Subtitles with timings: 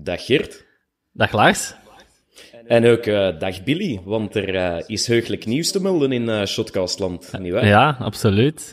[0.00, 0.64] Dag Geert.
[1.12, 1.74] Dag Lars.
[2.66, 6.44] En ook uh, dag Billy, want er uh, is heugelijk nieuws te melden in uh,
[6.44, 7.66] Shotcastland, niet waar?
[7.66, 8.72] Ja, absoluut.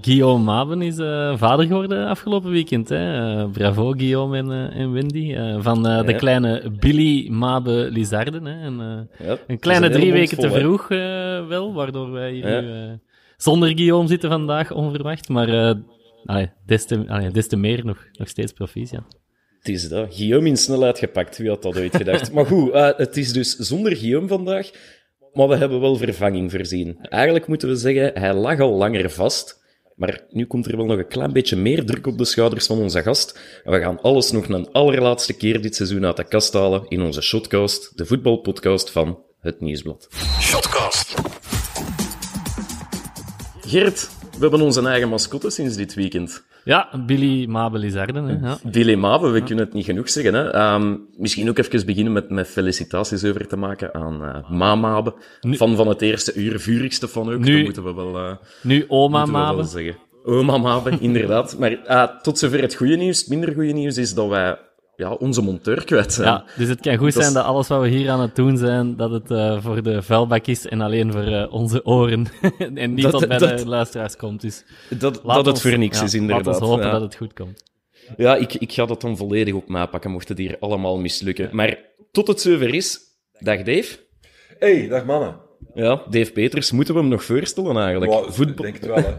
[0.00, 0.96] Guillaume Maben is
[1.38, 2.88] vader geworden afgelopen weekend.
[2.88, 3.48] Hè?
[3.48, 5.36] bravo Guillaume en, en Wendy.
[5.58, 6.12] van de ja.
[6.12, 8.44] kleine Billy Mabe Lizarden.
[8.44, 8.60] Hè?
[8.64, 10.88] En, ja, een kleine drie weken te vroeg
[11.48, 12.60] wel, waardoor wij hier ja.
[12.60, 12.98] nu
[13.36, 15.28] zonder Guillaume zitten vandaag, onverwacht.
[15.28, 15.76] Maar
[16.24, 19.17] allee, des, te, allee, des te meer nog, nog steeds proficiat.
[19.58, 20.14] Het is dat.
[20.14, 21.38] Guillaume in snelheid gepakt.
[21.38, 22.32] Wie had dat ooit gedacht?
[22.32, 24.70] maar goed, uh, het is dus zonder Guillaume vandaag.
[25.32, 26.98] Maar we hebben wel vervanging voorzien.
[27.02, 29.58] Eigenlijk moeten we zeggen, hij lag al langer vast.
[29.98, 32.78] Maar nu komt er wel nog een klein beetje meer druk op de schouders van
[32.78, 33.40] onze gast.
[33.64, 37.02] En we gaan alles nog een allerlaatste keer dit seizoen uit de kast halen in
[37.02, 40.08] onze Shotcast, de voetbalpodcast van het Nieuwsblad.
[40.40, 41.14] Shotcast.
[43.60, 46.44] Gert, we hebben onze eigen mascotte sinds dit weekend.
[46.64, 48.40] Ja, Billy Mabe Lizarden.
[48.42, 48.58] Ja.
[48.62, 50.34] Billy Mabe, we kunnen het niet genoeg zeggen.
[50.34, 50.74] Hè.
[50.74, 55.14] Um, misschien ook even beginnen met, met felicitaties over te maken aan uh, Ma Mabe.
[55.40, 57.38] Van van het eerste uur, vurigste van ook.
[57.38, 58.32] Nu, moeten we wel, uh,
[58.62, 59.64] nu oma Mabe.
[59.64, 59.96] zeggen.
[60.24, 61.58] Oma Mabe, inderdaad.
[61.58, 63.18] Maar uh, tot zover het goede nieuws.
[63.18, 64.58] Het minder goede nieuws is dat wij
[64.98, 66.28] ja, onze monteur kwijt zijn.
[66.28, 68.96] Ja, dus het kan goed zijn dat alles wat we hier aan het doen zijn,
[68.96, 72.26] dat het uh, voor de vuilbak is en alleen voor uh, onze oren.
[72.74, 74.40] en niet dat, tot bij dat, de luisteraars komt.
[74.40, 74.64] Dus
[74.98, 76.46] dat, dat het voor niks ja, is, inderdaad.
[76.46, 76.92] Laten we hopen ja.
[76.92, 77.62] dat het goed komt.
[78.16, 81.48] Ja, ik, ik ga dat dan volledig op pakken, mocht het hier allemaal mislukken.
[81.52, 81.78] Maar
[82.12, 83.00] tot het zover is,
[83.38, 83.98] dag Dave.
[84.58, 85.36] Hey, dag mannen.
[85.74, 88.12] Ja, Dave Peters, moeten we hem nog voorstellen eigenlijk?
[88.12, 88.64] Wow, Voetbal...
[88.64, 89.14] denk het wel, hè.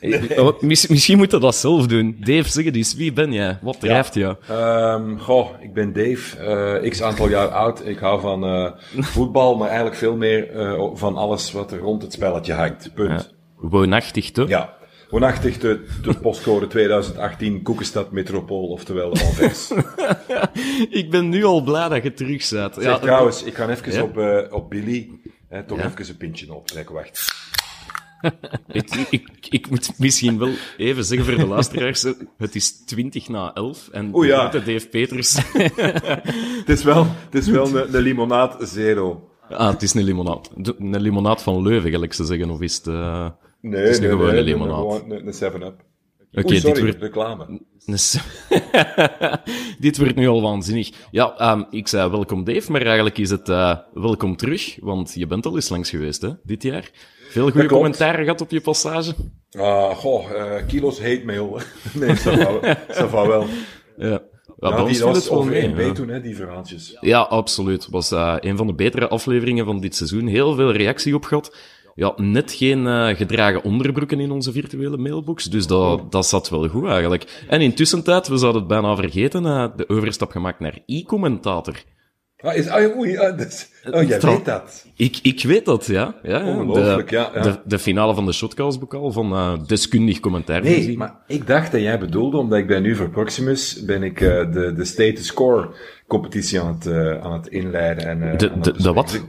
[0.36, 2.16] Oh, misschien moet je dat zelf doen.
[2.20, 3.58] Dave, zeg eens, wie ben jij?
[3.62, 4.36] Wat drijft je?
[4.50, 7.86] Um, goh, ik ben Dave, uh, x aantal jaar oud.
[7.86, 8.70] Ik hou van uh,
[9.14, 12.90] voetbal, maar eigenlijk veel meer uh, van alles wat er rond het spelletje hangt.
[12.94, 13.30] Punt.
[13.30, 13.68] Ja.
[13.68, 14.48] Woonachtig, toch?
[14.48, 14.78] Ja.
[15.10, 19.72] Woonachtig de, de postcode 2018 Koekenstad Metropool, oftewel Alves.
[20.90, 22.74] ik ben nu al blij dat je terug zat.
[22.74, 24.02] Zeg, ja, trouwens, ik ga even ja?
[24.02, 25.10] op, op Billy
[25.66, 26.94] toch even een pintje optrekken.
[26.94, 27.38] Wacht
[28.72, 32.02] ik, ik, ik, moet misschien wel even zeggen voor de luisteraars,
[32.38, 34.48] het is 20 na 11 en Oeh, ja.
[34.48, 35.36] de Dave Peters.
[36.60, 39.28] het is wel, het is wel een, een limonaad zero.
[39.48, 40.50] Ah, het is een limonaad.
[40.78, 42.86] Een limonaad van Leuven, gelijk ze zeggen, of is het...
[42.86, 43.28] Uh,
[43.60, 45.02] nee, het is nee, een gewone nee, limonaad.
[45.08, 45.88] Een, een 7-up.
[46.32, 47.02] Oké, okay, dit wordt...
[47.02, 47.60] reclame.
[49.78, 50.90] dit wordt nu al waanzinnig.
[51.10, 55.26] Ja, um, ik zei welkom Dave, maar eigenlijk is het uh, welkom terug, want je
[55.26, 56.90] bent al eens langs geweest, hè, dit jaar.
[57.30, 59.14] Veel goede commentaren gehad op je passage?
[59.50, 61.60] Ah, goh, uh, kilo's hate mail.
[61.92, 62.08] nee,
[62.86, 63.46] dat va wel.
[63.96, 64.22] Ja.
[64.60, 66.96] Ja, die was over 1B toen, hè, die verhaaltjes.
[67.00, 67.82] Ja, absoluut.
[67.82, 70.26] Het was uh, een van de betere afleveringen van dit seizoen.
[70.26, 71.56] Heel veel reactie op gehad.
[72.00, 76.68] Ja, net geen uh, gedragen onderbroeken in onze virtuele mailbox, dus dat, dat zat wel
[76.68, 77.44] goed eigenlijk.
[77.48, 81.74] En intussen tijd, we zouden het bijna vergeten, uh, de overstap gemaakt naar e-commentator.
[82.36, 84.86] Ah, is, ah, oei, ah, dus, oh, jij weet dat.
[84.96, 86.14] Ik, ik weet dat, ja.
[86.22, 87.40] ja Ongelooflijk, de, ja, ja.
[87.40, 90.62] De, de finale van de Shotcast-bokaal van uh, deskundig commentaar.
[90.62, 90.98] Nee, gezien.
[90.98, 94.28] maar ik dacht dat jij bedoelde, omdat ik ben nu voor Proximus, ben ik uh,
[94.28, 95.68] de, de State Score
[96.06, 98.06] competitie aan het, uh, aan het inleiden.
[98.06, 99.20] En, de, de, de wat?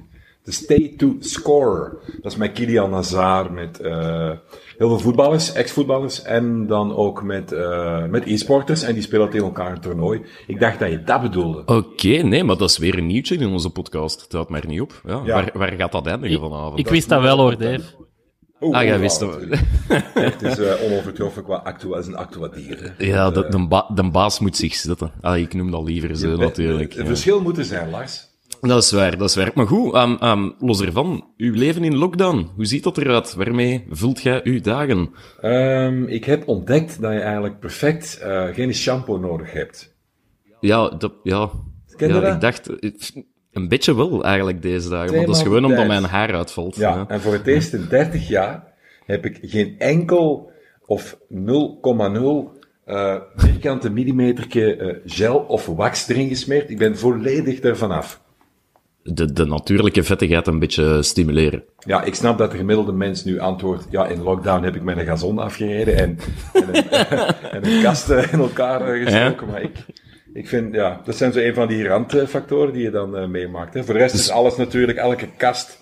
[0.44, 1.98] De Stay to Score.
[2.22, 4.32] Dat is met Kilian Nazar, met uh,
[4.78, 9.46] heel veel voetballers, ex-voetballers, en dan ook met, uh, met e-sporters, en die spelen tegen
[9.46, 10.22] elkaar een toernooi.
[10.48, 11.60] Ik dacht dat je dat bedoelde.
[11.60, 14.22] Oké, okay, nee, maar dat is weer een nieuwtje in onze podcast.
[14.22, 15.02] Het houdt maar niet op.
[15.06, 15.34] Ja, ja.
[15.34, 16.80] Waar, waar gaat dat eindigen vanavond?
[16.80, 17.84] Ik, ik wist dat wel hoor, Dave.
[18.62, 19.38] Oeh, ah, jij wist dat.
[20.14, 22.96] Het is uh, onovertroffen qua actua, is een actuadier.
[22.98, 25.12] Ja, de, de, ba de, baas moet zich zetten.
[25.22, 26.94] Ah, ik noem dat liever zo, natuurlijk.
[26.94, 28.30] Het verschil moet er zijn, Lars.
[28.62, 29.52] Dat is waar, dat is waar.
[29.56, 33.34] Maar goed, um, um, los ervan, uw leven in lockdown, hoe ziet dat eruit?
[33.34, 35.10] Waarmee vult jij uw dagen?
[35.42, 39.96] Um, ik heb ontdekt dat je eigenlijk perfect uh, geen shampoo nodig hebt.
[40.60, 41.50] Ja, dat, ja.
[41.96, 42.34] Ken je ja, dat?
[42.34, 42.70] ik dacht,
[43.52, 46.76] een beetje wel eigenlijk deze dagen, want dat is gewoon omdat mijn haar uitvalt.
[46.76, 48.74] Ja, ja, en voor het eerst in 30 jaar
[49.06, 50.52] heb ik geen enkel
[50.86, 51.30] of 0,0
[52.86, 56.70] uh, vierkante millimeterke uh, gel of wax erin gesmeerd.
[56.70, 58.21] Ik ben volledig ervan af
[59.04, 61.64] de, de natuurlijke vettigheid een beetje stimuleren.
[61.80, 65.06] Ja, ik snap dat de gemiddelde mens nu antwoordt, ja, in lockdown heb ik mijn
[65.06, 66.18] gazon afgereden en,
[66.54, 66.90] en, een,
[67.52, 69.52] en een kast in elkaar gestoken, ja.
[69.52, 69.76] maar ik,
[70.34, 73.74] ik vind, ja, dat zijn zo een van die randfactoren die je dan uh, meemaakt.
[73.74, 73.84] Hè.
[73.84, 74.22] Voor de rest dus...
[74.22, 75.80] is alles natuurlijk, elke kast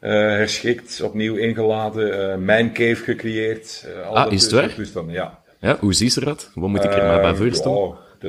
[0.00, 3.86] uh, herschikt, opnieuw ingeladen, uh, mijn cave gecreëerd.
[4.12, 5.04] Ah, is het waar?
[5.06, 5.38] Ja.
[5.60, 6.50] ja, hoe ziet ze dat?
[6.54, 7.94] Wat moet ik er maar bij voorstellen?
[8.20, 8.28] Ja,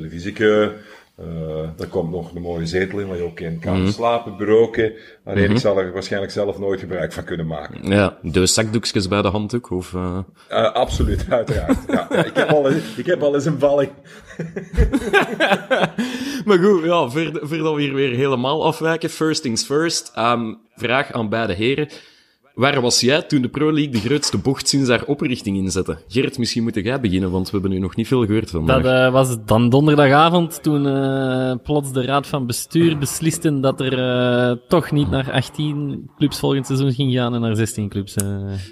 [1.21, 3.91] televisie, er komt nog een mooie zetel in waar je ook in kan mhm.
[3.91, 4.93] slapen, beroken.
[5.25, 7.89] Alleen ik zal er waarschijnlijk zelf nooit gebruik van kunnen maken.
[7.89, 9.69] Ja, de zakdoekjes bij de handdoek?
[9.69, 9.95] Of,
[10.73, 11.77] absoluut, uiteraard.
[11.91, 13.91] ja, ik, heb al, ik heb al eens een valling.
[16.45, 20.11] maar goed, ja, voordat we hier weer helemaal afwijken, first things first.
[20.17, 21.87] Um, vraag aan beide heren.
[22.53, 25.97] Waar was jij toen de Pro League de grootste bocht sinds haar oprichting inzette?
[26.07, 28.65] Gert, misschien moet jij beginnen, want we hebben nu nog niet veel gehoord van.
[28.65, 33.99] Dat uh, was dan donderdagavond toen uh, plots de raad van bestuur besliste dat er
[33.99, 38.15] uh, toch niet naar 18 clubs volgend seizoen ging gaan en naar 16 clubs.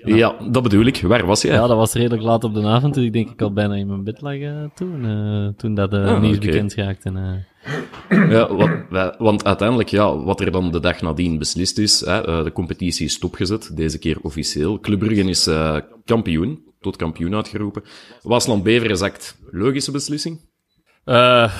[0.03, 0.15] Ja.
[0.15, 0.35] ja.
[0.51, 1.01] dat bedoel ik.
[1.01, 1.53] Waar was jij?
[1.53, 3.87] Ja, dat was redelijk laat op de avond, dus ik denk ik al bijna in
[3.87, 4.35] mijn bed lag
[4.75, 5.05] toen,
[5.57, 6.49] toen dat ah, nieuws okay.
[6.49, 7.11] bekend raakte.
[8.09, 8.55] Ja,
[9.17, 13.05] want uiteindelijk, ja, wat er dan de dag nadien beslist is, hè, uh, de competitie
[13.05, 14.79] is stopgezet, deze keer officieel.
[14.79, 17.83] Club Brugge is uh, kampioen, tot kampioen uitgeroepen.
[18.21, 20.47] Wasland Beveren zakt, logische beslissing?
[21.05, 21.53] Uh,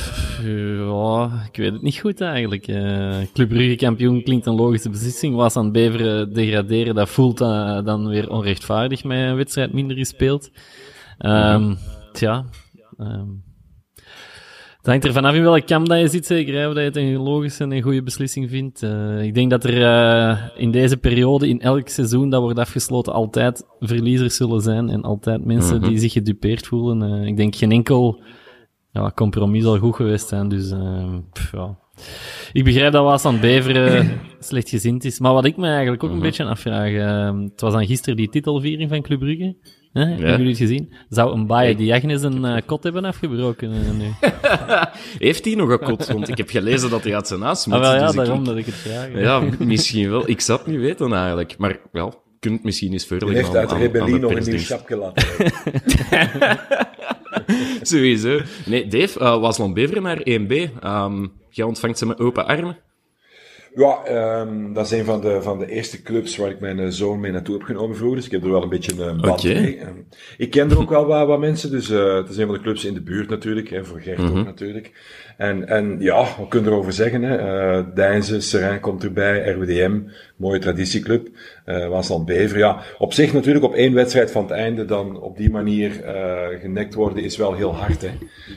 [0.44, 2.67] ja, ik weet het niet goed eigenlijk.
[2.67, 5.35] Uh, Club Brugge kampioen klinkt een logische beslissing.
[5.35, 10.50] Was aan Beveren degraderen, dat voelt dan weer onrechtvaardig met een wedstrijd minder gespeeld.
[11.19, 11.77] Um,
[12.11, 12.45] tja,
[12.97, 13.44] um,
[14.89, 16.53] hangt er vanaf in welke kam dat je zit, zeker.
[16.53, 18.83] Hè, of dat je het een logische en een goede beslissing vindt.
[18.83, 23.13] Uh, ik denk dat er uh, in deze periode, in elk seizoen dat wordt afgesloten,
[23.13, 24.89] altijd verliezers zullen zijn.
[24.89, 25.89] En altijd mensen mm -hmm.
[25.89, 27.21] die zich gedupeerd voelen.
[27.21, 28.21] Uh, ik denk geen enkel
[28.91, 30.50] ja, compromis zal goed geweest zijn.
[30.50, 30.74] Dus
[31.33, 31.77] pff, ja.
[32.53, 35.19] Ik begrijp dat Waas aan Beveren slecht gezind is.
[35.19, 36.30] Maar wat ik me eigenlijk ook een mm -hmm.
[36.30, 36.92] beetje afvraag.
[37.50, 39.56] het was dan gisteren die titelviering van Club Brugge.
[39.94, 40.01] Hè?
[40.01, 40.07] Ja.
[40.07, 40.94] Hebben jullie het gezien?
[41.09, 44.12] Zou een baie die Agnes een uh, kot hebben afgebroken uh, nu?
[45.27, 46.07] Heeft hij nog een kot?
[46.07, 47.75] Want ik heb gelezen dat hij uit zijn naast moet.
[47.75, 48.45] Ah, wel, ja, dus daarom ik...
[48.45, 49.09] dat ik het vraag.
[49.13, 50.30] Ja, misschien wel.
[50.30, 51.57] Ik zou het niet weten eigenlijk.
[51.57, 55.27] Maar wel, kunt het misschien eens verder heeft uit rebellie nog een nieuw schapje laten
[57.81, 58.42] Sowieso.
[58.65, 60.83] Nee, Dave, uh, Wasland Beveren naar 1B.
[60.83, 62.77] Um, jij ontvangt ze met open armen.
[63.75, 64.00] Ja,
[64.42, 67.19] um, dat is een van de, van de eerste clubs waar ik mijn eh, zoon
[67.19, 68.18] mee naartoe heb genomen vroeger.
[68.18, 69.62] Dus ik heb er wel een beetje een band okay.
[69.62, 69.81] mee.
[69.81, 70.06] Um,
[70.38, 72.62] ik ken er ook wel wat, wat mensen, dus uh, het is een van de
[72.62, 73.69] clubs in de buurt natuurlijk.
[73.69, 74.31] Hè, voor Gert mm -hmm.
[74.31, 74.45] ook mhm.
[74.50, 74.92] natuurlijk.
[75.38, 77.21] En, en ja, wat kunnen we erover zeggen?
[77.21, 77.38] Hè?
[77.77, 80.00] Uh, Deinze, Serijn komt erbij, RWDM,
[80.36, 81.27] mooie traditieclub.
[81.66, 82.81] Uh, Waasland Bever, ja.
[82.98, 86.94] Op zich natuurlijk op één wedstrijd van het einde dan op die manier uh, genekt
[86.94, 88.01] worden is wel heel hard.
[88.01, 88.12] Hè?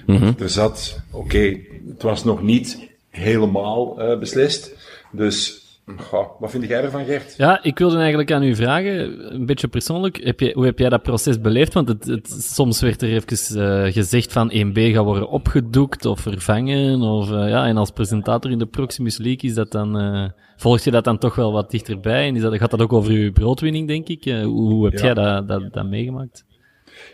[0.06, 0.34] Mm -hmm.
[0.38, 4.74] Er zat, oké, okay, het was nog niet helemaal uh, beslist.
[5.12, 5.62] Dus
[5.96, 7.34] Goh, wat vind jij ervan, Gert?
[7.36, 10.88] Ja, ik wilde eigenlijk aan u vragen, een beetje persoonlijk, heb je, hoe heb jij
[10.88, 11.72] dat proces beleefd?
[11.72, 16.20] Want het, het, soms werd er even uh, gezegd van 1B gaat worden opgedoekt of
[16.20, 17.00] vervangen.
[17.00, 20.80] Of, uh, ja, en als presentator in de Proximus League is dat dan, uh, volg
[20.80, 22.28] je dat dan toch wel wat dichterbij?
[22.28, 24.24] En is dat, gaat dat ook over uw broodwinning, denk ik?
[24.24, 25.04] hoe, hoe heb ja.
[25.04, 26.44] jij dat, dat, dat meegemaakt?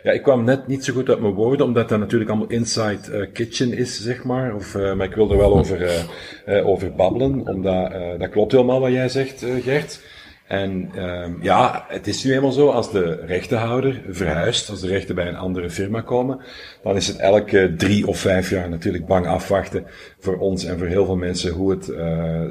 [0.03, 2.99] Ja, ik kwam net niet zo goed uit mijn woorden, omdat dat natuurlijk allemaal inside
[3.11, 4.55] uh, kitchen is, zeg maar.
[4.55, 6.07] Of, uh, maar ik wil er wel over,
[6.47, 10.01] uh, over babbelen, omdat dat klopt helemaal wat jij zegt, Gert.
[10.47, 15.15] En um, ja, het is nu eenmaal zo, als de rechtenhouder verhuist, als de rechten
[15.15, 16.39] bij een andere firma komen,
[16.83, 19.85] dan is het elke drie of vijf jaar natuurlijk bang afwachten
[20.19, 21.93] voor ons en voor heel veel mensen hoe het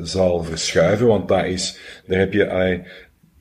[0.09, 1.07] zal verschuiven.
[1.07, 2.83] Want daar is, daar heb je,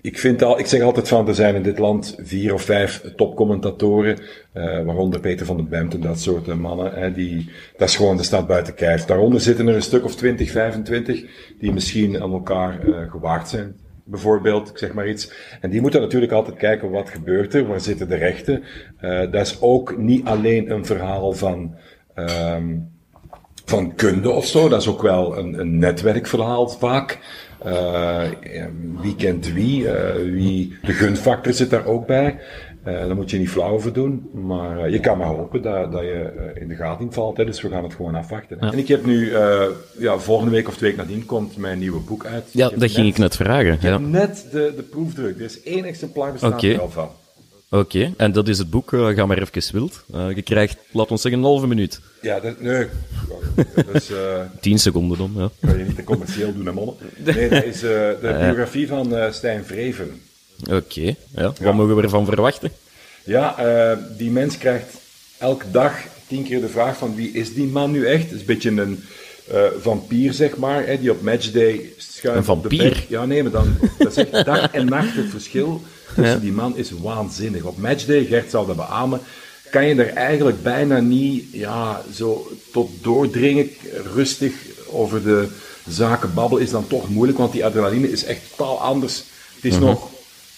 [0.07, 3.01] ik, vind al, ik zeg altijd van, er zijn in dit land vier of vijf
[3.15, 4.19] topcommentatoren,
[4.53, 8.17] uh, waaronder Peter van den Bemt en dat soort mannen, hè, die, dat is gewoon
[8.17, 9.05] de stad buiten kijf.
[9.05, 11.23] Daaronder zitten er een stuk of 20, 25,
[11.59, 13.75] die misschien aan elkaar uh, gewaagd zijn.
[14.03, 15.31] Bijvoorbeeld, ik zeg maar iets.
[15.61, 18.63] En die moeten natuurlijk altijd kijken wat gebeurt er, waar zitten de rechten.
[19.31, 21.75] Dat is ook niet alleen een verhaal van,
[22.15, 22.89] um,
[23.65, 27.19] van kunde of zo, dat is ook wel een, een netwerkverhaal vaak.
[29.01, 29.87] Wie kent wie?
[30.31, 30.77] Wie?
[30.81, 32.39] De gunfactor zit daar ook bij.
[32.87, 34.29] Uh, daar moet je niet flauw over doen.
[34.33, 37.37] Maar je kan maar hopen dat, dat je in de gaten valt.
[37.37, 38.57] Hè, dus we gaan het gewoon afwachten.
[38.59, 38.71] Ja.
[38.71, 39.31] En ik heb nu,
[39.97, 42.43] ja, volgende week of twee weken nadien komt mijn nieuwe boek uit.
[42.51, 43.73] Ja, dat ging ik net vragen.
[43.73, 43.91] Ik ja.
[43.91, 45.37] heb net de, de proefdruk.
[45.37, 46.73] Er is één exemplaar bestaat okay.
[46.73, 47.09] er al van.
[47.69, 48.13] Oké, okay.
[48.17, 48.91] en dat is het boek.
[48.91, 50.03] Uh, ga maar even wild.
[50.15, 51.99] Uh, je krijgt, laat ons zeggen, een halve minuut.
[52.21, 52.87] Ja, dat, nee.
[53.75, 55.49] Dat is, uh, Tien seconden dan, ja.
[55.67, 56.95] Kan je niet te commercieel doen, hè, mannen.
[57.17, 60.21] Nee, dat is de biografie van Stijn Vreven.
[60.63, 61.15] Oké, okay.
[61.35, 61.43] ja.
[61.43, 61.71] Wat ja.
[61.71, 62.71] mogen we ervan verwachten?
[63.23, 63.55] Ja,
[64.17, 64.97] die mens krijgt
[65.37, 65.93] elke dag
[66.27, 68.23] tien keer de vraag van wie is die man nu echt?
[68.23, 69.03] Het is een beetje een
[69.79, 73.05] vampier, zeg maar, hè, die op matchday schuift Een vampier?
[73.09, 75.81] Ja, nee, maar dan, dat is echt dag en nacht het verschil
[76.25, 76.35] ja.
[76.35, 77.63] die man is waanzinnig.
[77.63, 79.21] Op matchday, Gert zal dat beamen,
[79.69, 83.69] kan je er eigenlijk bijna niet ja, zo tot doordringen,
[84.13, 84.53] rustig
[84.89, 85.47] over de
[85.87, 89.23] zaken babbelen is dan toch moeilijk, want die adrenaline is echt totaal anders.
[89.55, 89.87] Het is mm -hmm.
[89.87, 90.09] nog,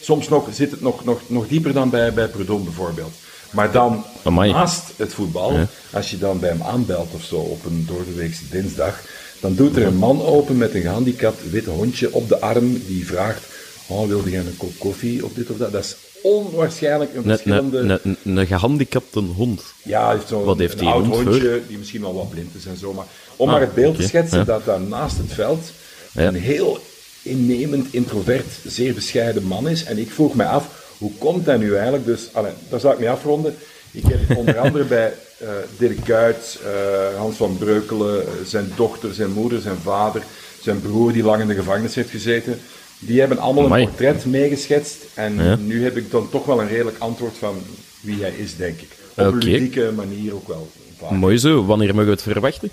[0.01, 3.13] soms nog, zit het nog, nog, nog dieper dan bij, bij Prudhomme bijvoorbeeld.
[3.51, 4.51] Maar dan, Amai.
[4.51, 9.01] naast het voetbal, als je dan bij hem aanbelt of zo op een doordeweekse dinsdag,
[9.39, 13.05] dan doet er een man open met een gehandicapt wit hondje op de arm die
[13.05, 13.43] vraagt,
[13.89, 15.71] oh, wilde jij een kop koffie of dit of dat?
[15.71, 17.77] Dat is onwaarschijnlijk een verschillende...
[17.77, 19.61] een, een, een gehandicapte hond.
[19.83, 22.93] Ja, heeft zo'n een oud hond hondje, die misschien wel wat blind is en zo.
[22.93, 23.05] Maar
[23.35, 24.43] om Ah, maar het beeld te schetsen, ja.
[24.43, 25.71] dat daar naast het veld
[26.11, 26.27] Ja.
[26.27, 26.79] een heel
[27.21, 29.83] innemend, introvert, zeer bescheiden man is.
[29.83, 32.05] En ik vroeg mij af, hoe komt dat nu eigenlijk?
[32.05, 33.55] Dus, allee, daar zou ik mee afronden.
[33.91, 39.13] Ik heb onder andere bij eh Dirk Kuyt, eh, Hans van Breukelen, eh, zijn dochter,
[39.13, 40.21] zijn moeder, zijn vader,
[40.61, 42.59] zijn broer die lang in de gevangenis heeft gezeten.
[42.99, 43.81] Die hebben allemaal Amai.
[43.83, 44.97] een portret meegeschetst.
[45.13, 45.55] En Ja.
[45.55, 47.61] nu heb ik dan toch wel een redelijk antwoord van
[48.01, 48.87] wie hij is, denk ik.
[49.15, 50.69] Op een ludieke manier ook wel.
[51.11, 51.65] Mooi zo.
[51.65, 52.69] Wanneer mogen we het verwachten?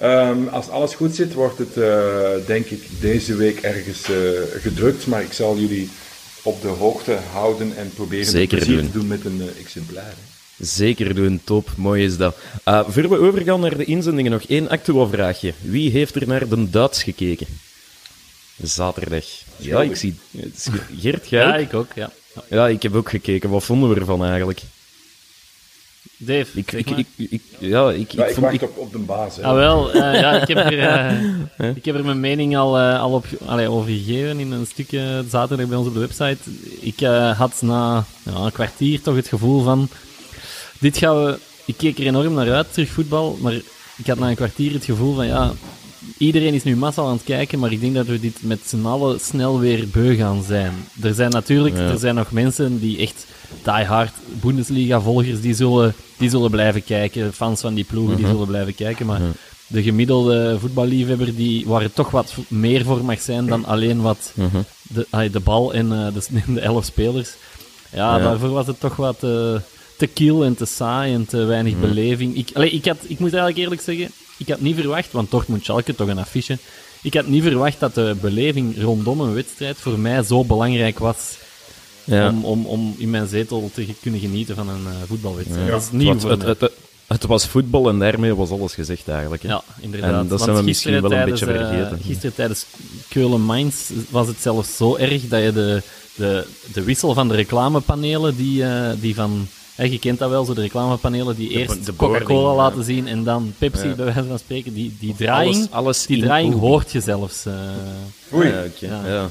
[0.00, 4.16] Ehm, als alles goed zit, wordt het eh, denk ik deze week ergens eh,
[4.60, 5.06] gedrukt.
[5.06, 5.88] Maar ik zal jullie
[6.42, 8.90] op de hoogte houden en proberen Zeker plezier doen.
[8.90, 10.04] te doen met een eh, exemplaar.
[10.56, 10.64] hè.
[10.64, 11.68] Zeker doen, top.
[11.76, 12.36] Mooi is dat.
[12.64, 15.52] Voor we overgaan naar de inzendingen, nog één actueel vraagje.
[15.60, 17.46] Wie heeft er naar de Duits gekeken?
[18.62, 19.24] Zaterdag.
[19.56, 20.18] Ja, ik zie...
[21.00, 22.10] Geert, jij Ja, ik ook, ja.
[22.48, 23.50] Ja, ik heb ook gekeken.
[23.50, 24.60] Wat vonden we ervan eigenlijk?
[26.16, 28.36] Dave, Ik, ik, ik, ik- ja, ik, Ja, ik ik vond...
[28.46, 29.36] wacht Ik, op, op de baas.
[29.36, 29.42] Hè.
[29.42, 33.00] Ah, wel, eh, ja, ik heb er, eh, ik heb er mijn mening al, eh,
[33.00, 36.38] al op, allee, over gegeven in een stukje zaterdag bij ons op de website.
[36.80, 39.88] Ik eh, had na ja, een kwartier toch het gevoel van...
[40.78, 41.38] Dit gaan we...
[41.64, 43.52] Ik keek er enorm naar uit, terug voetbal, maar
[43.96, 45.52] ik had na een kwartier het gevoel van, ja...
[46.18, 48.84] Iedereen is nu massaal aan het kijken, maar ik denk dat we dit met z'n
[48.86, 50.72] allen snel weer beu gaan zijn.
[51.02, 51.88] Er zijn natuurlijk Ja.
[51.88, 53.26] er zijn nog mensen die echt
[53.62, 57.32] die-hard Bundesliga-volgers, die zullen, die zullen blijven kijken.
[57.32, 59.06] Fans van die ploegen, die zullen blijven kijken.
[59.06, 59.20] Maar
[59.66, 64.32] de gemiddelde voetballiefhebber, die, waar het toch wat meer voor mag zijn dan alleen wat
[64.82, 67.30] de, ah, de bal en eh, de, de elf spelers.
[67.92, 68.22] Ja, Ja.
[68.22, 69.54] daarvoor was het toch wat eh,
[69.96, 72.36] te kiel en te saai en te weinig beleving.
[72.36, 75.64] Ik, allee, ik, had, ik moet eigenlijk eerlijk zeggen, ik had niet verwacht, want Dortmund
[75.64, 76.58] Schalke, toch een affiche.
[77.02, 81.36] Ik had niet verwacht dat de beleving rondom een wedstrijd voor mij zo belangrijk was
[82.04, 82.28] ja.
[82.28, 85.66] om, om, om in mijn zetel te kunnen genieten van een eh, voetbalwedstrijd.
[85.66, 85.72] Ja.
[85.72, 86.72] Dat is nieuw het, voor het, het, het,
[87.06, 89.42] het was voetbal en daarmee was alles gezegd eigenlijk.
[89.42, 89.48] Hè?
[89.48, 90.10] Ja, inderdaad.
[90.10, 91.98] En dat Want zijn we misschien wel een tijdens, beetje eh, vergeten.
[92.04, 92.66] gisteren tijdens
[93.08, 95.82] Keulen-Mainz was het zelfs zo erg dat je de,
[96.14, 99.48] de, de wissel van de reclamepanelen, die, eh, die van...
[99.84, 102.54] je kent dat wel, zo de reclamepanelen die eerst de Coca-Cola ja.
[102.56, 103.94] laten zien en dan Pepsi, Ja.
[103.94, 104.74] bij wijze van spreken.
[104.74, 107.46] Die, die draaiing, Alles, alles die in draaiing hoort je zelfs.
[107.46, 107.52] eh.
[108.34, 108.48] Oei.
[108.48, 109.02] Ja, oké, Ja.
[109.06, 109.28] ja.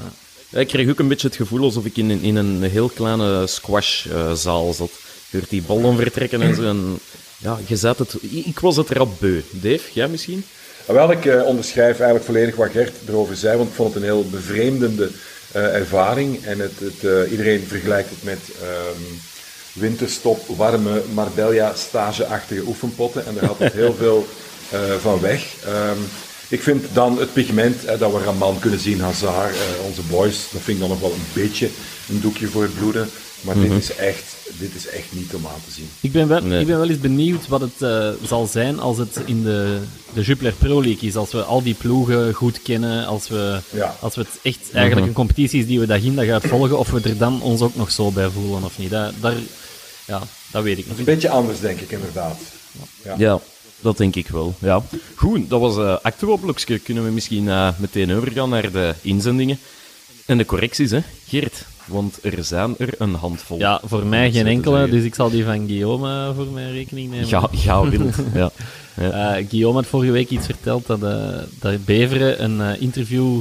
[0.48, 2.88] Ja, Ik kreeg ook een beetje het gevoel alsof ik in, een- in een heel
[2.88, 4.90] kleine squashzaal zat.
[5.30, 6.62] Je hoort die ballen vertrekken en zo.
[6.62, 6.98] En,
[7.38, 8.16] ja, je zat het...
[8.30, 9.40] Ik was het rap beu.
[9.50, 10.44] Dave, jij misschien?
[10.86, 14.08] Wel, ik eh, onderschrijf eigenlijk volledig wat Gert erover zei, want ik vond het een
[14.08, 15.10] heel bevreemdende
[15.52, 16.44] eh, ervaring.
[16.44, 19.02] En het, het, eh, iedereen vergelijkt het met ehm,
[19.72, 23.26] winterstop, warme Marbella stageachtige oefenpotten.
[23.26, 24.26] En daar had het heel veel
[24.70, 25.54] eh, van weg.
[25.64, 25.98] Ehm,
[26.48, 30.36] ik vind dan het pigment, eh, dat we Raman kunnen zien, Hazard, eh, onze boys,
[30.52, 31.68] dat vind ik dan nog wel een beetje
[32.08, 33.08] een doekje voor het bloeden.
[33.40, 34.24] Maar dit, is echt,
[34.58, 35.88] dit is echt niet om aan te zien.
[36.00, 36.60] Ik ben, wel, Nee.
[36.60, 39.78] ik ben wel eens benieuwd wat het eh, zal zijn als het in de,
[40.14, 41.16] de Jupiler Pro League is.
[41.16, 43.96] Als we al die ploegen goed kennen, als we, Ja.
[44.00, 46.78] als we het echt eigenlijk een competitie is die we dag in dag uit volgen,
[46.78, 48.90] of we er dan ons ook nog zo bij voelen of niet.
[48.90, 49.34] Dat, daar,
[50.10, 51.06] ja, dat weet ik nog Een niet.
[51.06, 52.38] beetje anders, denk ik, inderdaad.
[53.04, 53.14] Ja.
[53.18, 53.40] Ja,
[53.80, 54.54] dat denk ik wel.
[54.58, 54.82] Ja.
[55.14, 56.78] Goed, dat was uh.
[56.82, 59.58] Kunnen we misschien eh, meteen overgaan naar de inzendingen.
[60.26, 61.64] En de correcties, hè, Geert?
[61.84, 63.58] Want er zijn er een handvol.
[63.58, 67.10] Ja, voor mij geen enkele, dus ik zal die van Guillaume eh, voor mijn rekening
[67.10, 67.26] nemen.
[67.26, 68.14] Ga, ga wild.
[68.34, 68.50] ja.
[68.94, 73.40] Eh, Guillaume had vorige week iets verteld dat, eh dat Beveren een eh, interview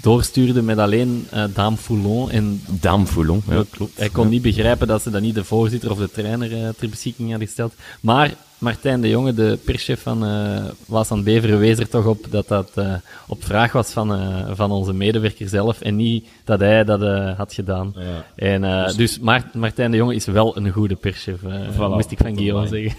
[0.00, 3.42] doorstuurde met alleen eh Dame Foulon en Dame Foulon.
[3.48, 3.98] Ja, klopt.
[3.98, 6.88] Hij kon niet begrijpen dat ze dat niet de voorzitter of de trainer eh, ter
[6.88, 7.74] beschikking hadden gesteld.
[8.00, 12.26] Maar Martijn de Jonge, de perschef van eh Waas aan Beveren, wees er toch op
[12.30, 12.94] dat dat eh,
[13.28, 17.36] op vraag was van, eh, van onze medewerker zelf en niet dat hij dat eh,
[17.36, 17.94] had gedaan.
[17.96, 18.24] Ja.
[18.36, 21.76] En, eh, dus Mar- Martijn de Jonge is wel een goede perschef, eh, Voilà.
[21.94, 22.92] moest ik van Guillaume zeggen.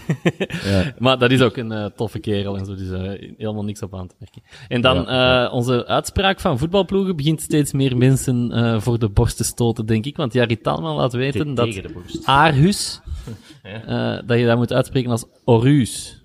[0.70, 0.92] Ja.
[0.98, 3.94] maar dat is ook een eh, toffe kerel en zo, dus eh, helemaal niks op
[3.94, 4.42] aan te merken.
[4.68, 9.36] En dan eh, onze uitspraak van voetbalploegen begint steeds meer mensen eh, voor de borst
[9.36, 10.16] te stoten, denk ik.
[10.16, 11.90] Want Jari Talman laat weten dat tegen.
[12.24, 13.00] Aarhus,
[13.62, 16.22] eh, dat je dat moet uitspreken als Orus.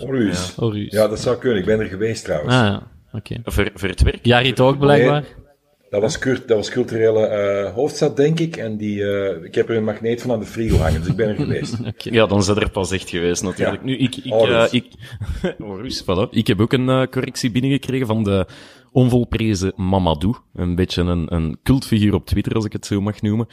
[0.00, 0.58] Orus.
[0.58, 0.92] Orus.
[0.92, 1.58] Ja, dat zou kunnen.
[1.58, 2.54] Ik ben er geweest trouwens.
[2.54, 3.36] Ah ja, oké.
[3.44, 4.26] Voor, voor het werk?
[4.26, 5.24] Jari het ook blijkbaar.
[5.90, 8.56] Dat was, cult, dat was culturele uh, hoofdstad, denk ik.
[8.56, 11.16] En die, uh, ik heb er een magneet van aan de frigo hangen, dus ik
[11.16, 11.74] ben er geweest.
[11.88, 12.12] okay.
[12.12, 13.80] Ja, dan zit er pas echt geweest, natuurlijk.
[13.80, 13.86] Ja.
[13.86, 14.86] Nu, ik, ik, uh, ik,
[15.58, 16.30] Horus, voilà.
[16.30, 18.46] ik heb ook een correctie binnengekregen van de
[18.92, 20.36] onvolprezen Mamadou.
[20.54, 23.46] Een beetje een, een cultfiguur op Twitter, als ik het zo mag noemen.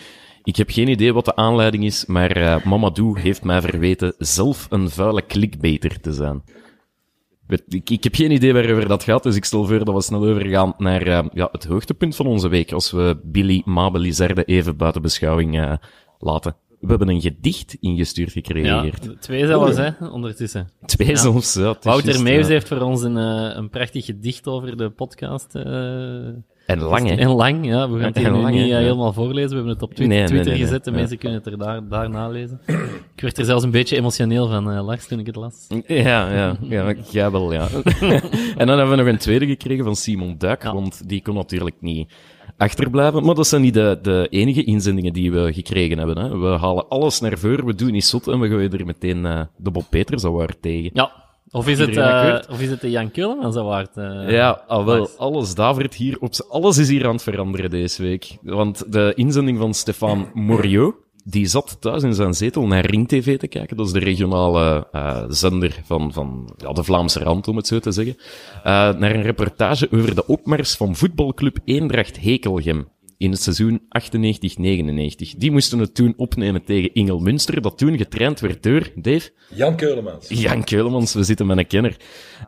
[0.44, 4.68] Ik heb geen idee wat de aanleiding is, maar uh, Mamadou heeft mij verweten zelf
[4.70, 6.44] een vuile clickbaiter te zijn.
[7.68, 10.26] Ik, ik heb geen idee waarover dat gaat, dus ik stel voor dat we snel
[10.26, 14.78] overgaan naar uh, ja, het hoogtepunt van onze week, als we Billy Mabel Lizarde even
[14.78, 15.74] buiten beschouwing uh,
[16.20, 16.56] laten.
[16.80, 18.86] We hebben een gedicht ingestuurd gekregen.
[18.86, 20.70] Ja, twee zelfs, hè, ondertussen.
[20.86, 21.16] Twee ja.
[21.16, 21.76] zelfs, ja.
[21.82, 25.54] Wouter Meus heeft voor ons een, een prachtig gedicht over de podcast
[26.70, 27.16] en lang, hè?
[27.16, 27.90] En lang, ja.
[27.90, 29.50] We gaan het hier nu niet uh, helemaal voorlezen.
[29.50, 30.84] We hebben het op Twitter, nee, Twitter nee, nee, gezet.
[30.84, 32.62] De mensen kunnen het er daar, daar nalezen.
[33.16, 35.68] Ik werd er zelfs een beetje emotioneel van, uh, Lars, toen ik het las.
[35.88, 36.58] Ja, ja.
[36.62, 37.68] Ja, jij wel, ja.
[38.58, 40.74] en dan hebben we nog een tweede gekregen van Simon Duik, ja.
[40.74, 42.12] want die kon natuurlijk niet
[42.58, 43.26] achterblijven.
[43.26, 46.18] Maar dat zijn niet de, de enige inzendingen die we gekregen hebben.
[46.18, 46.38] Hè.
[46.38, 49.42] We halen alles naar voren, we doen niet zot en we gooien er meteen uh,
[49.58, 50.90] de Bob Peters Award tegen.
[50.94, 51.12] Ja,
[51.52, 53.98] of is, het, uh, of is het de Jan Keulemans Award?
[53.98, 58.02] Uh, ja, al wel, alles davert hier op alles is hier aan het veranderen deze
[58.02, 58.38] week.
[58.42, 63.38] Want de inzending van Stefan Moriot, die zat thuis in zijn zetel naar Ring TV
[63.38, 63.78] te kijken.
[63.78, 67.80] Dat is de regionale uh, zender van, van ja, de Vlaamse rand, om het zo
[67.80, 68.18] te zeggen.
[69.00, 72.88] naar een reportage over de opmars van voetbalclub Eendracht Hekelgem
[73.20, 75.38] in het seizoen 98-99.
[75.38, 79.32] Die moesten het toen opnemen tegen Ingel Münster, dat toen getraind werd door, Dave?
[79.56, 80.30] Jan Keulemans.
[80.30, 81.98] Jan Keulemans, we zitten met een kenner.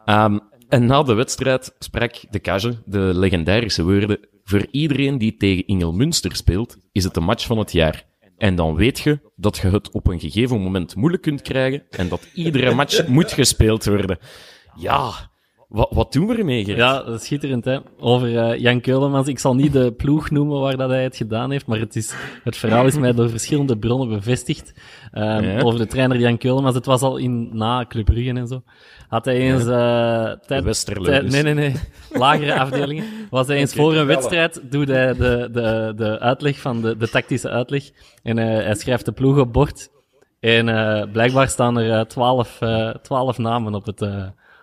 [0.06, 5.68] Um, en na de wedstrijd sprak de Cage de legendarische woorden, voor iedereen die tegen
[5.68, 8.06] Ingel Münster speelt, is het de match van het jaar.
[8.38, 12.10] En dan weet je dat je het op een gegeven moment moeilijk kunt krijgen en
[12.10, 14.18] dat iedere match moet gespeeld worden.
[14.76, 15.31] Ja,
[15.72, 16.78] wat, wat doen we ermee, Gert?
[16.78, 17.78] Ja, dat is schitterend, hè.
[18.00, 19.28] Over uh, Jan Keulemans.
[19.28, 22.14] Ik zal niet de ploeg noemen waar dat hij het gedaan heeft, maar het, is,
[22.44, 24.74] het verhaal is mij door verschillende bronnen bevestigd.
[25.14, 25.62] Um, ja.
[25.62, 26.76] Over de trainer Jan Keulemans.
[26.76, 28.64] Het was al in, na Club Brugge en zo.
[29.08, 29.66] Had hij eens...
[29.66, 31.74] Uh, tijd, tijd, nee, nee, nee.
[32.10, 33.06] Lagere afdelingen.
[33.30, 37.10] Was hij eens voor een wedstrijd, doet hij de, de, de uitleg van de, de
[37.10, 37.90] tactische uitleg.
[38.24, 39.90] En uh, hij schrijft de ploeg op bord.
[40.40, 40.66] En
[41.12, 42.60] blijkbaar staan er twaalf,
[43.02, 44.02] twaalf namen op het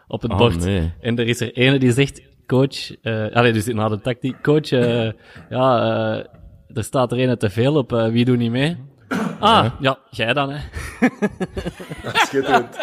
[0.08, 0.64] op het oh, bord.
[0.64, 0.92] Nee.
[1.00, 4.70] En er is er ene die zegt, coach, uh, allee, dus na de tactiek, coach,
[4.70, 5.10] uh,
[5.50, 6.24] ja, uh,
[6.74, 8.76] er staat er een te veel op, uh, wie doet niet mee?
[9.40, 10.58] Ah, ja, ja jij dan, hè.
[12.26, 12.76] Schitterend.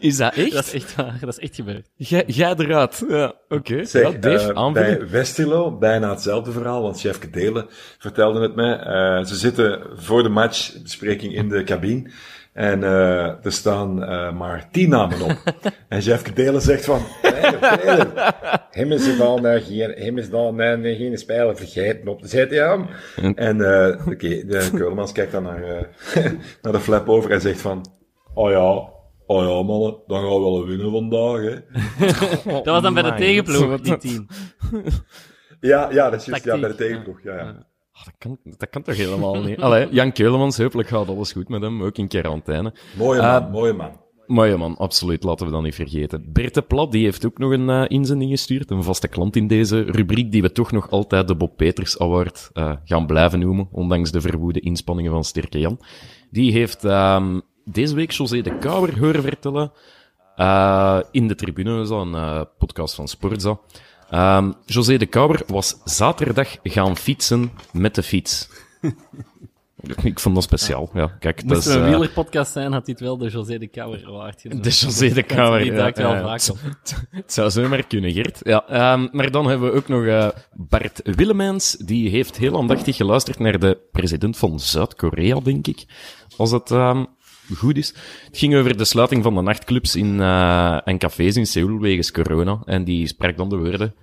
[0.00, 0.52] Is dat echt?
[0.52, 1.88] Dat is echt waar, dat is echt gebeurd.
[1.96, 3.04] Jij, jij eruit.
[3.08, 3.54] Ja, oké.
[3.54, 4.02] Okay.
[4.02, 7.66] Ja, Dave, uh, bij Westerlo, bijna hetzelfde verhaal, want chef Delen
[7.98, 8.78] vertelde het mij.
[8.78, 12.10] Uh, ze zitten voor de match, bespreking in de cabine.
[12.52, 15.54] En uh, er staan uh, maar tien namen op.
[15.88, 17.00] en Jeff Delen zegt van,
[18.70, 22.20] hem is al naar geen, hem is al naar geen speler vergeten op.
[22.20, 22.86] Hij ja.
[23.34, 25.60] En uh, oké, okay, de Keulemans kijkt dan naar,
[26.62, 27.86] naar de flap over en zegt van,
[28.34, 28.92] oh ja,
[29.26, 31.56] oh ja mannen, dan gaan we wel winnen vandaag, hè.
[32.52, 34.26] dat was dan bij de tegenploeg op die team.
[35.60, 37.68] ja, ja, dat is juist, ja, bij de tegenploeg, ja, ja.
[38.00, 39.60] Oh, dat, kan, dat kan toch helemaal niet?
[39.60, 42.74] Allee, Jan Keulemans, hopelijk gaat alles goed met hem, ook in quarantaine.
[42.96, 43.90] Mooie man, uh, mooie man.
[44.26, 46.32] Mooie man, absoluut, laten we dat niet vergeten.
[46.32, 49.80] Berthe Plat, die heeft ook nog een uh, inzending gestuurd, een vaste klant in deze
[49.80, 54.10] rubriek, die we toch nog altijd de Bob Peters Award uh, gaan blijven noemen, ondanks
[54.10, 55.80] de verwoede inspanningen van Sterke Jan.
[56.30, 59.72] Die heeft um, deze week José de Kouwer horen vertellen,
[61.10, 63.58] in de tribune, zo een podcast van Sportza,
[64.14, 68.48] Um, José de Kouwer was zaterdag gaan fietsen met de fiets.
[70.02, 70.90] Ik vond dat speciaal.
[70.94, 73.66] Ja, kijk, Moest dat is, een uh, wielerpodcast zijn, had het wel de José de
[73.66, 76.58] Kouwer waard De José de Kouwer, Die duikt wel vaak op.
[77.10, 78.40] Het zou zomaar kunnen, Gert.
[78.42, 81.72] Ja, um, maar dan hebben we ook nog uh, Bart Willemijns.
[81.72, 85.84] Die heeft heel aandachtig geluisterd naar de president van Zuid-Korea, denk ik.
[86.36, 87.06] Als het um,
[87.56, 87.88] goed is.
[88.26, 92.10] Het ging over de sluiting van de nachtclubs in, uh, en cafés in Seoul wegens
[92.10, 92.62] corona.
[92.64, 93.94] En die sprak dan de woorden,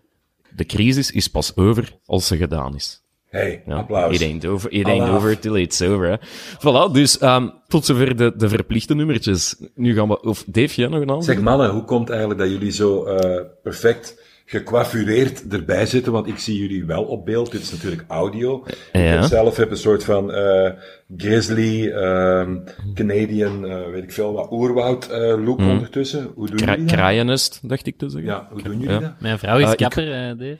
[0.55, 3.01] de crisis is pas over als ze gedaan is.
[3.29, 4.13] Hey, ja, applaus.
[4.13, 6.07] It ain't over, it ain't over till it's over.
[6.09, 6.17] Hè.
[6.57, 9.55] Voilà, dus um, tot zover de, de verplichte nummertjes.
[9.75, 10.21] Nu gaan we...
[10.21, 14.21] Of Dave, jij nog een Zeg mannen, hoe komt eigenlijk dat jullie zo uh, perfect
[14.49, 17.51] gecoiffureerd erbij zitten, want ik zie jullie wel op beeld.
[17.51, 18.63] Dit is natuurlijk audio.
[18.93, 19.19] Ja.
[19.19, 20.69] Ik zelf heb een soort van uh,
[21.17, 25.69] grizzly, um, Canadian, uh, weet ik veel, wat oerwoud uh, look mm.
[25.69, 26.31] ondertussen.
[26.35, 26.95] Hoe doen Kra jullie dat?
[26.95, 28.29] Kraaienest, dacht ik te zeggen.
[28.29, 28.99] Ja, hoe doen jullie ja.
[28.99, 29.19] dat?
[29.19, 30.39] Mijn vrouw is kapper, ik...
[30.39, 30.57] Dave.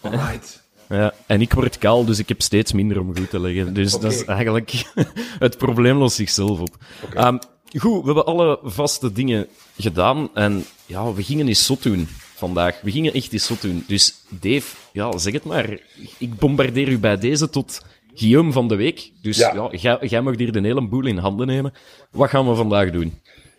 [0.00, 0.62] Alright.
[0.88, 3.74] Ja, en ik word kaal, dus ik heb steeds minder om goed te leggen.
[3.74, 4.10] Dus okay.
[4.10, 4.84] dat is eigenlijk...
[5.38, 6.76] het probleem lost zichzelf op.
[7.04, 7.26] Okay.
[7.26, 7.38] Um,
[7.78, 12.08] goed, we hebben alle vaste dingen gedaan en ja, we gingen eens zot doen
[12.46, 12.80] vandaag.
[12.80, 13.84] We gingen echt iets zot doen.
[13.86, 15.78] Dus Dave, ja, zeg het maar.
[16.18, 17.82] Ik bombardeer u bij deze tot
[18.14, 19.10] Guillaume van de week.
[19.22, 19.54] Dus Ja.
[19.54, 21.72] ja, jij, jij mag hier de hele boel in handen nemen.
[22.10, 23.12] Wat gaan we vandaag doen?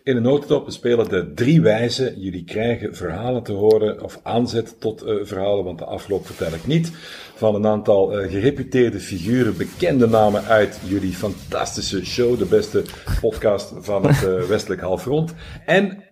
[0.04, 2.20] In de notendop, spelen de drie wijzen.
[2.20, 6.66] Jullie krijgen verhalen te horen, of aanzet tot eh, verhalen, want de afloop vertel ik
[6.66, 6.90] niet.
[7.34, 12.82] Van een aantal eh, gereputeerde figuren, bekende namen uit jullie fantastische show, de beste
[13.20, 15.34] podcast van het eh, westelijk halfrond.
[15.66, 16.02] En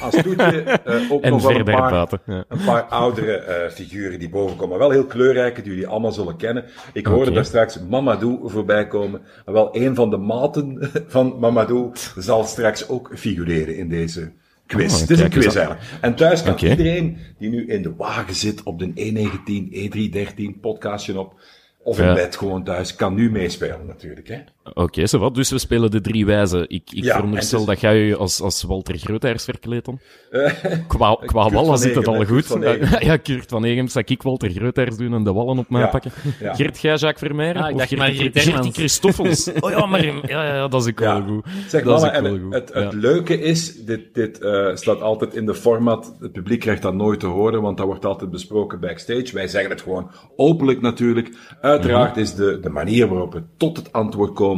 [0.00, 2.44] als toetje eh, ook En nog wel een paar, praten, ja.
[2.48, 4.68] een paar oudere eh, figuren die bovenkomen.
[4.68, 6.64] Maar wel heel kleurrijke, die jullie allemaal zullen kennen.
[6.92, 9.20] Ik hoorde daar straks Mamadou voorbij komen.
[9.44, 14.32] Wel een van de maten van Mamadou zal straks ook figureren in deze
[14.66, 14.94] quiz.
[14.94, 15.80] Oh, het is een quiz eigenlijk.
[16.00, 21.18] En thuis kan iedereen die nu in de wagen zit op de E19, E313, podcastje
[21.20, 21.40] op,
[21.82, 22.14] of in Ja.
[22.14, 24.28] bed gewoon thuis, kan nu meespelen natuurlijk.
[24.28, 24.38] Hè?
[24.74, 25.34] Oké, zo wat.
[25.34, 26.60] Dus we spelen de drie wijzen.
[26.62, 29.98] Ik, ik Ja, veronderstel het dat jij je als, als Walter Grootaars verkleedt dan.
[30.30, 30.52] Eh,
[30.86, 31.18] Qua,
[31.50, 32.46] wallen zit het al goed.
[32.46, 33.88] Kurt ja, Kurt van Egem.
[33.88, 36.10] Zal ik Walter Grootaars doen en de wallen op mij Ja, pakken?
[36.40, 36.54] ja.
[36.54, 37.62] Gert, jij Jacques Vermeijeren?
[37.62, 38.76] Ah, ik Of dacht Margriet Gertie Hermans.
[38.76, 39.50] Christoffels.
[39.60, 41.24] Oh ja, maar ja, ja, ja, dat is ook Ja.
[41.24, 41.46] wel goed.
[41.68, 42.52] Zeg dat is mama, wel goed.
[42.54, 42.98] het, het Ja.
[42.98, 47.20] leuke is, dit, dit eh, staat altijd in de format, het publiek krijgt dat nooit
[47.20, 49.28] te horen, want dat wordt altijd besproken backstage.
[49.32, 51.30] Wij zeggen het gewoon openlijk natuurlijk.
[51.60, 52.20] Uiteraard Mhm.
[52.20, 54.50] is de, de manier waarop we tot het antwoord komen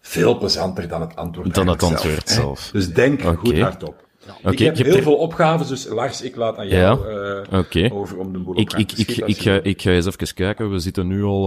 [0.00, 2.34] veel plezanter dan het antwoord Dan het eigenlijk antwoord hè.
[2.34, 2.70] zelf.
[2.72, 3.34] Dus denk Oké.
[3.36, 4.06] goed hardop.
[4.50, 6.98] Ik heb heel er- veel opgaves, dus Lars, ik laat aan jou
[7.80, 9.90] eh, over om de boel op Ik, ik, te ik, ik, als ga, ik ga
[9.90, 10.70] eens even kijken.
[10.70, 11.44] We zitten nu al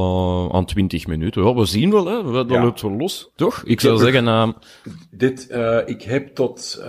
[0.49, 1.43] eh, aan 20 minuten.
[1.43, 2.23] Ja, we zien wel, hè.
[2.23, 2.61] We- Ja.
[2.63, 3.61] loopt wel los, toch?
[3.65, 4.47] Ik zou zeggen, eh,
[5.11, 5.47] Dit,
[5.85, 6.83] ik heb tot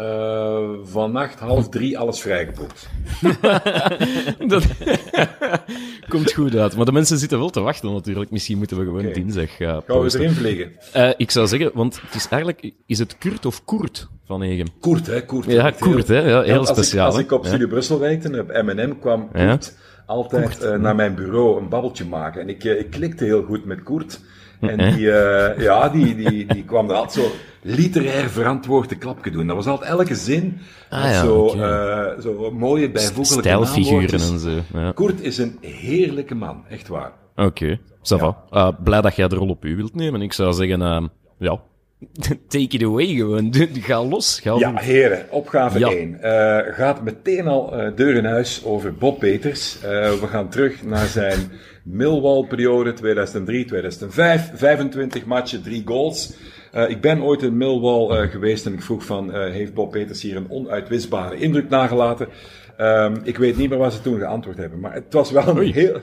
[0.83, 2.89] vannacht half drie alles vrijgeboekt.
[4.49, 4.65] dat
[6.09, 6.77] komt goed uit.
[6.77, 8.31] Maar de mensen zitten wel te wachten natuurlijk.
[8.31, 9.13] Misschien moeten we gewoon Oké.
[9.15, 10.73] dinsdag Gaan we erin vliegen?
[11.17, 12.73] Ik zou zeggen, want het is eigenlijk...
[12.87, 14.67] Is het Kurt of Koert van Egem?
[14.81, 15.25] Koert, hè?
[15.25, 15.47] Koert.
[15.47, 16.19] Ja, Koert, hè.
[16.19, 17.09] Ja, heel als speciaal.
[17.09, 17.47] Ik, als ik op.
[17.47, 19.31] Studio Brussel werkte, op M&M, kwam.
[19.33, 19.73] Koert
[20.09, 22.41] altijd eh, naar mijn bureau een babbeltje maken.
[22.41, 24.21] En ik, eh, ik klikte heel goed met Koert.
[24.61, 27.31] En die, eh, ja, die, die, die kwam er altijd zo
[27.63, 29.47] literair verantwoord een klapje doen.
[29.47, 30.59] Dat was altijd elke zin
[30.91, 31.49] Ah, ja, zo,
[32.23, 34.51] zo mooie bijvoeglijke Stijlfiguren en zo.
[34.73, 34.93] Ja.
[34.93, 37.13] Koert is een heerlijke man, echt waar.
[37.37, 38.71] Oké, ça va.
[38.71, 40.23] Blij dat jij de rol op u wilt nemen.
[40.23, 41.61] Ik zou zeggen, ja,
[42.49, 43.55] take it away gewoon.
[43.89, 44.41] Ga los.
[44.41, 45.89] Ga Ja, heren, opgave Ja.
[45.89, 46.21] 1.
[46.21, 49.83] Eh, gaat meteen al eh, deur in huis over Bob Peters.
[49.83, 51.51] Eh, we gaan terug naar zijn
[51.85, 54.51] Millwall-periode 2003-2005.
[54.55, 56.33] 25 matchen, 3 goals.
[56.89, 60.51] Ik ben ooit in Millwall geweest en ik vroeg van, heeft Bob Peters hier een
[60.51, 62.29] onuitwisbare indruk nagelaten?
[62.79, 65.73] Ehm, ik weet niet meer wat ze toen geantwoord hebben, maar het was wel een
[65.73, 66.01] heel...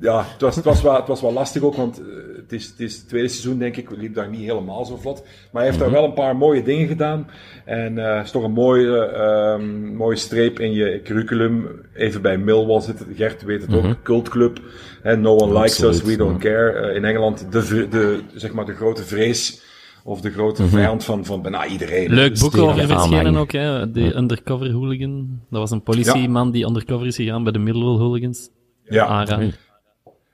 [0.00, 2.06] Ja, het was, het, was wel, het was wel lastig ook, want eh,
[2.36, 5.22] het is, het is het tweede seizoen, denk ik, liep daar niet helemaal zo vlot.
[5.22, 7.30] Maar hij heeft daar wel een paar mooie dingen gedaan.
[7.64, 11.68] En eh is toch een mooie, ehm, mooie streep in je curriculum.
[11.94, 14.60] Even bij Millwall zitten, Gert weet het ook, cultclub.
[15.02, 16.70] Hè, no one likes us, we don't care.
[16.70, 19.62] Eh, in Engeland de, de, zeg maar de grote vrees,
[20.04, 22.10] of de grote vijand van, van bijna iedereen.
[22.14, 23.90] Leuk boek Stevige over verschenen ook, hè.
[23.90, 25.40] De Undercover Hooligan.
[25.50, 28.48] Dat was een politieman die undercover is gegaan bij de Millwall Hooligans.
[28.84, 29.40] Ja, Ara.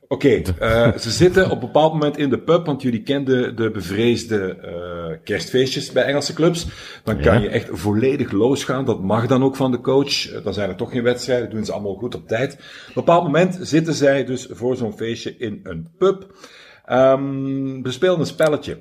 [0.09, 3.70] Oké, eh, ze zitten op een bepaald moment in de pub, want jullie kenden de
[3.70, 6.66] bevreesde eh, kerstfeestjes bij Engelse clubs.
[7.05, 7.40] Dan kan Ja.
[7.40, 8.85] je echt volledig losgaan.
[8.85, 10.29] Dat mag dan ook van de coach.
[10.31, 12.53] Eh, Dan zijn er toch geen wedstrijden, doen ze allemaal goed op tijd.
[12.53, 16.35] Op een bepaald moment zitten zij dus voor zo'n feestje in een pub.
[16.85, 18.79] Ehm we spelen een spelletje.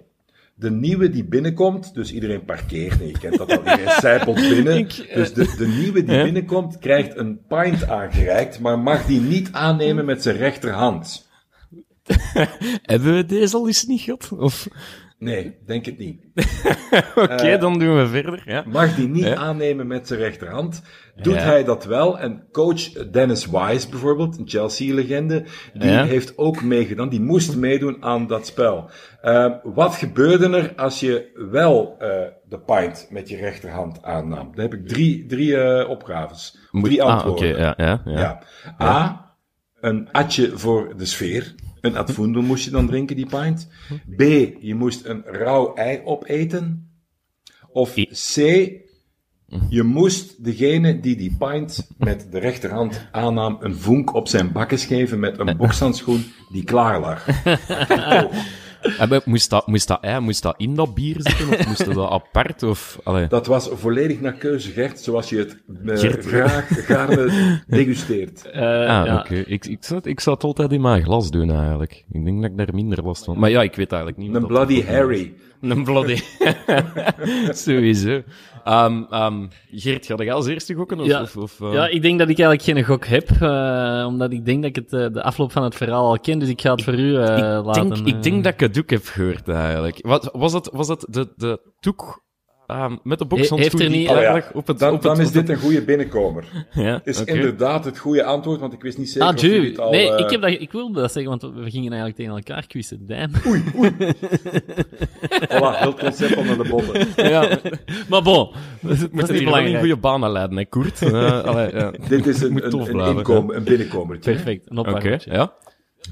[0.56, 4.78] De nieuwe die binnenkomt, dus iedereen parkeert en je kent dat al, iedereen zijpelt binnen.
[4.86, 9.22] Ik, eh, Dus de, de nieuwe die binnenkomt, krijgt een pint aangereikt, maar mag die
[9.22, 11.28] niet aannemen met zijn rechterhand.
[12.92, 14.32] Hebben we deze al eens niet gehad?
[14.32, 14.68] Of...
[15.24, 16.22] Nee, denk het niet.
[17.16, 18.44] Oké, dan doen we verder.
[18.46, 18.64] Ja.
[18.68, 19.36] Mag die niet Ja.
[19.36, 20.84] aannemen met zijn rechterhand.
[21.16, 21.40] Doet Ja.
[21.40, 22.20] hij dat wel?
[22.20, 26.04] En coach Dennis Wise bijvoorbeeld, een Chelsea-legende, die Ja.
[26.06, 27.10] heeft ook meegedaan.
[27.10, 28.90] Die moest meedoen aan dat spel.
[29.22, 32.10] Eh, wat gebeurde er als je wel eh,
[32.50, 34.52] de pint met je rechterhand aannam?
[34.56, 36.58] Dan heb ik drie, drie eh, opgaves.
[36.72, 37.50] Moet- drie ah, antwoorden.
[37.52, 38.20] oké, ja, ja, ja.
[38.78, 38.86] Ja.
[38.86, 39.32] A,
[39.82, 41.56] een atje voor de sfeer.
[41.84, 43.68] Een advoendo moest je dan drinken, die pint.
[44.16, 44.22] B,
[44.60, 46.92] je moest een rauw ei opeten.
[47.72, 48.36] Of C,
[49.70, 54.86] je moest degene die die pint met de rechterhand aannam een vonk op zijn bakkes
[54.86, 57.26] geven met een bokshandschoen die klaar lag.
[59.26, 62.64] Moest dat, moest, dat, ei, moest dat in dat bier zitten, of moest dat apart?
[62.64, 63.28] Of, allee.
[63.28, 66.26] dat was volledig naar keuze, Gert, zoals je het eh, Gert.
[66.26, 68.46] graag gaarne degusteert.
[68.52, 69.18] Eh, Ah, ja.
[69.20, 69.36] oké.
[69.36, 72.04] Ik, ik, zou, het- ik zou het altijd in mijn glas doen, eigenlijk.
[72.12, 73.40] Ik denk dat ik daar minder last van...
[73.40, 74.36] Maar ja, ik weet eigenlijk niet...
[74.36, 75.34] Een Bloody Harry.
[75.62, 76.20] Een bloody...
[77.52, 78.22] Sowieso.
[78.68, 81.00] Um, um, Geert, ga jij als eerste gokken?
[81.00, 81.22] Of, Ja.
[81.22, 84.46] of, of, uh, Ja, ik denk dat ik eigenlijk geen gok heb, eh, omdat ik
[84.46, 86.72] denk dat ik het, eh, de afloop van het verhaal al ken, dus ik ga
[86.72, 87.90] het voor u eh, ik, laten.
[87.90, 88.14] denk, eh.
[88.14, 89.98] ik denk dat ik het ook heb gehoord, eigenlijk.
[90.02, 92.23] Wat, was, het, was het de, de toek
[92.68, 94.80] um, met de bokshandschoen er niet- Oh ja, lag op het...
[94.80, 96.44] Dan, op dan het, is dit een goede binnenkomer.
[96.74, 99.92] Ja, Is inderdaad het goede antwoord, want ik wist niet zeker Ah, of het al...
[99.92, 102.68] Nee, eh, ik, heb dat, ik wilde dat zeggen, want we gingen eigenlijk tegen elkaar
[102.68, 103.06] quizzen.
[103.08, 103.32] Damn.
[105.50, 107.08] Voilà, heel concept onder de botten.
[107.30, 107.58] Ja,
[108.10, 108.50] Maar bon,
[108.82, 109.78] dat is, dat moet is niet belangrijk.
[109.80, 111.02] goede banen leiden, hè, Koert?
[111.02, 111.92] Uh, allee, ja.
[112.08, 114.32] Dit is een, een, een, inkomen, een binnenkomertje.
[114.32, 115.18] Perfect, een Oké, ja.
[115.24, 115.54] Ja,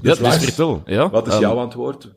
[0.00, 0.82] dus Lars, vertel.
[0.86, 2.08] Ja, Wat is Ehm, jouw antwoord?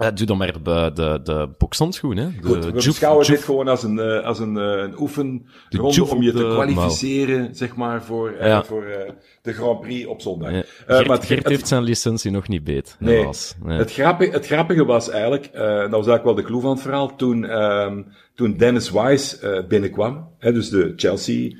[0.00, 2.26] Eh, doe dan maar de, de, de bokshandschoen, hè.
[2.40, 6.22] De Goed, we beschouwen dit gewoon als een, eh, als een, eh, een oefenronde om
[6.22, 9.10] je te kwalificeren, zeg maar, voor, eh, voor eh,
[9.42, 10.50] de Grand Prix op zondag.
[10.50, 10.62] Ja.
[10.86, 13.16] Eh, maar het, heeft zijn licentie nog niet beet, Nee.
[13.18, 13.54] helaas.
[13.62, 13.78] Nee.
[13.78, 16.80] Het, grappige, het grappige was eigenlijk, eh, dat was eigenlijk wel de clue van het
[16.80, 18.02] verhaal, toen, ehm,
[18.34, 21.52] toen Dennis Wise eh, binnenkwam, hè, dus de Chelsea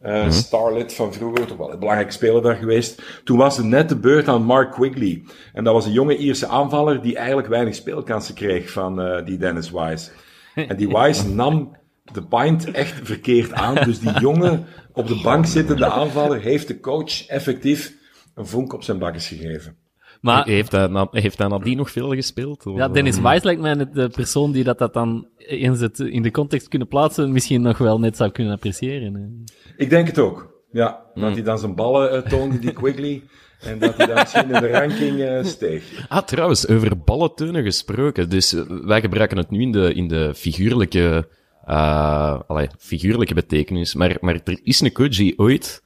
[0.00, 0.30] eh, Mhm.
[0.30, 3.02] starlet van vroeger, toch wel een belangrijke speler daar geweest.
[3.24, 5.22] Toen was het net de beurt aan Mark Quigley.
[5.52, 9.38] En dat was een jonge Ierse aanvaller die eigenlijk weinig speelkansen kreeg van eh, die
[9.38, 10.10] Dennis Wise.
[10.54, 11.76] En die Wise nam
[12.12, 13.74] de pint echt verkeerd aan.
[13.74, 17.92] Dus die jonge, op de bank zittende aanvaller heeft de coach effectief
[18.34, 19.76] een vonk op zijn bakkes gegeven.
[20.20, 22.66] Maar Heeft hij, na- heeft hij nadien nog veel gespeeld?
[22.66, 25.80] Of, ja, Dennis eh, Weiss lijkt mij net de persoon die dat, dat dan eens
[25.80, 29.14] het in de context kunnen plaatsen, misschien nog wel net zou kunnen appreciëren.
[29.14, 29.52] hè.
[29.76, 30.56] Ik denk het ook.
[30.72, 31.22] Ja, Hmm.
[31.22, 33.22] dat hij dan zijn ballen eh, toonde, die Quigley.
[33.60, 36.04] En dat hij dan misschien in de ranking eh, steeg.
[36.08, 38.28] Ah, trouwens, over ballenteunen gesproken.
[38.28, 38.52] Dus
[38.84, 41.28] wij gebruiken het nu in de, in de figuurlijke,
[41.64, 43.94] eh allee, figuurlijke betekenis.
[43.94, 45.82] Maar, maar er is een coach die ooit,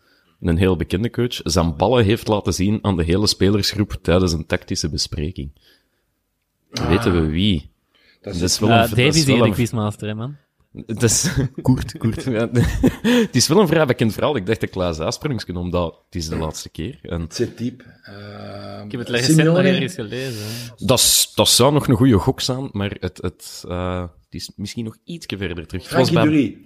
[0.49, 4.47] een heel bekende coach, zijn ballen heeft laten zien aan de hele spelersgroep tijdens een
[4.47, 5.51] tactische bespreking.
[6.71, 7.71] Weten we wie?
[8.23, 10.09] Dat Dat is, is wel Uh, een, Dave dat is is wel hier de quizmaster,
[10.09, 10.37] hè, man.
[10.87, 11.31] Het is
[11.63, 12.25] Koert, Koert.
[12.25, 12.49] Ja.
[13.27, 14.37] Het is wel een vrij bekend verhaal.
[14.37, 16.99] Ik dacht dat Klaas Aasprungsken, omdat het is de laatste keer.
[17.03, 17.85] En het zit diep.
[18.03, 20.47] Eh, Ik heb het recent nog ergens gelezen.
[20.79, 24.51] dat, is- dat zou nog een goede gok zijn, maar het, het, eh, het is
[24.57, 25.87] misschien nog ietsje verder terug.
[25.87, 26.59] Frankie bij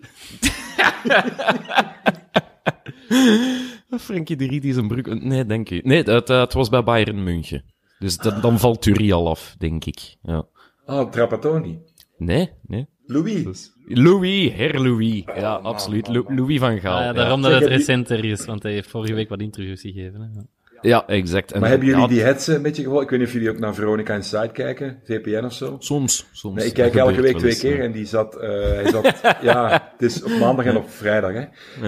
[3.08, 3.98] Dury.
[3.98, 5.20] Frankie de Riet is een broek.
[5.22, 5.84] Nee, denk ik.
[5.84, 7.64] Nee, het, het was bij Bayern München.
[7.98, 10.16] Dus dat, dan valt Thury al af, denk ik.
[10.22, 10.46] Ja.
[10.86, 11.78] Oh, Trapattoni.
[12.18, 12.86] Nee, nee.
[13.06, 13.72] Louis.
[13.86, 15.22] Louis, her Louis.
[15.36, 16.08] Ja, absoluut.
[16.08, 16.94] Lou- Louis van Gaal.
[16.94, 17.12] Ah, ja, ja.
[17.12, 19.80] daarom dat het heb je- recent er is, want hij heeft vorige week wat interviews
[19.80, 20.20] gegeven.
[20.20, 20.40] Hè.
[20.80, 21.52] Ja, exact.
[21.52, 23.02] En, Maar hebben jullie ja, die hetsen een beetje gevolgd?
[23.04, 25.76] Ik weet niet of jullie ook naar Veronica Inside kijken, VPN of zo.
[25.78, 26.54] Soms, soms.
[26.56, 30.02] Nee, ik kijk elke week twee keer en die zat, eh, hij zat, ja, het
[30.10, 31.44] is op maandag en op vrijdag, hè.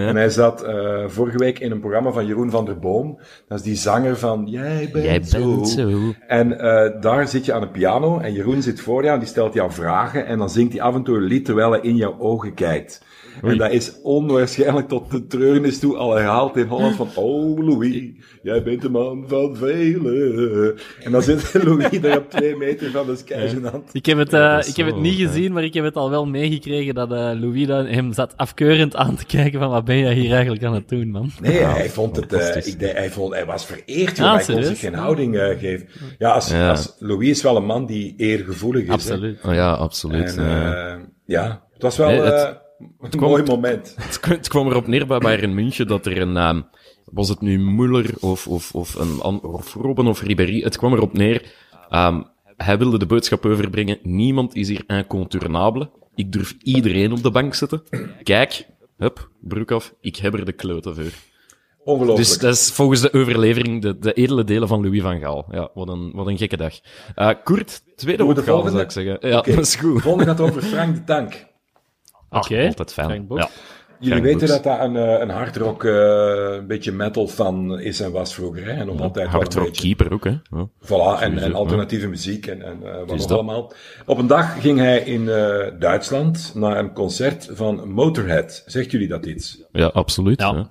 [0.08, 3.18] En hij zat eh, vorige week in een programma van Jeroen van der Boom.
[3.48, 5.54] Dat is die zanger van Jij bent, Jij zo.
[5.54, 6.14] bent zo.
[6.26, 9.28] En eh, daar zit je aan de piano en Jeroen zit voor jou en die
[9.28, 11.96] stelt jou vragen en dan zingt hij af en toe een lied terwijl hij in
[11.96, 13.06] jouw ogen kijkt.
[13.42, 18.02] En dat is onwaarschijnlijk tot de treurnis toe al herhaald in Holland van Oh Louis,
[18.42, 20.74] jij bent de man van velen.
[21.00, 23.88] En dan zit Louis daar op twee meter van de skygenant.
[23.92, 26.10] Ik heb het, eh, Ja, ik heb het niet gezien, maar ik heb het al
[26.10, 29.98] wel meegekregen dat eh, Louis dan hem zat afkeurend aan te kijken van wat ben
[29.98, 31.30] jij hier eigenlijk aan het doen, man.
[31.40, 34.54] Nee, hij vond het, eh, ik, denk- hij, vond, hij was vereerd, joh, Ah, hij
[34.54, 35.88] kon zich geen houding eh, geven.
[36.18, 36.70] Ja, als, Ja.
[36.70, 38.88] als Louis is wel een man die eergevoelig is.
[38.88, 38.94] hè.
[38.94, 39.38] Absoluut.
[39.44, 40.36] Oh ja, absoluut.
[40.36, 40.92] En, ja.
[40.94, 43.94] eh, ja, het was wel Nee, het- eh, een mooi moment.
[43.98, 46.60] Het, kwam- het kwam erop neer bij Bayern München dat er een, ehm,
[47.04, 51.12] was het nu Muller of, of, of, een, of Robben of Ribéry, het kwam erop
[51.12, 51.52] neer,
[51.88, 52.22] ehm,
[52.56, 57.54] hij wilde de boodschap overbrengen, niemand is hier incontournable, ik durf iedereen op de bank
[57.54, 57.82] zetten,
[58.22, 61.12] kijk, hup, broek af, ik heb er de kloten voor.
[61.84, 62.28] Ongelooflijk.
[62.28, 65.46] Dus dat is volgens de overlevering de, de edele delen van Louis van Gaal.
[65.50, 66.74] Ja, wat een, wat een gekke dag.
[67.44, 68.70] Koert, tweede opgave volgende?
[68.70, 69.28] zou ik zeggen.
[69.28, 69.94] Ja, dat is goed.
[69.94, 71.46] De volgende gaat over Frank de Tank.
[72.28, 72.66] Ach, Oké.
[72.66, 73.08] altijd fijn.
[73.08, 73.40] Frank Boks.
[73.42, 73.48] Ja.
[74.00, 75.92] Jullie Frank weten dat dat een, eh, een hardrock, eh,
[76.58, 78.64] een beetje metal fan is en was vroeger.
[78.64, 78.70] Hè?
[78.70, 79.82] En nog altijd wel een Hard rock beetje.
[79.82, 80.30] keeper ook, hè.
[80.30, 80.68] Ja.
[80.84, 83.30] Voilà, en, alternatieve muziek en, en eh, wat nog dat.
[83.30, 83.72] allemaal.
[84.06, 88.62] Op een dag ging hij in eh, Duitsland naar een concert van Motorhead.
[88.66, 89.62] Zegt jullie dat iets?
[89.72, 90.40] Ja, absoluut.
[90.40, 90.52] Ja.
[90.54, 90.70] Ja,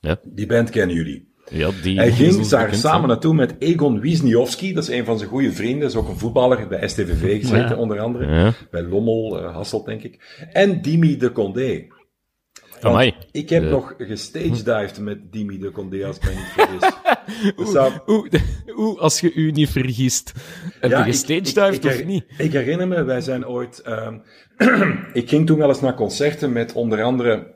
[0.00, 0.16] ja.
[0.24, 1.34] Die band kennen jullie.
[1.50, 4.72] Ja die Hij ging daar bekend, samen naartoe met Egon Wisniewski.
[4.72, 5.88] Dat is een van zijn goede vrienden.
[5.88, 7.76] Is ook een voetballer bij STVV gezeten, Ja.
[7.76, 8.26] onder andere.
[8.34, 8.52] Ja.
[8.70, 10.44] Bij Lommel, eh, Hasselt, denk ik.
[10.52, 11.86] En Dimi de Condé.
[12.80, 13.14] Amai.
[13.32, 16.80] Ik heb De- nog gestagedived met Dimi de Condé, als ik me niet vergis.
[17.74, 18.28] Dat- Oeh,
[18.76, 20.32] oeh, als je u niet vergist.
[20.80, 22.24] Heb Ja, je gestagedived of niet?
[22.38, 23.78] Ik herinner me, wij zijn ooit...
[23.78, 24.18] ehm,
[25.12, 27.54] ik ging toen wel eens naar concerten met onder andere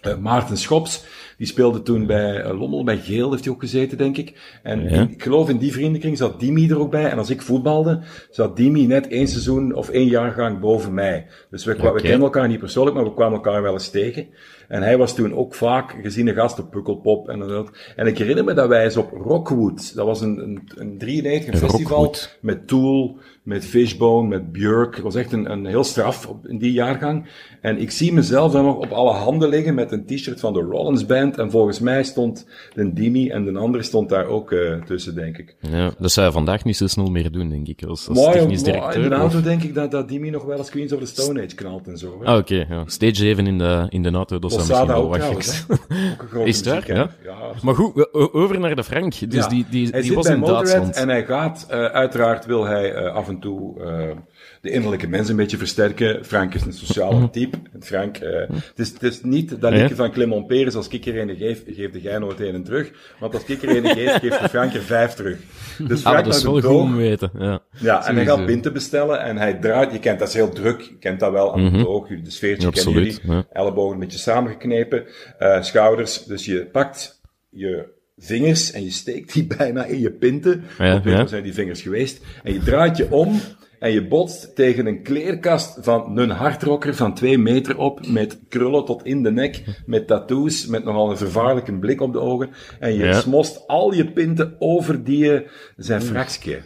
[0.00, 1.04] eh, Maarten Schops.
[1.38, 4.58] Die speelde toen bij uh, Lommel, bij Geel heeft hij ook gezeten, denk ik.
[4.62, 5.08] En Ja.
[5.10, 7.10] ik geloof in die vriendenkring zat Dimi er ook bij.
[7.10, 11.26] En als ik voetbalde, zat Dimi net één seizoen of één jaargang boven mij.
[11.50, 14.26] Dus we, kwa- we kennen elkaar niet persoonlijk, maar we kwamen elkaar wel eens tegen.
[14.68, 17.70] En hij was toen ook vaak geziene gast op Pukkelpop en dat.
[17.96, 21.52] En ik herinner me dat wij eens op Rockwood, dat was een, een, een 93
[21.52, 22.38] een festival, Rockwood.
[22.40, 24.94] met Tool, met Fishbone, met Björk.
[24.94, 27.26] Het was echt een, een heel straf op, in die jaargang.
[27.60, 30.60] En ik zie mezelf dan nog op alle handen liggen met een t-shirt van de
[30.60, 31.38] Rollins Band.
[31.38, 35.38] En volgens mij stond de Dimi en de andere stond daar ook eh, tussen, denk
[35.38, 35.56] ik.
[35.60, 38.32] Ja, dat zou je vandaag niet zo snel meer doen, denk ik, als, als Maar,
[38.32, 39.02] technisch maar directeur.
[39.02, 41.06] in de of- auto denk ik dat, dat Dimi nog wel eens Queens of the
[41.06, 42.16] Stone Age knalt en zo.
[42.20, 42.26] hè.
[42.26, 42.66] Ah, oké.
[42.68, 42.82] ja.
[42.86, 46.44] Stage 7 in de, in de auto, dat zou misschien wel ook wat trouwens, geks
[46.44, 47.16] Is muziekkenner.
[47.24, 47.30] Ja.
[47.30, 49.30] Ja, Maar goed, over naar de Frank.
[49.30, 49.48] Dus Ja.
[49.48, 50.96] die, die, hij die zit was bij in Motorhead Duitsland.
[50.96, 54.16] en hij gaat, eh, uiteraard wil hij eh, af en toe eh,
[54.60, 56.24] de innerlijke mens een beetje versterken.
[56.24, 57.56] Frank is een sociale type.
[57.72, 59.80] En Frank, eh, het, is, het is niet dat Mhm.
[59.80, 62.64] Liedje van Clement Peres, als ik er een geef, geef de jij nooit een en
[62.64, 62.90] terug.
[63.18, 65.38] Want als ik er een geef, geeft de Frank er vijf terug.
[65.78, 67.30] Dus Ah, Frank dat is wel goed om weten.
[67.38, 70.48] Ja, Ja, en hij gaat pinten bestellen en hij draait, je kent dat is heel
[70.52, 73.02] druk, je kent dat wel aan de oog, de sfeertje kennen Mhm.
[73.02, 73.46] Jullie, ja.
[73.52, 75.04] ellebogen een beetje samengeknepen,
[75.38, 80.64] eh, schouders, dus je pakt je vingers en je steekt die bijna in je pinten,
[80.78, 81.26] Ja, ja.
[81.26, 83.40] zijn die vingers geweest, en je draait je om
[83.78, 88.84] en je botst tegen een kleerkast van een hardrocker van twee meter op, met krullen
[88.84, 92.92] tot in de nek, met tattoos, met nogal een vervaarlijke blik op de ogen, en
[92.94, 93.20] je Ja.
[93.20, 96.60] smost al je pinten over die eh, zijn frakske.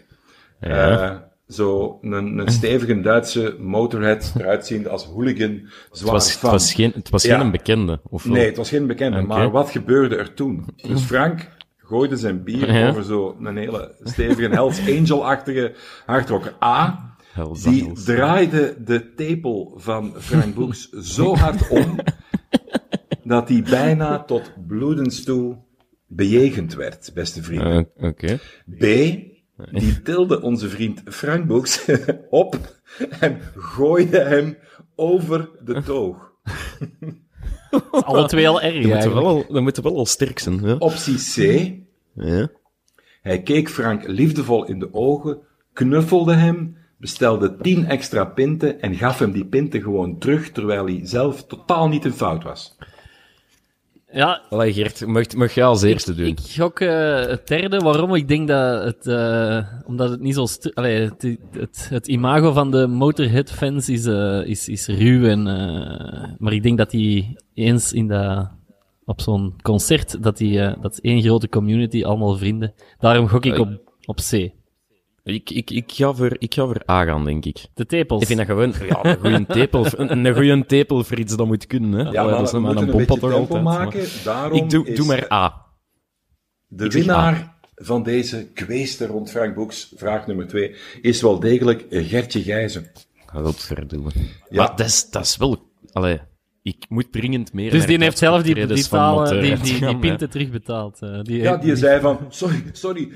[0.61, 1.11] Ja.
[1.11, 1.16] Eh,
[1.48, 6.75] zo een, een stevige Duitse motorhead, eruit ziende als hooligan, zwaar Het was, het was
[6.75, 7.38] geen, het was Ja.
[7.40, 8.01] geen bekende.
[8.11, 8.33] Of wel?
[8.33, 9.27] Nee, het was geen bekende, Oké.
[9.27, 10.64] maar wat gebeurde er toen?
[10.88, 11.48] Dus Frank
[11.93, 12.89] gooide zijn bier Ja.
[12.89, 15.75] over zo een hele stevige Hells Angel-achtige
[16.07, 17.11] hardrocker A.
[17.33, 18.05] Hells Die Angels.
[18.05, 21.99] draaide de tepel van Frank Boeks zo hard om,
[23.25, 25.57] dat hij bijna tot bloedens toe
[26.07, 27.89] bejegend werd, beste vrienden.
[27.97, 28.39] Eh, Oké.
[28.79, 28.81] B,
[29.73, 31.85] die tilde onze vriend Frank Boeks
[32.31, 32.59] op
[33.21, 34.57] en gooide hem
[34.97, 36.31] over de toog.
[37.91, 39.77] Alle twee al erg Dat moet eigenlijk.
[39.83, 40.61] wel al, sterk zijn.
[40.67, 40.77] Ja.
[40.79, 41.73] Optie C,
[42.14, 42.48] Ja.
[43.22, 45.38] hij keek Frank liefdevol in de ogen,
[45.72, 51.01] knuffelde hem, bestelde tien extra pinten en gaf hem die pinten gewoon terug, terwijl hij
[51.03, 52.77] zelf totaal niet in fout was.
[54.12, 56.27] Ja, Allee, Gert, mag, mag jij als eerste doen?
[56.27, 57.79] ik gok eh, het derde.
[57.79, 58.14] Waarom?
[58.14, 62.70] Ik denk dat het, eh, omdat het niet zo, allee, het, het, het imago van
[62.70, 65.42] de Motorhead-fans is, eh, is, is ruw en,
[66.38, 68.46] maar ik denk dat die eens in de,
[69.05, 72.75] op zo'n concert, dat die, eh, dat is één grote community, allemaal vrienden.
[72.99, 73.69] Daarom gok ik Eh, op,
[74.05, 74.33] op C.
[75.25, 77.67] Ik, ik, ik, ga voor, ik ga voor A gaan, denk ik.
[77.75, 78.21] De tepels.
[78.21, 80.35] Ik vind dat gewoon, ja, een goede tepel, een, een
[81.05, 82.11] voor iets dat moet kunnen, hè.
[82.11, 83.62] Ja, maar dat is moeten een een toch tempo altijd.
[83.62, 84.07] maar- maken.
[84.25, 85.67] Daarom Ik doe, is doe maar A.
[86.69, 91.87] de ik winnaar van deze kweeste rond Frank Boeks, vraag nummer twee, is wel degelijk
[91.91, 92.91] Gertje Gijzen.
[93.27, 94.11] Godverdomme.
[94.49, 94.62] Ja.
[94.62, 96.21] Maar dat is, dat is wel, allee,
[96.62, 100.98] ik moet dringend meer dus die heeft zelf die, die, die, die, die pinten terugbetaald.
[101.03, 103.09] eh, die, Ja, die zei van, sorry, sorry,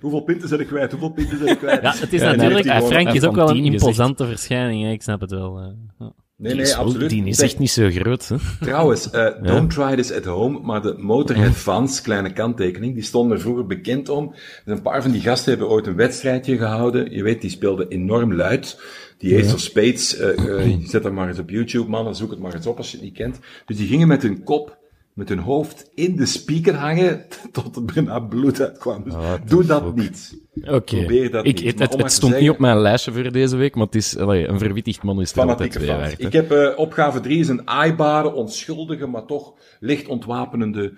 [0.00, 1.82] hoeveel pinten zijn ik kwijt, hoeveel pinten zijn ik kwijt?
[1.82, 2.66] Ja, het is En natuurlijk...
[2.66, 3.72] gewoon- Frank is ook wel een gezegd.
[3.82, 5.58] imposante verschijning, hè, ik snap het wel.
[5.58, 5.66] eh,
[5.98, 6.12] ja.
[6.36, 7.10] Nee, Die nee, absoluut.
[7.10, 8.36] Die is echt niet zo groot, hè.
[8.60, 13.42] Trouwens, eh, don't try this at home, maar de Motorhead-fans, kleine kanttekening, die stonden er
[13.42, 14.30] vroeger bekend om.
[14.30, 17.10] Dus een paar van die gasten hebben ooit een wedstrijdje gehouden.
[17.12, 18.80] Je weet, die speelden enorm luid.
[19.18, 20.28] Die Ace of Spades, eh,
[20.60, 22.90] eh, je zet dat maar eens op YouTube, mannen, zoek het maar eens op als
[22.90, 23.38] je het niet kent.
[23.66, 24.78] Dus die gingen met hun kop,
[25.14, 29.04] met hun hoofd in de speaker hangen, tot er bijna bloed uitkwam.
[29.04, 29.94] Dus the doe dat fuck.
[29.94, 30.42] niet.
[30.64, 30.96] Oké.
[30.96, 31.64] Probeer dat Ik- niet.
[31.64, 34.46] Het, het, het stond niet op mijn lijstje voor deze week, maar het is, allee,
[34.48, 36.26] een verwittigd man is er altijd waard, hè.
[36.26, 40.92] Ik heb eh, opgave 3 is een aaibare, onschuldige, maar toch licht ontwapenende,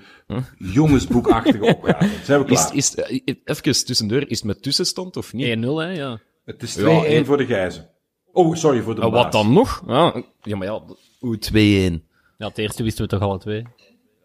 [0.59, 2.09] jongensboekachtige opgave.
[2.25, 2.77] Zijn we Is, klaar?
[2.77, 5.57] is, eh, even tussendoor, is het met tussenstand of niet?
[5.59, 6.21] 1-0, hè, ja.
[6.45, 7.89] Het is 2-1 Ja, voor de Gijzen.
[8.37, 9.11] Oh, sorry voor de baas.
[9.13, 9.83] wat dan nog?
[9.87, 10.81] Ah, ja, maar ja,
[11.23, 12.03] oeh, 2-1.
[12.39, 13.67] Ja, het eerste wisten we toch alle twee.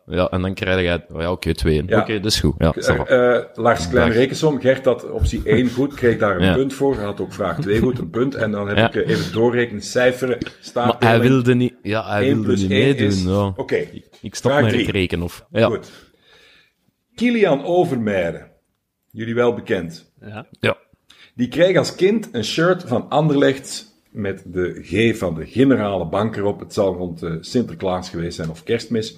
[0.06, 1.13] Ja, en dan krijg je...
[1.15, 1.86] Oh ja, oké, 2-1.
[1.86, 2.00] Ja.
[2.00, 2.54] Oké, dat is goed.
[2.58, 2.74] Ja.
[2.74, 4.60] Eh, eh, Lars, kleine rekensom.
[4.60, 6.54] Gert had optie 1 goed, kreeg daar een Ja.
[6.54, 6.95] punt voor.
[6.95, 8.36] Hij had ook vraag 2 goed, een punt.
[8.36, 8.88] En dan heb Ja.
[8.88, 11.04] ik eh, even doorrekenen, cijferen, Maar staartdeling.
[11.21, 11.74] hij wilde niet...
[11.82, 13.08] Ja, hij 1 wilde plus niet 1 meedoen.
[13.08, 13.24] is...
[13.24, 13.54] ja.
[13.56, 13.76] Oké,
[14.21, 14.86] Ik stop Vraag met drie.
[14.86, 15.26] het rekenen.
[15.26, 15.65] Of, ja.
[15.65, 15.91] goed.
[17.15, 18.52] Kilian Overmeijer,
[19.12, 20.12] jullie wel bekend.
[20.21, 20.45] Ja.
[20.60, 20.78] ja.
[21.36, 26.36] Die kreeg als kind een shirt van Anderlecht met de G van de generale bank
[26.36, 26.60] erop.
[26.60, 29.17] Het zal rond eh, Sinterklaas geweest zijn of kerstmis.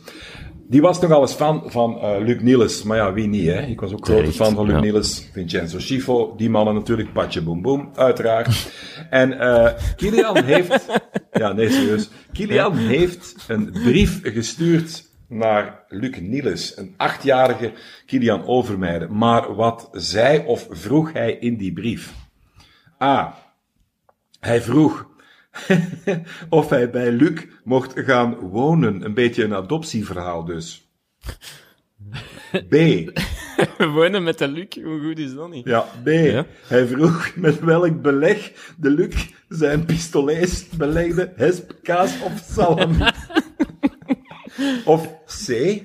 [0.68, 2.84] Die was nogal eens fan van eh, Luc Niels.
[2.84, 3.62] Maar ja, wie niet, hè?
[3.62, 4.82] Ik was ook grote fan van Luc ja.
[4.82, 5.30] Niels.
[5.32, 7.14] Vincenzo Schifo, die mannen natuurlijk.
[7.14, 8.72] Patje Boom Boom, uiteraard.
[9.10, 10.86] en eh Kilian heeft...
[11.32, 12.10] Ja, nee, serieus.
[12.32, 17.72] Kilian heeft een brief gestuurd naar Luc Niels, een achtjarige
[18.06, 19.18] Kilian Overmeijden.
[19.18, 22.14] Maar wat zei of vroeg hij in die brief?
[23.02, 23.43] A.
[24.44, 25.10] Hij vroeg
[26.50, 29.06] of hij bij Luc mocht gaan wonen.
[29.06, 30.88] Een beetje een adoptieverhaal dus.
[32.70, 32.76] B.
[33.94, 35.66] Wonen met de Luc, hoe goed is dat niet?
[35.66, 36.08] Ja, B.
[36.68, 43.12] Hij vroeg met welk beleg de Luc zijn pistolets belegde, hesp, kaas of salami.
[44.86, 45.82] of C.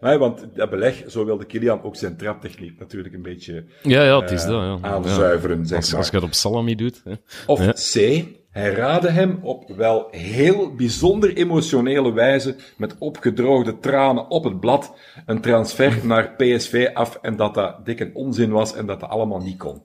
[0.00, 4.20] Nee, want dat beleg, zo wilde Kilian ook zijn traptechniek natuurlijk een beetje Ja, ja,
[4.20, 4.88] het is eh, dat, ja.
[4.88, 5.64] aanzuiveren, Ja.
[5.64, 5.98] zeg Als, maar.
[5.98, 7.00] als je het op salami doet.
[7.04, 7.12] Hè.
[7.46, 7.72] Of Ja.
[7.72, 8.24] C.
[8.50, 14.94] Hij raadde hem op wel heel bijzonder emotionele wijze, met opgedroogde tranen op het blad,
[15.26, 19.40] een transfer naar PSV af en dat dat dikke onzin was en dat dat allemaal
[19.40, 19.82] niet kon.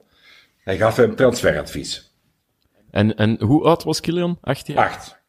[0.58, 2.12] Hij gaf hem transferadvies.
[2.90, 4.38] En, en hoe oud was Kilian?
[4.40, 4.78] Acht jaar?
[4.88, 5.22] Acht.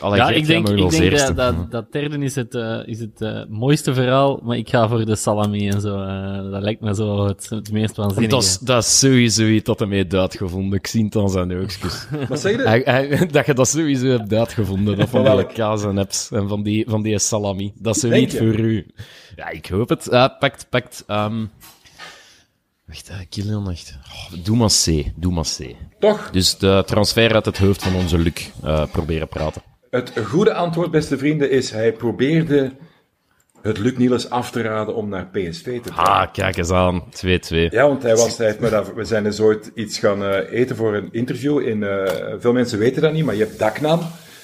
[0.00, 1.34] Allee, Ja, ik denk, ik denk eerste.
[1.34, 4.88] dat, dat, dat derde is het, eh, is het eh, mooiste verhaal, maar ik ga
[4.88, 6.02] voor de salami en zo.
[6.02, 8.30] eh, dat lijkt me zo het, het meest waanzinnige.
[8.34, 10.78] Dat is, dat is sowieso iets dat hij heeft uitgevonden.
[10.78, 12.06] Ik zie het aan zijn oogstjes.
[12.28, 12.62] Wat zeg je?
[12.68, 14.96] Hij- hij- dat je dat sowieso hebt uitgevonden.
[14.96, 17.72] Dat van die kaas en apps en van die, van die salami.
[17.76, 18.86] Dat is niet voor u.
[19.36, 20.06] Ja, ik hoop het.
[20.10, 21.04] Uh, pakt, pakt.
[21.06, 21.44] ehm
[22.86, 23.98] Wacht, uh, Kilian, echt.
[24.08, 25.04] Oh, doe maar C.
[25.16, 25.74] Doe maar C.
[25.98, 26.30] Toch?
[26.30, 29.62] Dus de transfer uit het hoofd van onze Luc eh, proberen praten.
[29.90, 32.72] Het goede antwoord, beste vrienden, is hij probeerde
[33.62, 36.04] het Luc Niels af te raden om naar PSV te gaan.
[36.04, 37.04] Ah, kijk eens aan.
[37.04, 37.08] 2-2.
[37.48, 40.60] Ja, want hij was, hij heeft me daar, we zijn dus ooit iets gaan eh,
[40.60, 41.60] eten voor een interview.
[41.60, 44.00] In, eh, veel mensen weten dat niet, maar je hebt Daknam.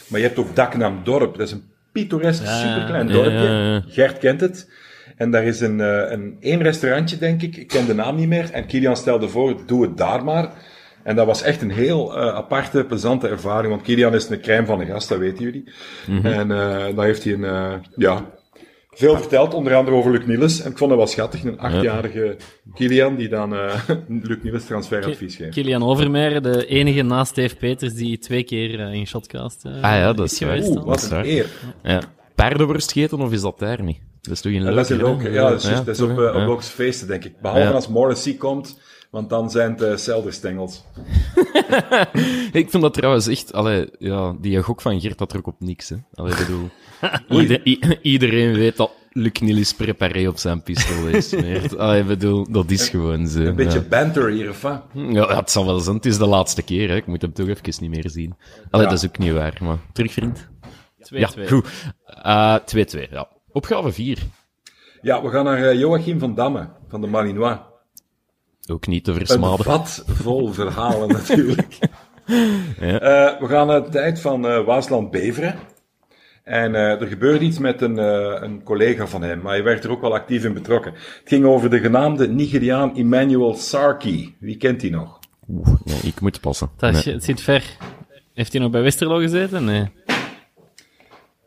[0.08, 1.36] Maar je hebt ook Daknam Dorp.
[1.36, 3.32] Dat is een pittoresk, superklein dorpje.
[3.32, 3.82] ja, ja.
[3.88, 4.70] Gert kent het.
[5.16, 7.56] En daar is een, eh, een één restaurantje, denk ik.
[7.56, 8.50] Ik ken de naam niet meer.
[8.50, 10.52] En Kilian stelde voor, doe het daar maar.
[11.04, 13.68] En dat was echt een heel eh, aparte, plezante ervaring.
[13.72, 15.64] Want Kilian is een crème van de gast, dat weten jullie.
[16.06, 16.26] Mhm.
[16.26, 18.30] En eh daar heeft hij een, eh, ja,
[18.90, 20.60] veel verteld, onder andere over Luc Niels.
[20.62, 22.36] En ik vond dat wel schattig, een achtjarige
[22.74, 23.74] Kilian die dan eh
[24.28, 25.50] Luc Niels transferadvies geeft.
[25.54, 30.12] Kilian Overmeijer, de enige naast Steve Peters die twee keer in Shotcast eh, Ah ja,
[30.12, 30.66] dat is geweest.
[30.68, 30.76] dan.
[30.76, 31.46] Oeh, wat een eer.
[31.82, 32.00] Ja.
[32.34, 33.98] Paardenworst gegeten of is dat daar niet?
[34.20, 35.38] Dat is toch in Dat is in Loken, Loken, hè?
[35.38, 36.44] ja, dat is, juist- dat is op, op Ja.
[36.46, 37.40] Lokse feesten, denk ik.
[37.40, 37.70] Behalve Ja.
[37.70, 38.80] als Morrissey komt,
[39.14, 40.84] want dan zijn het uh, selderstengels.
[42.52, 45.60] Ik vind dat trouwens echt, allee, ja, die gok van Gert had er ook op
[45.60, 45.96] niks, hè.
[46.14, 46.68] Allee, ik bedoel,
[47.40, 51.32] ieder- iedereen weet dat Luc Nilis preparé op zijn pistool is.
[51.32, 53.40] Ik bedoel, dat is gewoon zo.
[53.40, 54.82] Een beetje banter hier, of wat?
[54.92, 55.96] Ja, het zal wel zijn.
[55.96, 56.96] Het is de laatste keer, hè.
[56.96, 58.34] Ik moet hem toch even niet meer zien.
[58.70, 58.92] Allee, Ja.
[58.92, 59.76] dat is ook niet waar, maar...
[59.92, 60.48] Terug, vriend?
[61.14, 61.18] 2-2.
[61.18, 61.66] Ja, goed.
[62.06, 62.56] Eh,
[63.06, 63.28] 2-2, ja.
[63.52, 64.18] Opgave 4.
[65.02, 67.56] Ja, we gaan naar eh, Joachim van Damme, van de Malinois.
[68.66, 69.64] Ook niet te Een versmaden.
[69.64, 71.78] vat vol verhalen natuurlijk.
[72.80, 72.98] Ja.
[73.00, 75.54] Eh, we gaan naar de tijd van eh, Waasland-Beveren.
[76.44, 79.84] En eh, er gebeurde iets met een, eh, een collega van hem, maar hij werd
[79.84, 80.92] er ook wel actief in betrokken.
[80.92, 84.34] Het ging over de genaamde Nigeriaan Emmanuel Sarki.
[84.40, 85.18] Wie kent die nog?
[85.50, 86.70] Oeh, nee, ik moet passen.
[86.76, 87.14] Dat is- Nee.
[87.14, 87.64] Het zit ver.
[88.34, 89.64] Heeft hij nog bij Westerlo gezeten?
[89.64, 89.88] Nee.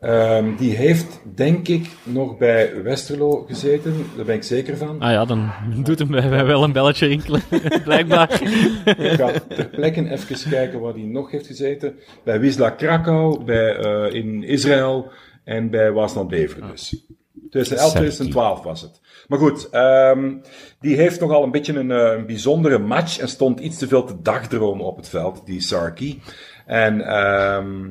[0.00, 3.94] Ehm, die heeft, denk ik, nog bij Westerlo gezeten.
[4.16, 5.00] Daar ben ik zeker van.
[5.00, 5.50] Ah ja, dan
[5.82, 7.42] doet hem bij wel een belletje rinkelen,
[7.84, 8.42] blijkbaar.
[8.84, 11.98] Ik ga ter plekke even kijken waar hij nog heeft gezeten.
[12.24, 15.10] Bij Wisla Krakau, bij, eh, in Israël
[15.44, 17.06] en bij Waasland Beveren dus.
[17.50, 19.00] 2011, 2012 was het.
[19.28, 20.34] Maar goed, ehm,
[20.80, 24.04] die heeft nogal een beetje een, eh, een bijzondere match en stond iets te veel
[24.04, 26.22] te dagdromen op het veld, die Sarki.
[26.66, 27.90] En ehm,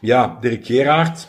[0.00, 1.28] ja, Dirk Gerard,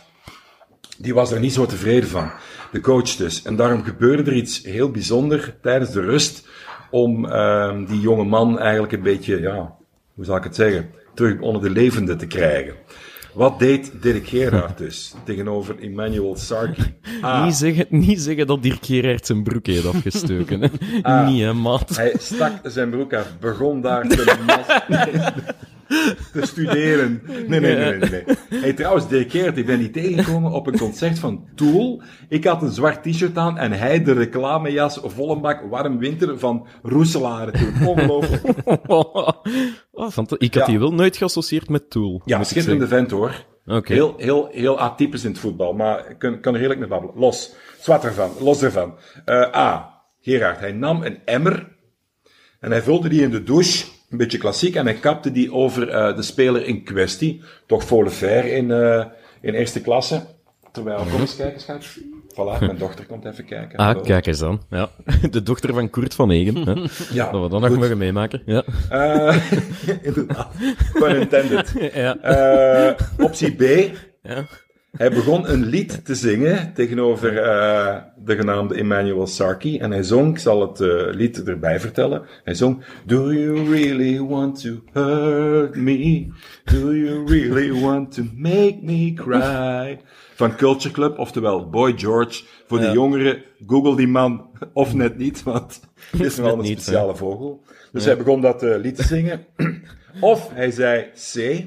[0.97, 2.31] die was er niet zo tevreden van.
[2.71, 3.41] De coach dus.
[3.41, 6.47] En daarom gebeurde er iets heel bijzonder tijdens de rust
[6.91, 9.75] om ehm, die jonge man eigenlijk een beetje, ja,
[10.13, 12.73] hoe zal ik het zeggen, terug onder de levende te krijgen.
[13.33, 16.93] Wat deed Dirk Gerard dus tegenover Emmanuel Sarki?
[17.43, 20.61] Niet, zeggen, niet zeggen dat Dirk Gerard zijn broek heeft afgestoken.
[20.61, 20.67] Hè.
[21.01, 21.27] Ah.
[21.27, 21.95] Niet, hè, maat.
[21.95, 25.31] Hij stak zijn broek af, begon daar te, mas-
[26.31, 27.21] te studeren.
[27.47, 28.09] Nee, nee, nee, nee.
[28.09, 28.23] nee.
[28.61, 32.01] Hey, trouwens, Gerard, ik ben niet tegengekomen op een concert van Tool.
[32.29, 36.67] Ik had een zwart t-shirt aan en hij de reclamejas volle bak warm winter van
[36.83, 37.87] Roeselare toen.
[37.87, 38.41] Ongelooflijk.
[39.95, 40.65] Oh, ik had Ja.
[40.65, 42.21] die wel nooit geassocieerd met Tool.
[42.25, 43.45] Ja, schitterende vent hoor.
[43.65, 43.93] Oké.
[43.93, 47.15] Heel, heel, heel atypisch in het voetbal, maar ik kan, kan er redelijk mee babbelen.
[47.19, 47.53] Los.
[47.79, 48.31] Zwart ervan.
[48.39, 48.93] Los ervan.
[49.25, 50.01] Eh, A.
[50.21, 51.75] Gerard, hij nam een emmer
[52.59, 53.85] en hij vulde die in de douche.
[54.13, 54.75] Een beetje klassiek.
[54.75, 57.41] En hij kapte die over eh, de speler in kwestie.
[57.65, 59.05] Toch Volever in, eh,
[59.41, 60.21] in eerste klasse.
[60.71, 61.85] Terwijl, kom eens kijken, schat.
[62.33, 63.77] Voilà, mijn dochter komt even kijken.
[63.79, 64.01] Ah, Hallo.
[64.01, 64.61] kijk eens aan.
[64.69, 64.89] Ja.
[65.31, 66.55] De dochter van Koert van Egen.
[66.55, 66.73] Hè.
[67.17, 68.41] Ja, Dat we dat nog mogen meemaken.
[68.45, 68.63] Ja.
[68.89, 69.51] Eh,
[70.01, 70.47] inderdaad.
[70.99, 71.73] Pun intended.
[71.93, 72.17] ja.
[72.17, 73.61] Eh, optie B.
[74.23, 74.45] ja.
[74.97, 79.79] Hij begon een lied te zingen tegenover uh, de genaamde Emmanuel Sarki.
[79.79, 82.25] En hij zong, ik zal het uh, lied erbij vertellen.
[82.43, 86.27] Hij zong, Do you really want to hurt me?
[86.63, 89.99] Do you really want to make me cry?
[90.35, 92.43] Van Culture Club, oftewel Boy George.
[92.67, 95.81] Voor de jongeren, google die man, of net niet, want
[96.11, 97.63] het is wel een speciale vogel.
[97.91, 99.45] Dus hij begon dat uh, lied te zingen.
[100.19, 101.65] of hij zei C.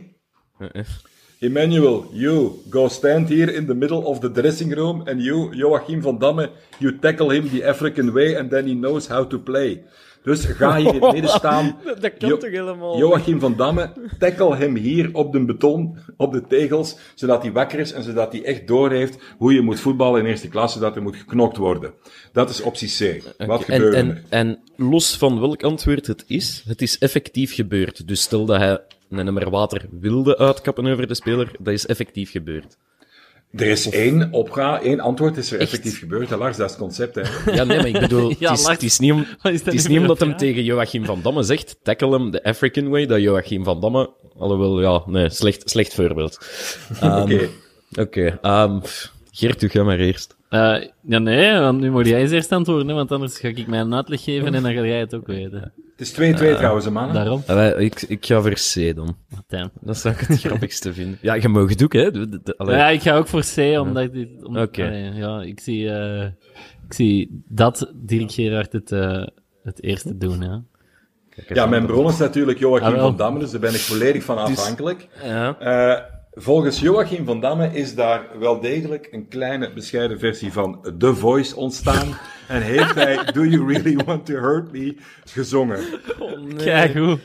[1.39, 6.03] Emmanuel, you go stand here in the middle of the dressing room, and you, Joachim
[6.03, 9.85] van Damme, you tackle him the African way, and then he knows how to play.
[10.27, 11.77] Dus ga hier in het midden staan.
[12.01, 16.47] Dat kan toch helemaal Joachim van Damme, tackle hem hier op de beton, op de
[16.47, 20.27] tegels, zodat hij wakker is en zodat hij echt doorheeft hoe je moet voetballen in
[20.27, 21.93] eerste klasse, dat er moet geknokt worden.
[22.33, 23.23] Dat is optie C.
[23.47, 24.23] Wat gebeurt en, er?
[24.29, 28.09] En, en los van welk antwoord het is, het is effectief gebeurd.
[28.09, 28.79] Dus stel dat hij
[29.11, 32.77] een emmer water wilde uitkappen over de speler, dat is effectief gebeurd.
[33.53, 35.69] Er is één opga, één antwoord is er Echt?
[35.71, 36.31] effectief gebeurd.
[36.31, 37.15] Hè, Lars, dat is het concept.
[37.15, 37.23] Hè.
[37.55, 39.99] Ja, nee, maar ik bedoel, ja, het, is, het, is, niet, om, het is niet
[39.99, 43.81] omdat hem tegen Joachim van Damme zegt, tackle hem the African way, dat Joachim van
[43.81, 46.39] Damme, alhoewel, ja, nee, slecht, slecht voorbeeld.
[47.03, 47.49] Um, Oké.
[47.99, 48.63] Oké, okay.
[48.65, 48.81] um,
[49.31, 50.36] Gert, doe jij maar eerst.
[50.51, 53.67] Uh, ja, nee, want nu moet jij eens eerst antwoorden, hè, want anders ga ik
[53.67, 55.73] mij een uitleg geven en dan ga jij het ook weten.
[55.97, 57.13] Het is 2-2 uh, trouwens, man.
[57.13, 57.43] Daarom.
[57.51, 59.17] Uh, ik, ik ga voor C dan.
[59.47, 59.71] Damn.
[59.81, 61.19] Dat zou ik het grappigste vinden.
[61.21, 62.11] Ja, je mag het ook, hè.
[62.11, 64.45] De, de, ja, ik ga ook voor C, omdat ik dit...
[64.45, 64.81] Om, Oké.
[64.81, 65.17] Okay.
[65.17, 66.23] Ja, ik zie, uh,
[66.87, 69.27] ik zie dat Dirk Gerard het, uh,
[69.63, 70.63] het eerste doen, ja.
[71.31, 74.25] Kijk, ja, mijn bron is natuurlijk Joachim ah, van Damme, dus daar ben ik volledig
[74.25, 75.09] van afhankelijk.
[75.15, 75.57] Dus, ja.
[76.39, 81.57] Volgens Joachim van Damme is daar wel degelijk een kleine bescheiden versie van The Voice
[81.57, 82.19] ontstaan.
[82.49, 85.79] en heeft hij Do You Really Want To Hurt Me gezongen.
[86.19, 86.57] Oh, nee.
[86.57, 87.19] Kijk hoe.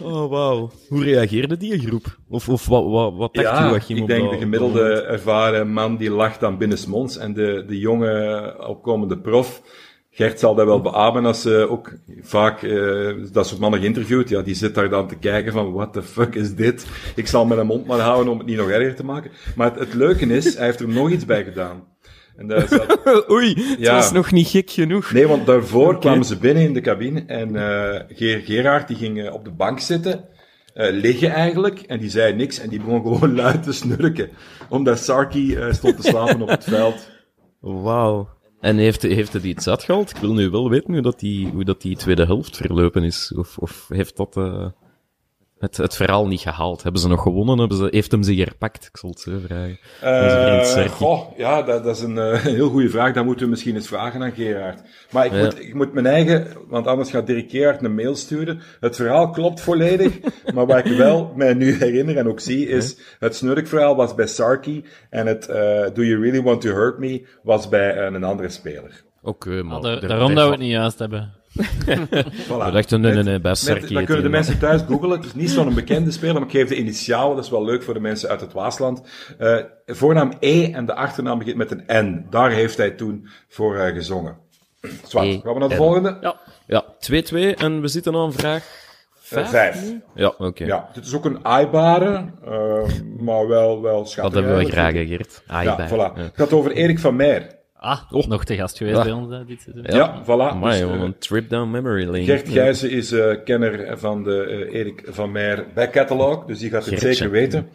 [0.00, 0.70] Oh, wauw.
[0.88, 2.18] Hoe reageerde die groep?
[2.28, 5.96] Of, of wat, wat, wat dacht ja, Joachim ik op denk de gemiddelde ervaren man
[5.96, 7.16] die lacht dan binnensmonds.
[7.16, 9.62] En de, de jonge opkomende prof,
[10.14, 14.28] Gert zal dat wel beamen als ze ook vaak uh, dat soort mannen geïnterviewd.
[14.28, 16.86] Ja, die zit daar dan te kijken van, what the fuck is dit?
[17.14, 19.30] Ik zal mijn mond maar houden om het niet nog erger te maken.
[19.56, 21.84] Maar het, het leuke is, hij heeft er nog iets bij gedaan.
[22.36, 23.94] En dat, dat, Oei, het ja.
[23.94, 25.12] was nog niet gek genoeg.
[25.12, 26.00] Nee, want daarvoor okay.
[26.00, 29.52] kwamen ze binnen in de cabine en uh, Geer Gerard die ging uh, op de
[29.52, 30.24] bank zitten.
[30.74, 34.30] Uh, liggen eigenlijk, en die zei niks en die begon gewoon luid te snurken.
[34.68, 37.10] Omdat Sarki stond te slapen op het veld.
[37.60, 38.28] Wauw.
[38.62, 40.10] En heeft, heeft het iets uitgehaald?
[40.10, 43.32] Ik wil nu wel weten hoe dat die, hoe dat die tweede helft verlopen is.
[43.36, 44.66] Of, of heeft dat uh,
[45.62, 46.82] het, het verhaal niet gehaald?
[46.82, 47.58] Hebben ze nog gewonnen?
[47.58, 48.84] Hebben ze, heeft hem zich herpakt?
[48.86, 49.78] Ik zal het zo vragen.
[50.04, 53.12] Uh, goh, ja, dat, dat is een uh, heel goede vraag.
[53.12, 54.80] Dat moeten we misschien eens vragen aan Gerard.
[55.10, 55.42] Maar ik, ja.
[55.44, 58.60] moet, ik moet mijn eigen, want anders gaat Dirk Gerard een mail sturen.
[58.80, 60.18] Het verhaal klopt volledig,
[60.54, 64.26] maar wat ik wel mij nu herinner en ook zie, is het snurkverhaal was bij
[64.26, 65.54] Sarki en het uh,
[65.94, 69.02] Do You Really Want To Hurt Me was bij een andere speler.
[69.22, 69.76] Oké, okay, maar...
[69.76, 71.41] Ah, da daarom dat we het niet juist hebben.
[72.48, 72.64] Voilà.
[72.64, 73.94] We dachten, nee, nee, nee, bij Sarki.
[73.94, 75.10] Dan kunnen de mensen thuis googlen.
[75.10, 77.36] Het is niet zo'n bekende speler, maar ik geef de initialen.
[77.36, 79.02] Dat is wel leuk voor de mensen uit het Waasland.
[79.40, 82.26] Uh, voornaam E en de achternaam begint met een N.
[82.30, 84.36] Daar heeft hij toen voor uh, gezongen.
[85.06, 86.18] Zwart, e gaan we naar de volgende?
[86.20, 86.36] Ja.
[86.66, 86.84] Ja,
[87.54, 88.64] 2-2 en we zitten aan vraag
[89.14, 89.44] 5.
[89.44, 89.92] Uh, vijf.
[90.14, 90.44] Ja, oké.
[90.44, 90.66] Okay.
[90.66, 92.82] Ja, dit is ook een aaibare, uh,
[93.18, 94.34] maar wel, wel schattig.
[94.34, 95.42] Dat hebben we graag, Geert.
[95.46, 95.82] Aaibare.
[95.82, 96.16] Ja, voilà.
[96.16, 96.22] Ja.
[96.22, 97.60] Het gaat over Erik van Meer.
[97.82, 98.26] Ah, oh.
[98.26, 99.02] nog te gast geweest ja.
[99.02, 99.84] bij ons uh, dit seizoen.
[99.86, 100.52] Ja, ja voilà.
[100.52, 102.24] Amai, dus, uh, een trip down memory lane.
[102.24, 106.84] Gert Gijzen is uh, kenner van de Erik van Meer back catalog, dus die gaat
[106.84, 107.14] het Gertje.
[107.14, 107.68] zeker weten.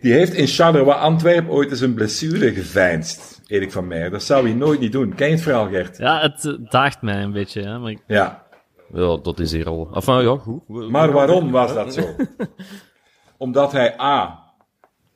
[0.00, 4.10] Die heeft in Charleroi Antwerpen ooit eens een blessure geveinst, Erik van Meer.
[4.10, 5.14] Dat zou hij nooit niet doen.
[5.14, 5.98] Ken je het verhaal, Gert?
[5.98, 7.62] Ja, het daagt mij een beetje.
[7.62, 8.02] Hè, maar ik...
[8.06, 8.42] Ja.
[8.92, 9.88] Ja, dat is hier al...
[9.94, 10.88] Enfin, ja, goed.
[10.90, 12.02] Maar waarom was dat zo?
[13.38, 14.41] Omdat hij A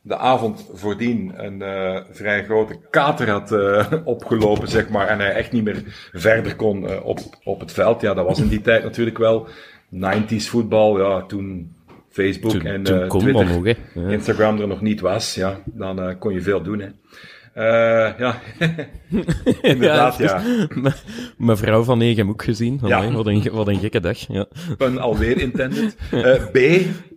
[0.07, 5.33] de avond voordien een uh, vrij grote kater had uh, opgelopen, zeg maar, en hij
[5.33, 5.83] echt niet meer
[6.13, 8.01] verder kon uh, op, op het veld.
[8.01, 9.49] Ja, dat was in die tijd natuurlijk wel
[9.95, 11.75] 90s voetbal, ja, toen
[12.09, 14.11] Facebook toen, en toen Twitter, nog.
[14.11, 16.89] Instagram er nog niet was, ja, dan kon je veel doen, hè.
[17.57, 17.63] Uh,
[18.19, 18.41] ja,
[19.63, 20.43] inderdaad, ja.
[20.83, 20.95] ja.
[21.37, 22.81] Mevrouw van Egem ook gezien.
[22.85, 23.13] Ja.
[23.13, 24.19] Wat, een, wat een gekke dag.
[24.29, 24.47] Ja.
[24.77, 25.97] Pun alweer intended.
[26.15, 26.59] Uh, B,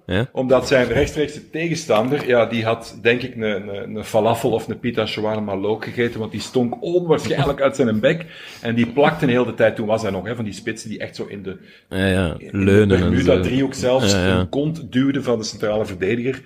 [0.06, 0.30] ja.
[0.32, 4.80] omdat zijn rechtstreekse tegenstander, ja, die had denk ik een, een, een falafel of een
[4.80, 8.26] pita shawarma look gegeten, want die stonk onwaarschijnlijk uit zijn bek.
[8.62, 11.00] En die plakte de hele tijd, toen was hij nog, hè, van die spitsen die
[11.00, 11.58] echt zo in de,
[11.90, 12.36] ja, ja.
[12.38, 16.42] in Leunen de Bermuda driehoek zelfs ja, kont duwde van de centrale verdediger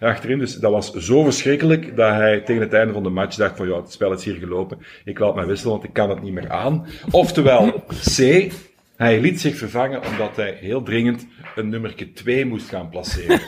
[0.00, 0.38] achterin.
[0.38, 3.68] Dus dat was zo verschrikkelijk dat hij tegen het einde van de match dacht van
[3.68, 4.78] ja, het spel is hier gelopen.
[5.04, 6.86] Ik laat mij wisselen, want ik kan het niet meer aan.
[7.10, 7.84] Oftewel,
[8.16, 8.50] C,
[8.96, 11.26] Hij liet zich vervangen omdat hij heel dringend
[11.56, 13.40] een nummerke 2 moest gaan placeren.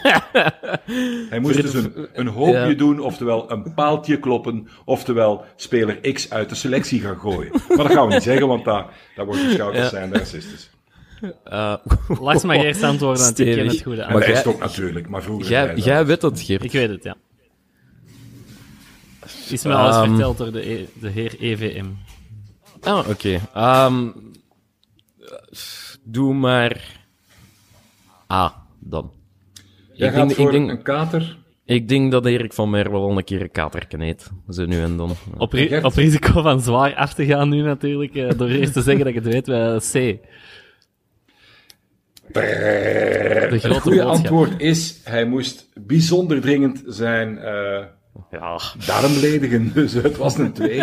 [1.31, 2.75] hij moest dus een, een hoopje Ja.
[2.75, 7.51] doen, oftewel een paaltje kloppen, oftewel speler X uit de selectie gaan gooien.
[7.69, 10.71] Maar dat gaan we niet zeggen, want dat, dat wordt beschouwd als zijn racistisch.
[11.45, 11.75] Eh,
[12.21, 14.25] Lars mag eerst antwoorden, want ik ken het goede Maar antwoord.
[14.27, 15.51] hij jij- ook natuurlijk, maar vroeger...
[15.51, 16.07] jij, jij dat.
[16.07, 16.65] weet dat, Geert.
[16.65, 17.17] Ik weet het, ja.
[19.51, 20.09] Is me al eens Ehm.
[20.09, 21.85] verteld door de, E- de heer EVM.
[22.81, 23.41] Ah, oké.
[23.55, 24.09] Ehm,
[26.05, 26.99] doe maar...
[28.27, 29.13] Ah, dan.
[29.93, 31.39] Jij ik, gaat denk, voor ik, denk, een kater.
[31.65, 34.31] ik denk dat Erik van Meer wel een keer een katerken eet.
[34.49, 35.15] Zo nu en dan.
[35.37, 35.85] Op, ri- Gert?
[35.85, 39.15] op risico van zwaar af te gaan nu natuurlijk, eh, door eerst te zeggen dat
[39.15, 40.19] ik het weet, C.
[42.33, 47.85] De Het grote goede antwoord is, hij moest bijzonder dringend zijn eh,
[48.31, 48.61] Ja.
[48.87, 49.71] darm ledigen.
[49.75, 50.81] Dus het was een 2.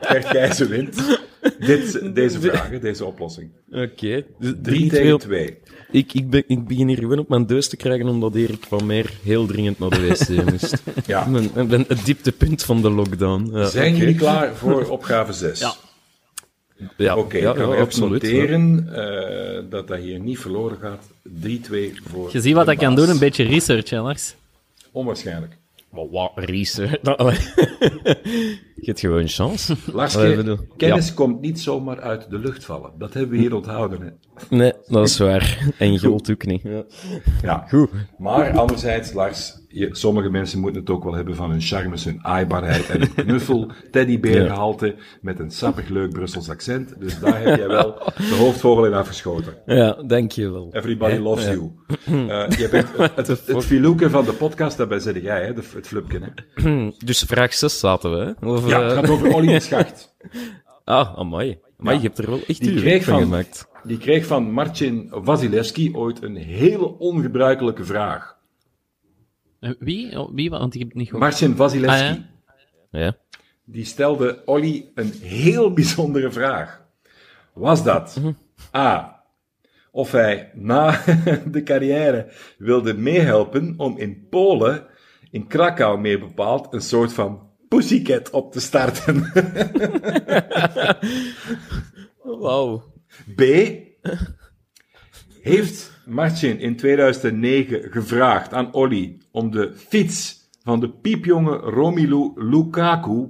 [0.00, 1.18] Gert Gijzen wint
[1.58, 3.50] dit, deze vragen, deze oplossing.
[3.70, 4.24] Oké.
[4.38, 5.44] Dus 3 drie, tegen twee.
[5.44, 5.58] 2.
[5.90, 8.86] Ik, ik, ben, ik begin hier gewoon op mijn deus te krijgen omdat Erik van
[8.86, 10.82] Meer heel dringend naar de wc moest.
[11.06, 11.26] Ja.
[11.26, 13.48] Ik ben, ik ben het dieptepunt van de lockdown.
[13.52, 15.60] Ja, Zijn jullie klaar voor opgave 6?
[15.60, 15.74] Ja.
[16.96, 18.22] Ja, Oké, ja, ik kan ja, absoluut.
[18.22, 21.06] noteren eh, dat dat hier niet verloren gaat.
[21.28, 24.34] 3-2 voor Je ziet wat ik kan doen, een beetje research, hè, Lars.
[24.92, 25.56] Onwaarschijnlijk.
[25.90, 27.00] Maar wat research?
[28.84, 29.76] Je hebt gewoon chance.
[29.92, 30.16] Lars,
[30.76, 32.90] kennis komt niet zomaar uit de lucht vallen.
[32.98, 34.00] Dat hebben we hier onthouden.
[34.00, 34.08] Hè.
[34.56, 35.72] Nee, dat is waar.
[35.78, 36.62] En geld ook niet.
[36.62, 36.84] Ja.
[37.42, 37.66] Ja.
[37.68, 37.90] Goed.
[38.18, 42.24] Maar anderzijds, Lars, je, sommige mensen moeten het ook wel hebben van hun charmes, hun
[42.24, 46.94] aaibaarheid en een knuffel, teddybeergehalte met een sappig leuk Brussels accent.
[47.00, 47.94] Dus daar heb jij wel
[48.30, 49.54] de hoofdvogel in afgeschoten.
[49.66, 50.68] Ja, dankjewel.
[50.72, 51.70] Everybody loves you.
[52.28, 55.62] Eh, je bent het, het, het filoeke van de podcast, daarbij zit jij, hè, de,
[55.74, 56.20] het flupje.
[57.04, 58.46] Dus vraag 6 zaten we, hè?
[58.48, 60.12] Of, Ja, het eh, gaat over Olly de Schacht.
[60.84, 61.58] Ah, amai.
[61.76, 62.00] Maar Ja.
[62.00, 63.68] je hebt er wel echt Die kreeg van van- gemaakt.
[63.84, 68.36] Die kreeg van Marcin Wasilewski ooit een hele ongebruikelijke vraag.
[69.64, 70.18] Eh, Wie?
[70.18, 70.50] Oh, wie?
[70.50, 71.24] Want ik heb het niet gehoord.
[71.24, 72.06] Marcin Wasilewski.
[72.06, 72.16] Ah,
[72.90, 73.00] ja?
[73.00, 73.16] Ja.
[73.64, 76.82] die stelde Olly een heel bijzondere vraag.
[77.52, 78.20] Was dat
[78.76, 79.22] A.
[79.90, 81.00] Of hij na
[81.50, 84.86] de carrière wilde meehelpen om in Polen,
[85.30, 89.32] in Krakau meer bepaald, een soort van pussycat op te starten.
[92.40, 92.82] Wauw.
[93.36, 93.40] B.
[95.44, 103.28] Heeft Marcin in 2009 gevraagd aan Olly om de fiets van de piepjonge Romelu Lukaku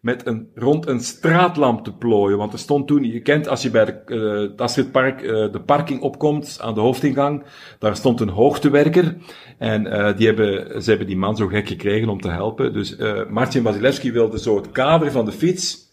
[0.00, 2.38] met een, rond een straatlamp te plooien.
[2.38, 5.60] Want er stond toen, je kent als je bij de, eh, het Astridpark eh, de
[5.60, 7.44] parking opkomt aan de hoofdingang,
[7.78, 9.16] daar stond een hoogtewerker.
[9.58, 12.72] En eh, die hebben, ze hebben die man zo gek gekregen om te helpen.
[12.72, 12.96] Dus
[13.28, 15.88] Marcin Wasilewski wilde zo het kader van de fiets.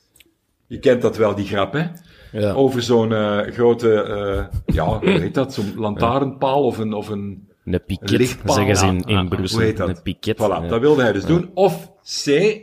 [0.68, 1.86] Je kent dat wel, die grap, hè?
[2.32, 2.51] Ja.
[2.51, 7.47] over zo'n eh, grote, eh, ja, hoe heet dat, zo'n lantaarnpaal of een, of een,
[7.65, 8.55] Een piket, lichtpaal.
[8.55, 9.57] zeggen ze in, in ah, Brussel.
[9.57, 9.89] hoe heet dat?
[9.89, 10.38] Een piket.
[10.38, 11.51] Voilà, dat wilde hij dus doen.
[11.53, 11.91] Of
[12.25, 12.55] C,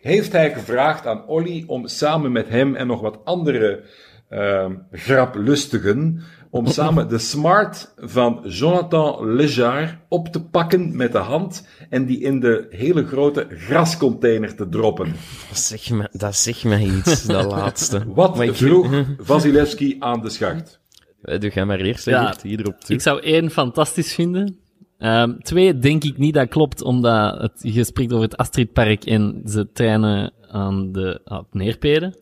[0.00, 3.82] heeft hij gevraagd aan Olly om samen met hem en nog wat andere
[4.28, 6.22] ehm graplustigen,
[6.56, 12.20] om samen de smart van Jonathan Lejar op te pakken met de hand en die
[12.20, 15.06] in de hele grote grascontainer te droppen.
[15.48, 18.02] Dat zegt me, dat zegt me iets, dat laatste.
[18.06, 20.80] Wat Maar ik- vroeg Vasilevski aan de schacht?
[21.22, 22.20] Eh, Doe jij maar eerst, Ja.
[22.22, 22.34] ja.
[22.42, 22.94] hier op toe.
[22.94, 24.58] Ik zou één fantastisch vinden.
[24.98, 29.42] Ehm, twee denk ik niet dat klopt, omdat het, je spreekt over het Astridpark en
[29.44, 32.14] ze trainen aan de aan het neerpeden.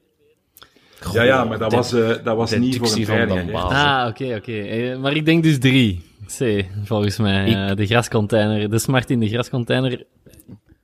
[1.12, 3.50] Ja, ja, maar dat de- was, eh, dat was niet voor een van.
[3.52, 3.72] Baal.
[3.72, 4.52] Ah, oké, oké.
[4.52, 6.02] Eh, Maar ik denk dus drie.
[6.38, 7.48] C, volgens mij.
[7.48, 8.70] Ik- Eh, de grascontainer.
[8.70, 10.04] De smart in de grascontainer.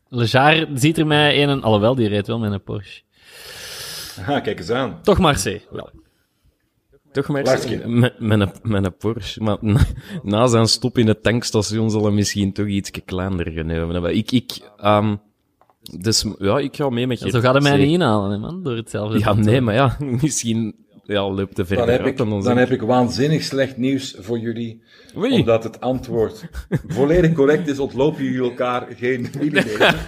[0.09, 1.63] Lejar ziet er mij een...
[1.63, 3.01] Alhoewel, die reed wel met een Porsche.
[4.21, 4.99] Aha, kijk eens aan.
[5.03, 5.61] Toch maar C.
[5.71, 5.91] Wel.
[7.13, 7.43] Toch maar
[7.87, 9.43] met, met, een, met een Porsche.
[9.43, 9.81] Maar na,
[10.23, 14.17] na zijn stop in het tankstation zal hij misschien toch iets kleiner genomen hebben.
[14.17, 15.17] Ik, ik, ehm,
[15.81, 17.31] dus ja, ik ga mee met je.
[17.31, 18.63] Zo gaat hij mij niet inhalen, hè, man.
[18.63, 20.75] Door hetzelfde Ja, te nee, maar ja, misschien
[21.05, 24.39] ja, loopt te ver Dan heb, ik, dan dan heb ik waanzinnig slecht nieuws voor
[24.39, 24.83] jullie.
[25.15, 26.45] Omdat het antwoord
[26.87, 30.07] volledig correct is, ontlopen jullie elkaar geen millimeter.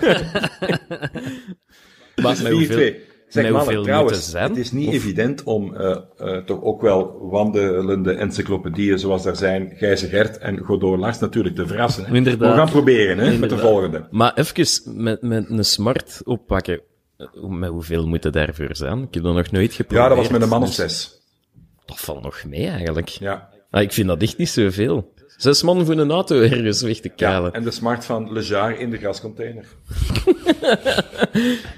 [2.23, 3.12] Maar Dus met 4-2.
[3.33, 4.49] Zeg mannen, hoeveel trouwens, moeten zijn?
[4.49, 9.73] het is niet Of- evident om eh, toch ook wel wandelende encyclopedieën zoals daar zijn,
[9.77, 12.05] Gijze Gert en Godot Lars natuurlijk te verrassen.
[12.05, 12.15] hè.
[12.15, 12.51] Inderdaad.
[12.51, 14.07] We gaan proberen hè, met de volgende.
[14.11, 16.81] Maar even met, met een smart oppakken.
[17.17, 19.03] Eh, Met hoeveel moet het daarvoor zijn?
[19.03, 20.03] Ik heb dat nog nooit geprobeerd.
[20.03, 21.21] Ja, dat was met een man of dus zes.
[21.85, 23.09] Dat valt nog mee, eigenlijk.
[23.09, 23.49] Ja.
[23.71, 25.13] Ah, ik vind dat echt niet zoveel.
[25.43, 27.27] Zes man voor een auto ergens weg te ja.
[27.27, 27.53] kalen.
[27.53, 29.65] En de smart van Lejar in de gascontainer.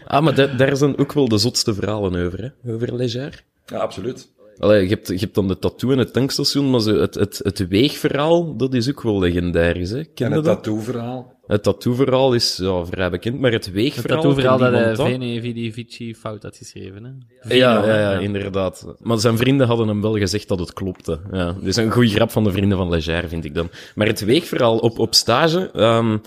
[0.06, 2.72] Ah, maar daar, daar zijn ook wel de zotste verhalen over, hè?
[2.72, 3.44] Over Leger.
[3.66, 4.32] Ja, absoluut.
[4.58, 7.40] Allee, je, hebt, je hebt dan de tattoo en het tankstation, maar zo het, het,
[7.42, 10.04] het weegverhaal, dat is ook wel legendarisch, hè?
[10.04, 11.32] Ken En het tattoo-verhaal.
[11.46, 14.22] Het tattoo-verhaal is ja, vrij bekend, maar het Het weegverhaal...
[14.22, 17.04] tattoo-verhaal van dat uh, Vene Vidi Vici fout had geschreven.
[17.04, 17.54] Hè?
[17.54, 18.94] Ja, ja, ja, inderdaad.
[18.98, 21.20] Maar zijn vrienden hadden hem wel gezegd dat het klopte.
[21.32, 23.68] Ja, dus een goede grap van de vrienden van Leger, vind ik dan.
[23.94, 26.18] Maar het weegverhaal op, op stage, ehm,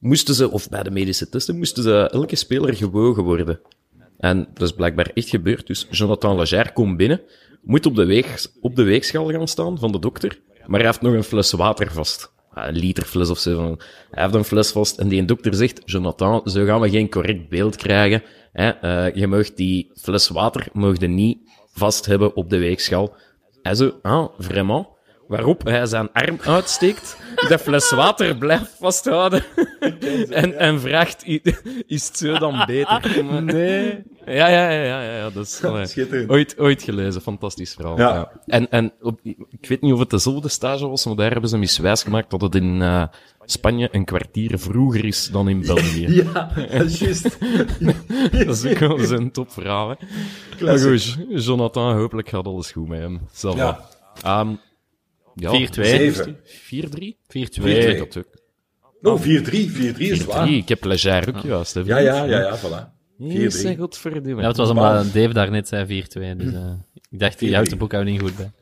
[0.00, 3.60] moesten ze, of bij de medische testen, moesten ze elke speler gewogen worden.
[4.18, 5.66] En dat is blijkbaar echt gebeurd.
[5.66, 7.20] Dus Jonathan Leger komt binnen,
[7.64, 11.00] moet op de, weeg, op de weegschaal gaan staan van de dokter, maar hij heeft
[11.00, 12.32] nog een fles water vast.
[12.54, 13.76] Een liter fles of zo.
[14.10, 17.48] Hij heeft een fles vast en die dokter zegt, Jonathan, zo gaan we geen correct
[17.48, 18.22] beeld krijgen.
[18.52, 18.68] Hè?
[18.68, 21.38] Eh, je mag die fles water mag je niet
[21.72, 23.14] vast hebben op de weegschaal.
[23.62, 24.86] Hij zo, ah, vraiment?
[25.28, 27.16] Waarop hij zijn arm uitsteekt,
[27.48, 29.44] de fles water blijft vasthouden
[30.30, 31.40] en, en vraagt, "I-
[31.86, 33.24] is het zo dan beter?
[33.42, 34.02] Nee.
[34.26, 35.60] Ja, ja, ja, ja, ja, dat is
[36.28, 37.98] ooit, ooit gelezen, fantastisch verhaal.
[37.98, 38.30] Ja.
[38.46, 41.58] En, en op, ik weet niet of het dezelfde stage was, maar daar hebben ze
[41.58, 43.04] mis wijs gemaakt dat het in eh,
[43.44, 46.06] Spanje een kwartier vroeger is dan in België.
[46.24, 47.38] Ja, dat is juist.
[48.46, 49.94] Dat is ook wel topverhaal, hè.
[50.64, 53.20] Maar goed, Jonathan, hopelijk gaat alles goed met hem.
[53.32, 53.80] Zal Ja.
[55.34, 55.84] Ehm, ja, 4-2.
[55.84, 56.36] Zeven.
[56.44, 57.16] 4-3?
[57.28, 57.62] 4-2.
[57.62, 58.42] Nee, dat ook.
[59.02, 59.70] Oh, 4-3.
[59.70, 60.26] 4-3 is 4-3.
[60.26, 60.50] waar.
[60.50, 61.80] Ik heb Leger ook juist, hè.
[61.80, 62.92] Ja, ja, ja, ja, voilà.
[63.18, 63.46] 4-3.
[63.46, 64.42] zeg godverdomme.
[64.42, 66.36] Ja, het was omdat Dave daarnet zei 4-2.
[66.36, 66.72] Dus eh,
[67.10, 68.52] ik dacht, die houdt de boekhouding goed bij.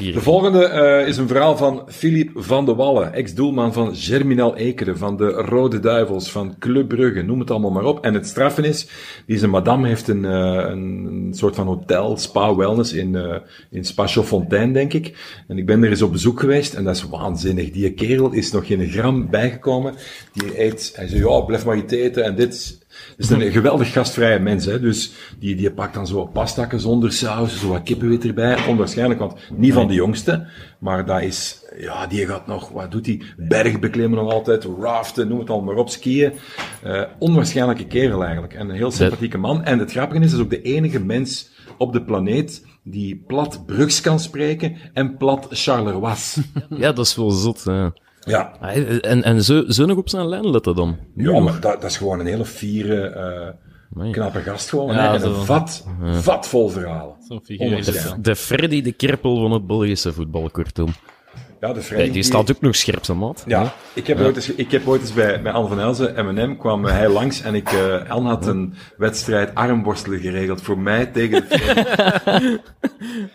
[0.00, 0.12] 4-3.
[0.12, 4.98] De volgende eh, is een verhaal van Philippe van de Wallen, ex-doelman van Germinal Ekeren,
[4.98, 8.04] van de Rode Duivels, van Club Brugge, noem het allemaal maar op.
[8.04, 8.86] En het straffen is,
[9.26, 13.36] zijn madame heeft een, eh, een, soort van hotel, spa wellness in, eh
[13.70, 15.42] in Spa Chaudfontaine, denk ik.
[15.48, 17.70] En ik ben er eens op bezoek geweest en dat is waanzinnig.
[17.70, 19.94] Die kerel is nog geen gram bijgekomen.
[20.32, 22.79] Die eet, hij zei, ja, blijf maar iets eten en dit
[23.16, 24.80] is een geweldig gastvrije mens, hè.
[24.80, 28.66] Dus die, die pakt dan zo pastakken zonder saus, zo wat kippenwit erbij.
[28.66, 30.46] Onwaarschijnlijk, want niet van de jongste.
[30.78, 33.22] Maar dat is, ja, die gaat nog, wat doet hij?
[33.36, 36.32] Bergbeklimmen nog altijd, raften, noem het allemaal maar op, skiën.
[36.82, 38.54] Eh, onwaarschijnlijke kerel eigenlijk.
[38.54, 39.64] En een heel sympathieke man.
[39.64, 43.66] En het grappige is, hij is ook de enige mens op de planeet die plat
[43.66, 46.14] Brugs kan spreken en plat Charleroi.
[46.76, 47.92] Ja, dat is wel zot, ja.
[48.20, 48.52] Ja.
[49.00, 50.98] En, en zo, zo nog op zijn lijn letten dan.
[51.16, 53.06] Ja, maar dat, dat is gewoon een hele fiere,
[53.96, 54.94] eh, knappe gast gewoon.
[54.94, 55.14] Ja, hè.
[55.14, 55.28] En zo.
[55.34, 57.14] een vat, vat vol verhalen.
[57.28, 58.16] Wel.
[58.20, 60.88] De Freddy de Kerpel van het Belgische voetbal, kortom.
[61.60, 63.44] Ja, de Freddy, Ja, die staat ook nog scherp, zijn maat.
[63.46, 66.56] Ja, ik heb, Ooit eens, ik heb ooit eens bij, bij Anne van Elzen, M&M,
[66.56, 71.48] kwam hij langs en ik, eh Anne had een wedstrijd armworstelen geregeld voor mij tegen
[71.48, 72.58] de Freddy.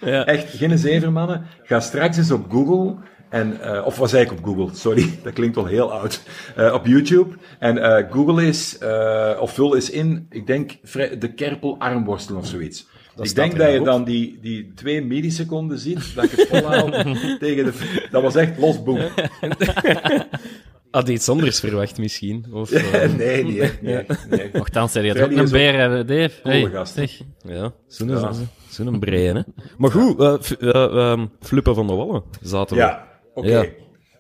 [0.32, 1.46] Echt, geen zeven mannen.
[1.64, 2.96] Ga straks eens op Google
[3.36, 4.70] en, eh, of was ik op Google?
[4.76, 6.22] Sorry, dat klinkt wel heel oud.
[6.56, 7.36] Eh, op YouTube.
[7.60, 10.72] En eh, Google is, eh, of vul eens in, ik denk,
[11.20, 12.88] de Kerpel armworstelen of zoiets.
[13.22, 13.86] ik denk dat je op.
[13.86, 16.92] dan die, die twee milliseconden ziet, dat ik het volhoud
[17.40, 18.08] tegen de...
[18.12, 19.00] Dat was echt losboem.
[20.92, 22.46] Had iets anders verwacht misschien.
[22.52, 22.72] Of,
[23.18, 24.50] nee, niet echt, echt, nee.
[24.54, 26.32] Nochtans, zei hij had ook een is beer, Dave.
[26.44, 26.60] Hey,
[27.44, 28.10] ja, zo'n
[28.94, 28.98] Ja.
[29.00, 29.42] brein, hè.
[29.78, 30.20] Maar goed,
[30.60, 33.14] ehm, Flippen van de Wallen zaten we.
[33.36, 33.48] Oké.
[33.48, 33.64] Ja.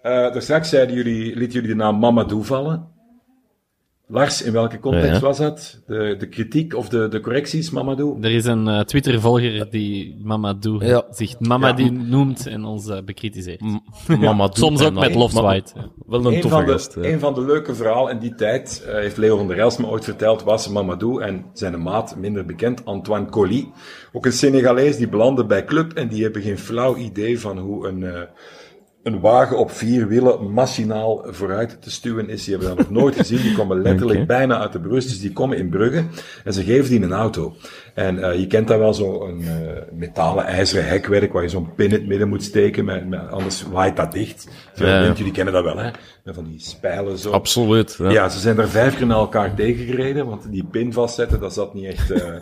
[0.01, 2.93] Eh, daar straks zeiden jullie, lieten jullie de naam Mamadou vallen.
[4.07, 5.19] Lars, in welke context Ja.
[5.19, 5.81] was dat?
[5.87, 8.17] De, de kritiek of de, de correcties, Mamadou?
[8.21, 11.05] Er is een eh, Twitter-volger die Mamadou Ja.
[11.09, 13.61] zich Mamadou noemt en ons eh, bekritiseert.
[13.61, 13.79] M-
[14.19, 15.15] Mama doet Soms ook met.
[15.15, 15.27] Ma-
[16.07, 16.93] Wel een Een toffe van, de, gast.
[16.95, 17.11] hè.
[17.11, 20.03] een van de leuke verhalen in die tijd, heeft Leo van der Els me ooit
[20.03, 23.71] verteld, was Mamadou en zijn maat, minder bekend, Antoine Colli.
[24.11, 27.87] Ook een Senegalees die belandde bij Club en die hebben geen flauw idee van hoe
[27.87, 28.21] een, eh,
[29.05, 32.43] een wagen op vier wielen machinaal vooruit te stuwen is.
[32.43, 33.41] Die hebben dat nog nooit gezien.
[33.41, 35.09] Die komen letterlijk bijna uit de brust.
[35.09, 36.03] Dus die komen in Brugge
[36.43, 37.55] en ze geven die een auto.
[37.95, 41.85] En eh, je kent dat wel, zo'n eh, metalen ijzeren hekwerk waar je zo'n pin
[41.85, 44.47] in het midden moet steken, met, met, anders waait dat dicht.
[44.75, 45.13] Ja.
[45.13, 45.89] jullie kennen dat wel, hè?
[46.23, 47.31] Met van die spijlen zo.
[47.31, 47.95] Absoluut.
[47.97, 48.09] Ja.
[48.09, 51.73] Ja, ze zijn er vijf keer naar elkaar tegengereden, want die pin vastzetten, dat zat
[51.73, 52.33] niet echt eh,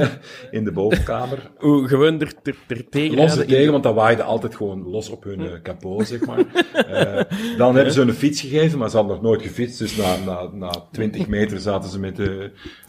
[0.50, 1.50] in de bovenkamer.
[1.62, 3.16] Oeh, gewoon er, er, er tegen.
[3.16, 6.44] Los er tegen, want dat waaide altijd gewoon los op hun kapot, zeg maar.
[6.74, 7.20] Eh,
[7.56, 10.16] dan hebben ze hun een fiets gegeven, maar ze hadden nog nooit gefietst, dus na,
[10.24, 12.28] na, na 20 meter zaten ze met eh,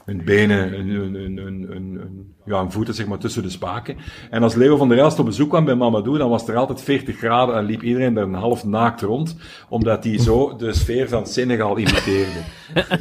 [0.06, 3.50] hun benen, hun, hun, hun, hun, hun- hun- ja, hun voeten, zeg maar, tussen de
[3.50, 3.98] spaken.
[4.30, 6.82] En als Leo van der Elst op bezoek kwam bij Mamadou, dan was er altijd
[6.82, 9.36] 40 graden en liep iedereen er een half naakt rond,
[9.70, 12.40] omdat hij zo de sfeer van Senegal imiteerde.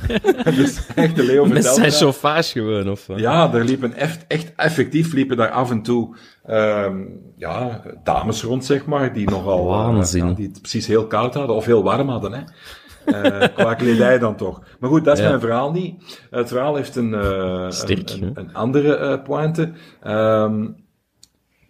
[0.57, 3.18] dus echt, de Leo Met zijn chauffage gewoon, of wat?
[3.18, 6.96] Ja, er liepen echt, echt effectief liepen daar af en toe ehm,
[7.36, 10.26] ja, dames rond, zeg maar, die nogal eh, Waanzin.
[10.26, 12.32] ja, die het precies heel koud hadden of heel warm hadden.
[12.32, 12.40] Hè.
[13.05, 14.62] Eh, qua kledij dan toch.
[14.80, 15.28] Maar goed, dat is Ja.
[15.28, 16.18] mijn verhaal niet.
[16.30, 18.26] Het verhaal heeft een, eh, Sterk, een, hè?
[18.26, 19.72] een, een andere eh pointe.
[20.02, 20.66] Ehm,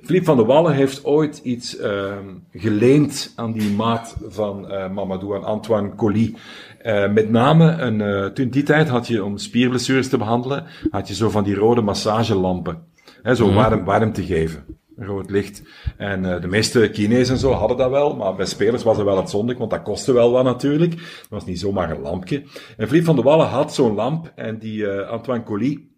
[0.05, 5.37] Philippe van de Wallen heeft ooit iets ehm, geleend aan die maat van uh, Mamadou,
[5.37, 6.37] aan Antoine Colli.
[6.83, 11.09] Uh, met name, een, uh, toen die tijd had je, om spierblessures te behandelen, had
[11.09, 12.79] je zo van die rode massagelampen.
[13.23, 13.55] Hè, zo mm.
[13.55, 14.65] warm, warm te geven.
[14.97, 15.63] Rood licht.
[15.97, 19.07] En uh, de meeste kines en zo hadden dat wel, maar bij spelers was het
[19.07, 20.93] wel het zondig, want dat kostte wel wat natuurlijk.
[20.93, 22.43] Het was niet zomaar een lampje.
[22.77, 25.93] En Philippe van de Wallen had zo'n lamp en die Antoine Colli,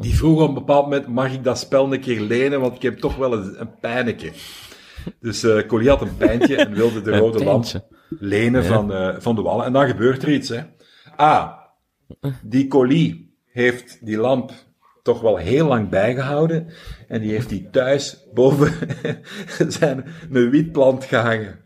[0.00, 2.82] die vroeg op een bepaald moment, mag ik dat spel een keer lenen, want ik
[2.82, 4.32] heb toch wel een, een pijnetje.
[5.20, 7.64] Dus uh, Collie had een pijntje en wilde de rode lamp
[8.08, 9.64] lenen van, uh, van de wallen.
[9.64, 10.48] En dan gebeurt er iets.
[10.48, 10.60] Hè.
[11.16, 11.52] Ah,
[12.42, 14.52] die Collie heeft die lamp
[15.02, 16.68] toch wel heel lang bijgehouden.
[17.08, 18.72] En die heeft die thuis boven
[19.68, 21.60] zijn een wietplant gehangen.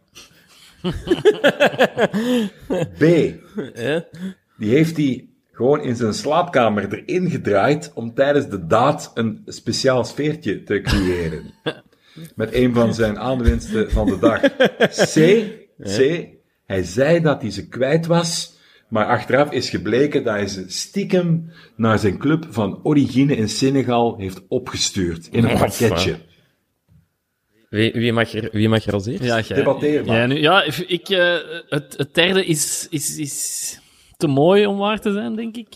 [2.99, 3.05] B.
[4.59, 10.05] Die heeft die gewoon in zijn slaapkamer erin gedraaid om tijdens de daad een speciaal
[10.05, 11.43] sfeertje te creëren.
[12.35, 14.41] Met een van zijn aanwinsten van de dag.
[14.87, 15.15] C,
[15.83, 16.27] C,
[16.67, 18.56] hij zei dat hij ze kwijt was,
[18.89, 24.17] maar achteraf is gebleken dat hij ze stiekem naar zijn club van origine in Senegal
[24.17, 25.29] heeft opgestuurd.
[25.31, 26.17] In een pakketje.
[27.71, 29.49] Wie, wie, mag er, wie mag er als eerst?
[29.49, 30.17] Ja, Debatteer maar.
[30.17, 31.37] Ja, nu, ja ik, uh,
[31.69, 33.79] het, het derde is, is, is
[34.17, 35.75] te mooi om waar te zijn, denk ik.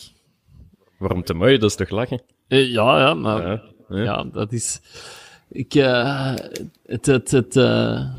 [0.99, 1.59] Waarom te mooi?
[1.59, 2.23] Dat is toch lachen?
[2.49, 3.43] Uh, ja, ja, maar
[3.89, 4.25] ja, ja.
[4.25, 4.81] dat is...
[5.51, 6.35] Ik, uh,
[6.87, 8.15] het, het, het, uh,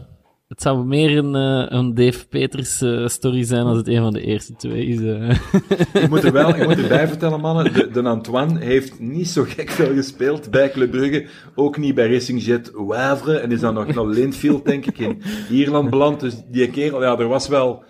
[0.52, 1.34] het zou meer een,
[1.76, 5.00] een Dave Peters story zijn als het een van de eerste twee is.
[5.94, 7.74] ik moet er wel, ik moet erbij vertellen, mannen.
[7.74, 11.28] De, de, Antoine heeft niet zo gek veel gespeeld bij Club Brugge.
[11.56, 13.38] Ook niet bij Racing Jet Wavre.
[13.38, 16.20] En is dan nog naar Linfield, denk ik, in Ierland beland.
[16.20, 17.84] Dus die kerel, ja, er was wel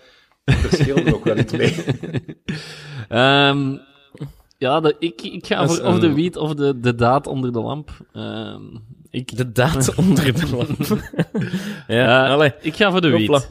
[0.46, 1.76] verschil er ook wel iets mee.
[3.10, 3.80] um,
[4.58, 7.60] ja, de, ik, ik ga voor of de wiet of de, de daad onder de
[7.60, 7.92] lamp.
[8.14, 9.38] Um, ik...
[9.38, 11.02] De daad onder de lamp.
[11.88, 13.50] ja, uh, ik ga voor de wiet.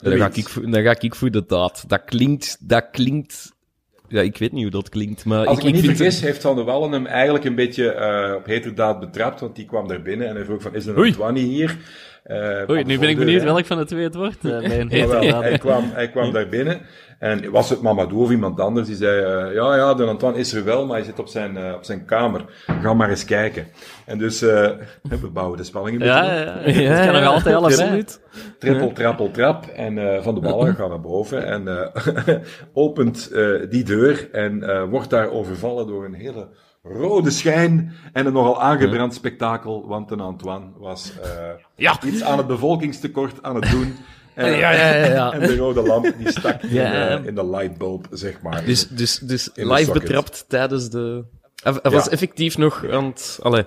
[0.00, 1.84] Dan ga, ik, dan ga ik voor de daad.
[1.86, 3.56] Dat klinkt, dat klinkt
[4.08, 5.46] ja, ik weet niet hoe dat klinkt, maar...
[5.46, 7.94] Als ik, ik me niet vergis, heeft Van der Wallen hem eigenlijk een beetje
[8.30, 10.98] uh, op heterdaad betrapt, want die kwam daar binnen en hij vroeg van, is er
[10.98, 11.76] een Antoine hier?
[12.28, 14.44] Uh, Oei, nu ben ik benieuwd welk van de twee het wordt.
[14.44, 14.58] Uh,
[14.88, 16.80] bij wel, hij kwam, hij kwam daar binnen
[17.18, 20.52] en was het Mamadou of iemand anders die zei, uh, ja, ja, de Antoine is
[20.52, 22.44] er wel, maar hij zit op zijn, uh, op zijn kamer.
[22.82, 23.66] Ga maar eens kijken.
[24.06, 24.50] En dus, uh,
[25.20, 26.20] we bouwen de spanning een ja,
[26.64, 28.06] beetje ja, ja, ja, kan nog altijd alles zijn.
[28.58, 29.66] Trippel, trappel, trap.
[29.66, 31.92] En Van de Ballen gaat naar boven en
[32.72, 33.30] opent
[33.70, 36.48] die deur en wordt daar overvallen door een hele
[36.82, 41.24] rode schijn en een nogal aangebrand spektakel, want een Antoine was uh,
[41.74, 41.98] ja.
[42.04, 43.96] iets aan het bevolkingstekort aan het doen.
[44.34, 45.32] En, ja, ja, ja, ja.
[45.32, 48.64] en de rode lamp die stak in, de, in de lightbulb, zeg maar.
[48.64, 51.24] Dus, dus, dus live betrapt tijdens de...
[51.62, 53.38] Hij was effectief nog aan het...
[53.42, 53.66] Allee,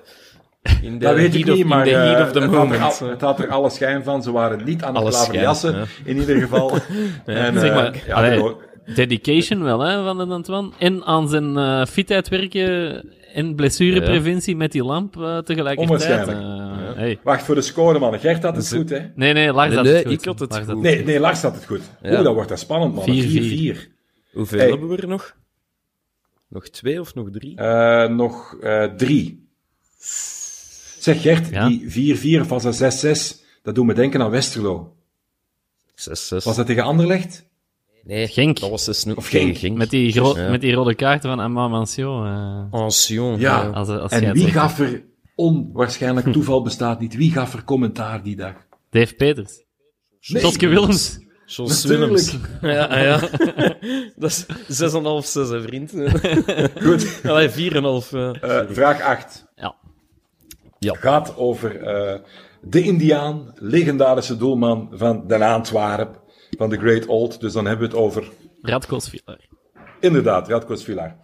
[0.81, 3.69] in de dat weet ik niet, maar uh, het, had er, het, had er, alle
[3.69, 4.23] schijn van.
[4.23, 5.85] Ze waren niet aan het klaverjassen, ja.
[6.03, 6.71] in ieder geval.
[7.25, 8.53] en, zeg maar, uh, ja,
[8.85, 10.71] dedication wel, hè, van de Antoine.
[10.77, 13.03] En aan zijn uh, fitheid werken
[13.33, 16.27] en blessurepreventie met die lamp uh, tegelijkertijd.
[16.27, 17.19] Uh, hey.
[17.23, 18.19] Wacht, voor de score, man.
[18.19, 18.99] Gert had het goed, hè?
[19.15, 20.11] Nee, nee, Lars had het goed.
[20.11, 20.81] Ik had het Lars goed.
[20.81, 21.81] Nee, nee, Lars had het goed.
[22.01, 22.11] Ja.
[22.11, 23.05] Oeh, dat wordt dat spannend, man.
[23.05, 23.09] 4-4.
[24.33, 24.69] Hoeveel hey.
[24.69, 25.35] hebben we er nog?
[26.47, 27.59] Nog twee of nog drie?
[27.59, 28.57] Uh, nog
[28.97, 29.49] drie.
[30.99, 31.67] Zeg Gert, ja?
[31.67, 33.41] die 4-4 of was dat 6-6?
[33.63, 34.95] Dat doet me denken aan Westerlo.
[35.95, 36.03] 6-6.
[36.43, 37.49] Was dat tegen Anderlecht?
[38.03, 38.59] Nee, Genk.
[38.59, 39.57] Dat was dus of Genk.
[39.57, 39.77] Genk.
[39.77, 40.49] Met die, gro ja.
[40.49, 42.25] met die rode kaarten van Amman Mancion.
[42.25, 42.63] Uh.
[42.71, 43.39] Ancion.
[43.39, 45.03] Ja, als, als en wie gaf er,
[45.35, 48.53] onwaarschijnlijk toeval bestaat niet, wie gaf er commentaar die dag?
[48.89, 49.63] Dave Peters.
[50.27, 50.41] Nee.
[50.41, 51.19] Toske Willems.
[51.45, 52.37] Jos Willems.
[52.61, 53.19] Ja, ja.
[54.21, 54.47] dat is 6,5,
[55.23, 55.91] 6, hè, vriend.
[56.81, 57.21] Goed.
[57.23, 57.55] Allee, 4,5.
[57.55, 58.31] Uh,
[58.69, 59.45] vraag 8.
[59.55, 59.75] Ja.
[60.79, 60.93] ja.
[60.93, 62.19] Gaat over uh,
[62.61, 66.20] de Indiaan, legendarische doelman van Den Antwerp
[66.57, 67.39] van de Great Old.
[67.39, 68.23] Dus dan hebben we het over...
[68.61, 69.37] Radko Svilar.
[69.99, 71.15] Inderdaad, Radko Svilar.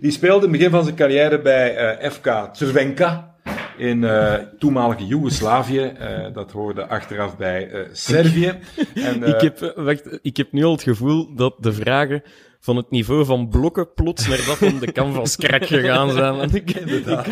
[0.00, 3.34] Die speelde in het begin van zijn carrière bij uh, FK Crvenka
[3.76, 5.92] in uh, toenmalige Joegoslavië.
[6.00, 8.58] Uh, dat hoorde achteraf bij Servië.
[8.94, 12.22] en, ik, heb, wacht, ik heb nu al het gevoel dat de vragen
[12.64, 16.64] van het niveau van blokken plots naar dat van de canvas krak gegaan zijn.
[16.64, 17.26] Inderdaad.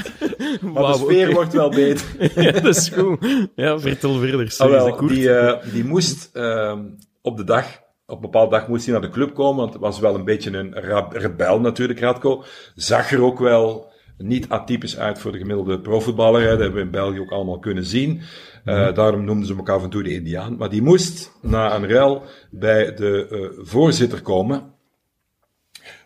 [0.61, 1.33] maar de sfeer okay.
[1.33, 2.07] wordt wel beter.
[2.43, 3.49] ja, dat is goed.
[3.55, 4.55] Ja, vertel verder.
[4.59, 6.79] Ah, wel, die, uh, die moest uh,
[7.23, 9.83] op de dag, op een bepaalde dag moest hij naar de club komen, want het
[9.83, 10.75] was wel een beetje een
[11.11, 12.45] rebel natuurlijk, Radko.
[12.75, 16.41] Zag er ook wel niet atypisch uit voor de gemiddelde profvoetballer.
[16.41, 18.21] Dat hebben we in België ook allemaal kunnen zien.
[18.65, 20.57] Uh, daarom noemden ze elkaar af en toe de Indiaan.
[20.57, 24.63] Maar die moest na een ruil bij de uh, voorzitter komen.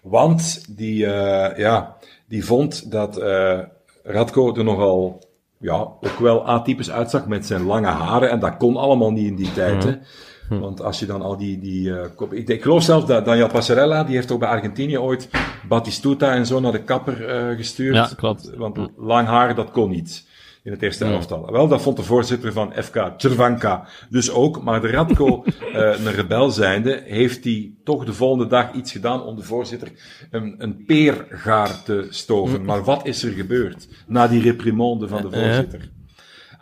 [0.02, 1.96] Want die, uh, ja,
[2.28, 3.16] die vond dat
[4.02, 5.24] Radko er nogal
[5.58, 8.30] ja, ook wel atypisch uitzag met zijn lange haren.
[8.30, 9.84] En dat kon allemaal niet in die tijd.
[9.84, 9.98] Hè.
[10.49, 10.59] Hm.
[10.59, 14.05] Want als je dan al die, die uh, ik, ik, geloof zelfs dat Daniel Passarella,
[14.05, 15.28] die heeft ook bij Argentinië ooit
[15.68, 17.94] Batistuta en zo naar de kapper uh, gestuurd.
[17.94, 18.51] Ja, klopt.
[18.57, 20.26] Want lang haar, dat kon niet
[20.66, 21.53] in het eerste elftal.
[21.53, 24.62] Wel, dat vond de voorzitter van FK Czervanka dus ook.
[24.62, 29.22] Maar de Radko, uh, een rebel zijnde, heeft hij toch de volgende dag iets gedaan
[29.22, 29.92] om de voorzitter
[30.30, 32.64] een, een peergaar te stoven.
[32.64, 35.90] Maar wat is er gebeurd na die reprimande van de voorzitter?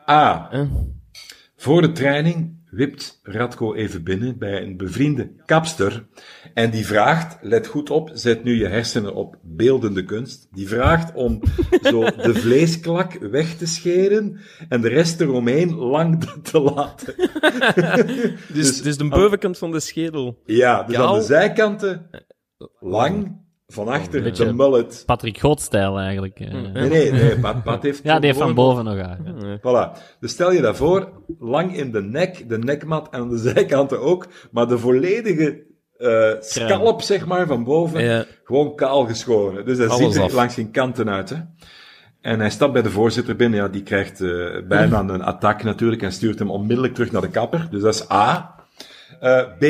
[0.08, 0.50] A.
[1.56, 6.06] Voor de training wipt Radko even binnen bij een bevriende kapster
[6.54, 11.14] en die vraagt, let goed op, zet nu je hersenen op beeldende kunst, die vraagt
[11.14, 11.40] om
[11.82, 17.14] zo de vleesklak weg te scheren en de rest eromheen lang te laten.
[18.52, 20.42] dus, dus, dus de bovenkant van de schedel.
[20.44, 22.10] Ja, dus aan de zijkanten
[22.80, 25.02] lang van achter de mullet.
[25.06, 26.40] Patrick God-stijl eigenlijk.
[26.40, 26.52] Eh.
[26.52, 27.38] Nee, nee, nee.
[27.64, 28.00] Pat, heeft...
[28.02, 29.58] ja, die heeft van boven nog aan.
[29.58, 29.98] Voilà.
[30.20, 34.00] Dus stel je dat voor, lang in de nek, de nekmat en aan de zijkanten
[34.00, 35.62] ook, maar de volledige
[35.98, 39.64] uh, scalp, zeg maar, van boven, gewoon kaal geschoren.
[39.64, 41.36] Dus dat ziet er langs geen kanten uit, hè.
[42.20, 46.02] En hij stapt bij de voorzitter binnen, ja, die krijgt uh, bijna een attack natuurlijk
[46.02, 47.68] en stuurt hem onmiddellijk terug naar de kapper.
[47.70, 48.54] Dus dat is A.
[49.22, 49.60] Uh, B.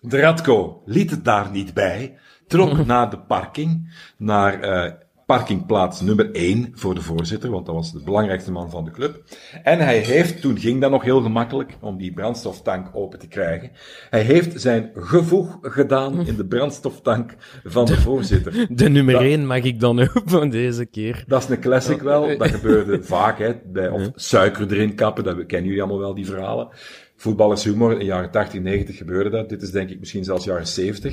[0.00, 4.92] De Radko liet het daar niet bij trok naar de parking, naar uh,
[5.26, 9.22] parkingplaats nummer 1 voor de voorzitter, want dat was de belangrijkste man van de club.
[9.62, 13.70] En hij heeft, toen ging dat nog heel gemakkelijk om die brandstoftank open te krijgen,
[14.10, 17.34] hij heeft zijn gevoeg gedaan in de brandstoftank
[17.64, 18.66] van de voorzitter.
[18.76, 21.24] De nummer 1 mag ik dan van deze keer.
[21.26, 25.46] Dat is een classic wel, dat gebeurde vaak, hè, bij, of suiker erin kappen, dat
[25.46, 26.68] kennen jullie allemaal wel, die verhalen
[27.16, 27.92] voetballershumor.
[27.92, 29.48] In de jaren 80, 90 gebeurde dat.
[29.48, 31.12] Dit is denk ik misschien zelfs jaren 70.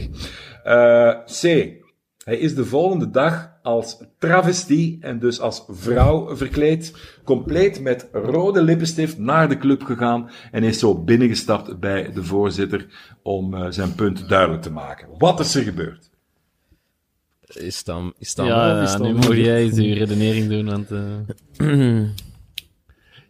[0.65, 1.81] Uh, eh, C.
[2.23, 6.93] Hij is de volgende dag als travestie en dus als vrouw verkleed,
[7.23, 12.85] compleet met rode lippenstift naar de club gegaan en is zo binnengestapt bij de voorzitter
[13.21, 15.07] om uh, zijn punt duidelijk te maken.
[15.17, 16.09] Wat is er gebeurd?
[17.45, 20.89] Is dan, is dan, ja, is dan nu moet jij eens je redenering doen, want...
[21.57, 22.07] Uh...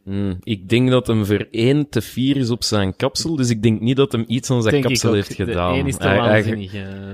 [0.04, 3.64] Mm, ik denk dat hem voor 1 te 4 is op zijn kapsel, dus ik
[3.64, 5.74] denk niet dat hem iets aan zijn kapsel heeft gedaan.
[5.74, 6.72] De is te waanzinnig,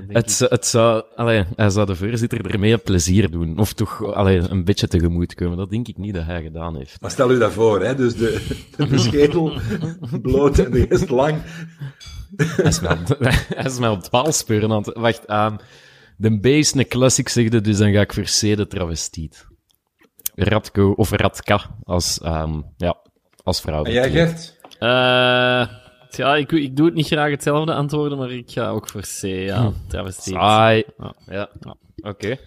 [0.08, 4.38] het, het zou, allee, hij zou de voorzitter ermee een plezier doen, of toch allee,
[4.38, 5.58] een beetje tegemoet komen.
[5.58, 7.02] Dat denk ik niet dat hij gedaan heeft.
[7.02, 7.96] Maar stel u dat voor, hè?
[7.96, 8.46] dus de,
[8.78, 9.60] de schedel
[10.22, 11.42] bloot en de rest lang.
[12.36, 15.58] hij, is mij, op het paal speuren aan Wacht, um,
[16.18, 19.48] de base een classic zegde, dus dan ga ik voor C de travestiet.
[20.40, 22.98] Radko, of Radka, als, um, ja,
[23.44, 23.84] als vrouw.
[23.84, 24.58] En jij, Gert?
[24.80, 25.68] Uh,
[26.10, 29.22] ja, ik, ik doe het niet graag hetzelfde antwoorden, maar ik ga ook voor C,
[29.22, 29.62] ja.
[29.62, 29.72] Hm.
[29.88, 30.34] Travestiet.
[30.34, 30.84] Saai.
[30.98, 31.50] Ja.
[31.60, 31.76] ja.
[32.02, 32.38] Oké.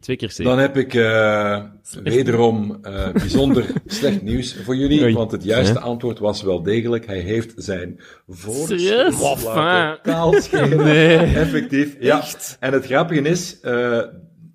[0.00, 0.42] Twee keer C.
[0.42, 1.62] Dan heb ik uh,
[2.02, 7.06] wederom uh, bijzonder slecht nieuws voor jullie, want het juiste antwoord was wel degelijk.
[7.06, 10.84] Hij heeft zijn voorschoot laten kaalscheren.
[10.84, 11.16] Nee.
[11.18, 12.18] Effectief, ja.
[12.18, 12.56] Echt?
[12.60, 14.00] En het grappige is, uh,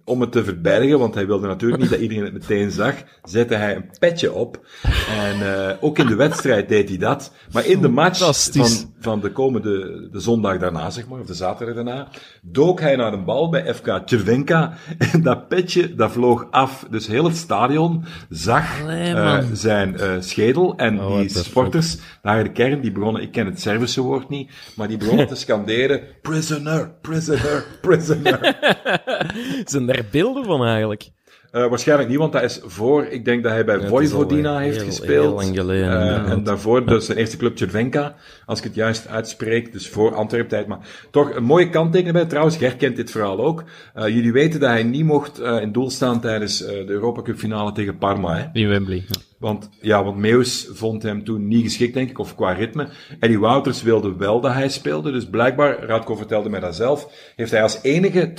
[0.06, 3.56] om het te verbergen, want hij wilde natuurlijk niet dat iedereen het meteen zag, zette
[3.56, 4.66] hij een petje op.
[5.10, 7.32] En uh, ook in de wedstrijd deed hij dat.
[7.52, 11.34] Maar in de match van, van de komende de zondag daarna, zeg maar, of de
[11.34, 12.08] zaterdag daarna,
[12.42, 14.74] dook hij naar een bal bij FK Cervenka.
[15.12, 16.86] En dat petje, dat vloog af.
[16.90, 20.78] Dus heel het stadion zag uh, zijn uh, schedel.
[20.78, 24.52] En oh, die sporters, naar de kern, die begonnen, ik ken het Servische woord niet,
[24.76, 28.58] maar die begonnen te scanderen, prisoner, prisoner, prisoner.
[29.66, 31.10] Zijn er beelden van eigenlijk?
[31.52, 34.78] Uh, waarschijnlijk niet, want dat is voor, ik denk dat hij bij ja, Vojvodina heeft
[34.78, 35.26] heel, gespeeld.
[35.26, 35.92] Heel lang geleden.
[35.92, 38.16] Uh, en daarvoor dus zijn eerste club Cervenka,
[38.46, 40.68] als ik het juist uitspreek, dus voor Antwerp-tijd.
[40.68, 40.80] Maar
[41.12, 42.26] toch een mooie kanttekening bij.
[42.26, 43.64] Trouwens, Ger kent dit verhaal ook.
[43.96, 47.72] Uh, jullie weten dat hij niet mocht in doel staan tijdens de Europa Cup finale
[47.72, 48.36] tegen Parma.
[48.36, 48.60] Hè?
[48.60, 49.04] In Wembley.
[49.08, 49.22] Ja.
[49.46, 52.88] Want, ja, want Meus vond hem toen niet geschikt, denk ik, of qua ritme.
[53.20, 55.12] Eddie Wouters wilde wel dat hij speelde.
[55.12, 58.34] Dus blijkbaar, Radko vertelde mij dat zelf, heeft hij als enige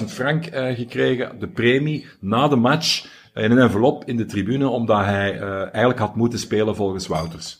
[0.00, 4.24] 200.000 frank uh, gekregen, de premie, na de match, uh, in een envelop in de
[4.24, 7.58] tribune, omdat hij uh, eigenlijk had moeten spelen volgens Wouters.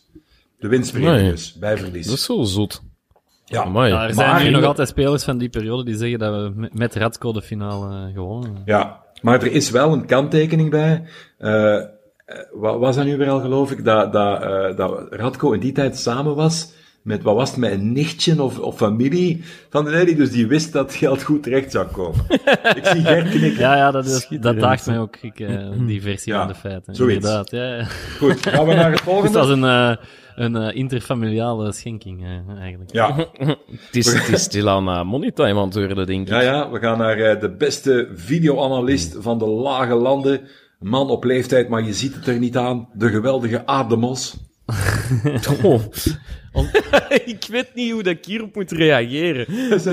[0.57, 1.29] De winstpremie nee.
[1.29, 2.05] dus, bij verlies.
[2.05, 2.81] Dat is zo zot.
[3.45, 6.33] Ja, ja er zijn maar, nu nog altijd spelers van die periode die zeggen dat
[6.33, 8.63] we met Radko de finale gewonnen hebben.
[8.65, 11.03] Ja, maar er is wel een kanttekening bij.
[11.37, 11.81] Eh,
[12.51, 15.71] wat was dat nu weer al, geloof ik, dat, dat, uh, dat Radko in die
[15.71, 19.91] tijd samen was met, wat was het, met een nichtje of, of familie van de
[19.91, 22.25] Nelly, dus die wist dat geld goed terecht zou komen.
[22.79, 23.59] ik zie Gert knikken.
[23.59, 26.55] Ja, ja, dat, is, dat daagt mij ook, ik, uh, die versie ja, van de
[26.55, 26.95] feiten.
[26.95, 27.15] Zoiets.
[27.15, 27.83] Inderdaad, ja, ja.
[28.17, 29.27] Goed, gaan we naar het volgende.
[29.27, 29.95] Dus dat is een, uh,
[30.35, 32.91] een uh, interfamiliale schenking, uh, eigenlijk.
[32.93, 33.15] Ja.
[33.87, 36.33] het, is, het is stilaan uh, moneytime aan het worden, denk ik.
[36.33, 40.41] Ja, ja, we gaan naar de beste videoanalist van de lage landen,
[40.79, 42.89] Een man op leeftijd, maar je ziet het er niet aan.
[42.93, 44.37] De geweldige Ademos.
[45.63, 45.81] Oh.
[47.25, 49.45] ik weet niet hoe dat ik hierop moet reageren.
[49.69, 49.87] Dus,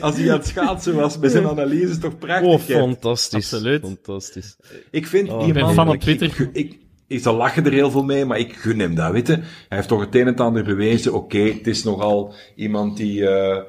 [0.00, 2.48] als hij aan het schaatsen was met zijn analyses, toch prachtig.
[2.48, 3.52] Oh, fantastisch.
[3.52, 3.80] Absoluut.
[3.80, 4.56] Fantastisch.
[4.90, 5.88] Ik vind Oh, die man...
[5.88, 6.26] op Twitter.
[6.26, 9.26] Ik, ik, ik zal lachen er heel veel mee, maar ik gun hem dat, weet
[9.26, 9.32] je.
[9.32, 11.14] Hij heeft toch het een en het ander bewezen.
[11.14, 13.62] Oké, het is nogal iemand die eh,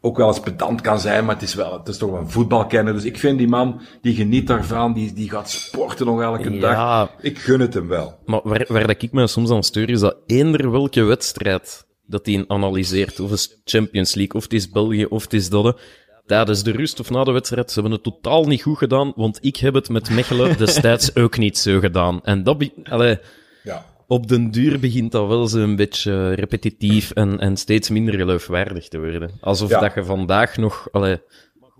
[0.00, 2.30] ook wel eens pedant kan zijn, maar het is, wel, het is toch wel een
[2.30, 2.92] voetbalkenner.
[2.94, 6.60] Dus ik vind die man, die geniet daarvan, die, die gaat sporten nog elke Ja.
[6.60, 7.10] dag.
[7.20, 8.18] Ik gun het hem wel.
[8.26, 12.26] Maar waar, waar dat ik me soms aan steur, is dat eender welke wedstrijd dat
[12.26, 15.80] hij analyseert, of het is Champions League, of het is België, of het is dat,
[16.26, 19.38] tijdens de rust of na de wedstrijd, ze hebben het totaal niet goed gedaan, want
[19.40, 22.20] ik heb het met Mechelen destijds ook niet zo gedaan.
[22.24, 23.18] En dat, allee.
[24.08, 28.98] Op den duur begint dat wel zo'n beetje repetitief en, en steeds minder geloofwaardig te
[28.98, 29.30] worden.
[29.40, 29.80] Alsof Ja.
[29.80, 30.88] dat je vandaag nog...
[30.92, 31.20] Allee,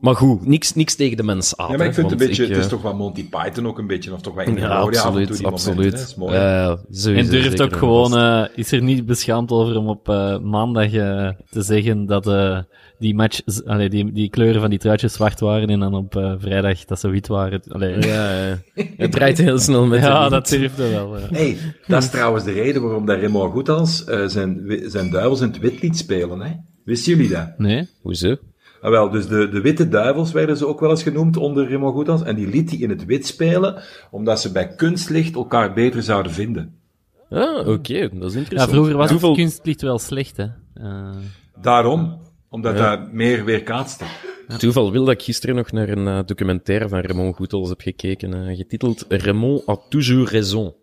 [0.01, 1.71] maar goed, niks, niks tegen de mens aan.
[1.71, 3.29] Ja, maar ik vind het een want beetje, ik, het is eh, toch wel Monty
[3.29, 5.77] Python ook een beetje, of toch wel in de Ja, absoluut, die absoluut.
[5.77, 6.05] momenten, hè.
[6.05, 6.35] Dat is mooi.
[6.35, 10.39] Ja, sowieso, En durft ook gewoon, eh, is er niet beschaamd over om op eh,
[10.39, 12.59] maandag eh, te zeggen dat eh,
[12.99, 16.35] die match, allee, die, die kleuren van die truitjes zwart waren en dan op eh,
[16.39, 17.61] vrijdag dat ze wit waren.
[17.69, 18.85] Allee, ja, Ja, ja.
[18.97, 20.31] het draait heel snel met wind.
[20.31, 21.19] dat durfde wel.
[21.19, 21.27] ja.
[21.31, 25.47] Hey, dat is trouwens de reden waarom dat Raymond Goethals eh, zijn, zijn duivels in
[25.49, 26.41] het wit liet spelen.
[26.41, 26.51] Hè?
[26.85, 27.59] Wisten jullie dat?
[27.59, 27.89] Nee?
[28.03, 28.37] Hoezo?
[28.81, 31.95] Ah, wel, dus de, de witte duivels werden ze ook wel eens genoemd onder Raymond
[31.95, 32.23] Goethals.
[32.23, 36.33] En die liet hij in het wit spelen, omdat ze bij kunstlicht elkaar beter zouden
[36.33, 36.75] vinden.
[37.31, 38.71] Ah, oké, dat is Ja, interessant.
[38.71, 40.47] vroeger was Toeval- het kunstlicht wel slecht, hè.
[40.75, 41.11] Eh,
[41.61, 42.19] Daarom,
[42.49, 44.05] omdat dat meer weerkaatste.
[44.59, 48.49] Toeval wil dat ik gisteren nog naar een eh, documentaire van Raymond Goethals heb gekeken,
[48.49, 50.75] eh, getiteld Raymond a toujours raison.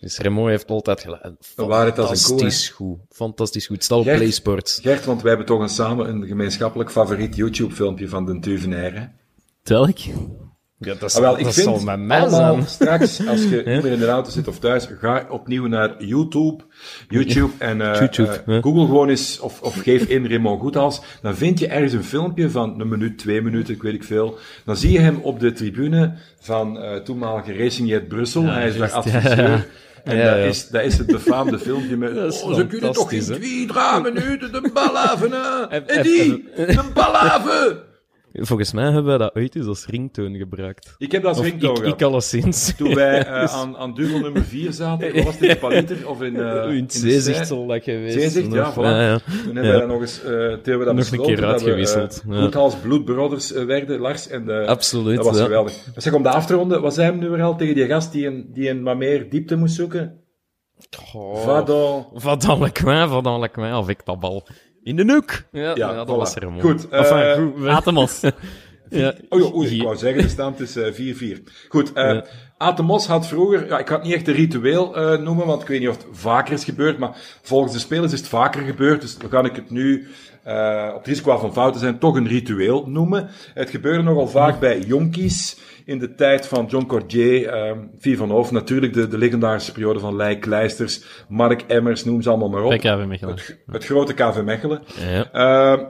[0.00, 1.32] Dus Raymond heeft altijd gelijk.
[1.40, 2.98] Fantastisch goed.
[3.10, 3.84] Fantastisch goed.
[3.84, 4.16] Stel Gert?
[4.16, 4.78] Play Sports.
[4.82, 9.10] Gert, want wij hebben toch een samen een gemeenschappelijk favoriet YouTube-filmpje van de Tuvenaire.
[9.62, 9.98] welk?
[10.80, 12.66] Ja, dat, Ah, wel, ik dat vind zal met mij allemaal zijn.
[12.66, 16.64] straks, als je niet meer in de auto zit of thuis, ga opnieuw naar YouTube,
[17.08, 18.62] YouTube en eh, YouTube, eh.
[18.62, 22.50] Google gewoon eens, of, of geef in Raymond Goethals, dan vind je ergens een filmpje
[22.50, 24.38] van een minuut, twee minuten, ik weet ik veel.
[24.64, 28.76] Dan zie je hem op de tribune van eh toenmalige Racing Jet Brussel, hij is
[28.76, 29.66] daar adviseur.
[30.08, 30.44] En Ja, dat, ja.
[30.44, 34.52] is, dat is het befaamde filmpje met, oh, ze kunnen toch in twee, drie minuten
[34.52, 34.94] de bal
[35.32, 35.66] hè?
[35.68, 37.78] En- die, de bal haven!
[38.40, 40.94] Volgens mij hebben wij dat ooit eens als ringtoon gebruikt.
[40.98, 42.76] Ik heb dat als Of ringtoon ik, ik alleszins.
[42.76, 46.22] Toen wij eh, aan, aan duvel nummer 4 zaten, was het in de Paliter of
[46.22, 48.78] in, eh in het de zeezicht Zij- zal dat geweest Zeezicht, ja, Of- voilà.
[48.82, 49.18] ja, ja.
[49.18, 51.44] Toen hebben wij dat nog eens, eh toen hebben we dat Nog een keer dat
[51.46, 52.42] we, uitgewisseld, eh, ja.
[52.42, 54.28] Goedhals bloedbrothers eh, werden, Lars.
[54.28, 55.72] En, eh, Absoluut, Dat was geweldig.
[55.94, 57.86] Maar zeg, om de af te ronden, wat zei hem nu weer al tegen die
[57.86, 60.20] gast die een, die een wat meer diepte moest zoeken?
[61.14, 61.44] Oh.
[61.44, 62.04] Va dans.
[62.14, 64.46] Va dans le coin, va le coin, avec ta bal.
[64.82, 65.42] In de noek.
[65.52, 66.10] Ja, Ja, dat voilà.
[66.18, 66.60] was er mooi.
[66.62, 67.62] Goed, eh, Enfin, goed.
[67.62, 68.20] we- Atemos.
[68.90, 69.14] ja.
[69.28, 71.42] Oh ja, oei, ik wou zeggen, de stand is eh, 4-4.
[71.68, 72.18] Goed, eh
[72.58, 75.68] Atemos had vroeger, ja, ik ga het niet echt een ritueel eh, noemen, want ik
[75.68, 79.00] weet niet of het vaker is gebeurd, maar volgens de spelers is het vaker gebeurd,
[79.00, 80.06] dus dan kan ik het nu,
[80.42, 83.28] eh, op het risico van fouten zijn, toch een ritueel noemen.
[83.54, 85.56] Het gebeurde nogal vaak bij jonkies,
[85.88, 89.98] in de tijd van John Cordier, eh Vier van Hoofd, natuurlijk de, de legendarische periode
[89.98, 92.78] van Leij Kleisters, Mark Emmers, noem ze allemaal maar op.
[92.78, 93.34] KV Mechelen.
[93.34, 94.82] Het, het grote KV Mechelen.
[95.00, 95.32] Ja.
[95.32, 95.86] Eh,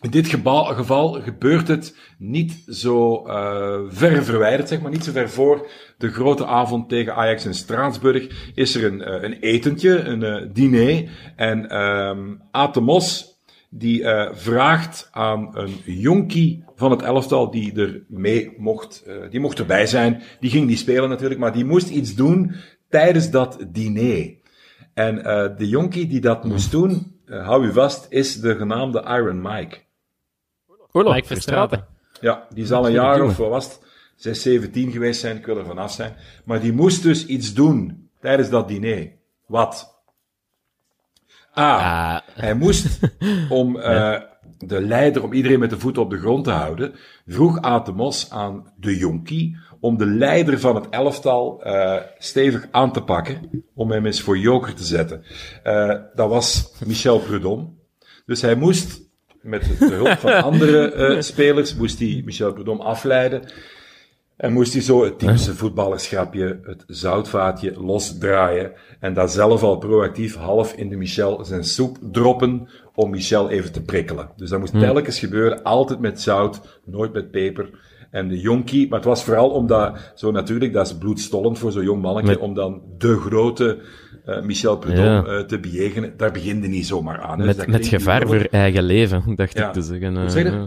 [0.00, 5.30] in dit geval gebeurt het niet zo eh, ver verwijderd, zeg maar, niet zo ver
[5.30, 8.52] voor de grote avond tegen Ajax in Straatsburg.
[8.54, 11.10] Is er een, eh, een etentje, een eh, diner.
[11.36, 13.34] En ehm Atemos,
[13.70, 19.58] die vraagt aan een jonkie van het elftal die er mee mocht, eh, die mocht
[19.58, 20.22] erbij zijn.
[20.40, 22.54] Die ging niet spelen natuurlijk, maar die moest iets doen
[22.88, 24.34] tijdens dat diner.
[24.94, 29.00] En eh, de jonkie die dat moest doen, eh, hou u vast, is de genaamde
[29.00, 29.78] Iron Mike.
[30.92, 31.86] Oorlog, Mike Verstraeten.
[32.20, 33.80] Ja, die zal een jaar of wat was het,
[34.16, 36.16] 6, 17 geweest zijn, ik wil er vanaf zijn.
[36.44, 39.12] Maar die moest dus iets doen tijdens dat diner.
[39.46, 39.94] Wat?
[41.58, 41.76] A.
[41.76, 42.98] Ah, Hij moest,
[43.48, 44.20] om eh,
[44.58, 46.94] de leider, om iedereen met de voeten op de grond te houden,
[47.26, 53.02] vroeg Atemos aan de jonkie om de leider van het elftal eh, stevig aan te
[53.02, 55.22] pakken, om hem eens voor joker te zetten.
[55.62, 57.68] Eh, dat was Michel Prudhomme.
[58.26, 59.00] Dus hij moest,
[59.42, 63.42] met de hulp van andere eh, spelers, moest hij Michel Prudhomme afleiden.
[64.36, 68.72] En moest hij zo het typische voetballerschapje, het zoutvaatje, losdraaien.
[69.00, 73.72] En dat zelf al proactief half in de Michel zijn soep droppen om Michel even
[73.72, 74.30] te prikkelen.
[74.36, 77.70] Dus dat moest telkens gebeuren, altijd met zout, nooit met peper.
[78.10, 81.84] En de jonkie, maar het was vooral omdat, zo natuurlijk, dat is bloedstollend voor zo'n
[81.84, 83.78] jong mannetje, Met- om dan de grote
[84.24, 85.38] eh, Michel Prudhomme Ja.
[85.38, 86.14] eh, te bejegenen.
[86.16, 87.38] Daar begint hij niet zomaar aan.
[87.40, 87.46] hè.
[87.46, 89.66] Dus met, dat met gevaar voor eigen leven, dacht Ja.
[89.66, 90.16] ik te zeggen.
[90.16, 90.62] Eh,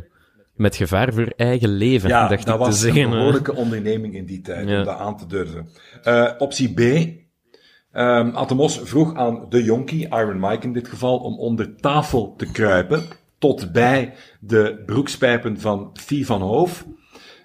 [0.55, 3.01] met gevaar voor eigen leven, Ja, dacht dat ik te was zeggen.
[3.01, 3.15] een hè.
[3.17, 5.67] behoorlijke onderneming in die tijd, om dat aan te durven.
[6.03, 6.79] Eh, optie B.
[7.91, 12.51] Ehm Atemos vroeg aan de jonkie, Iron Mike in dit geval, om onder tafel te
[12.51, 13.03] kruipen,
[13.37, 16.85] tot bij de broekspijpen van Fie van Hoof,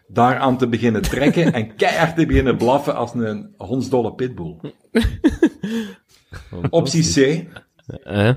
[0.06, 4.56] daaraan te beginnen trekken en keihard te beginnen blaffen als een hondsdolle pitbull.
[6.70, 7.46] Optie C.
[7.86, 8.32] Hè?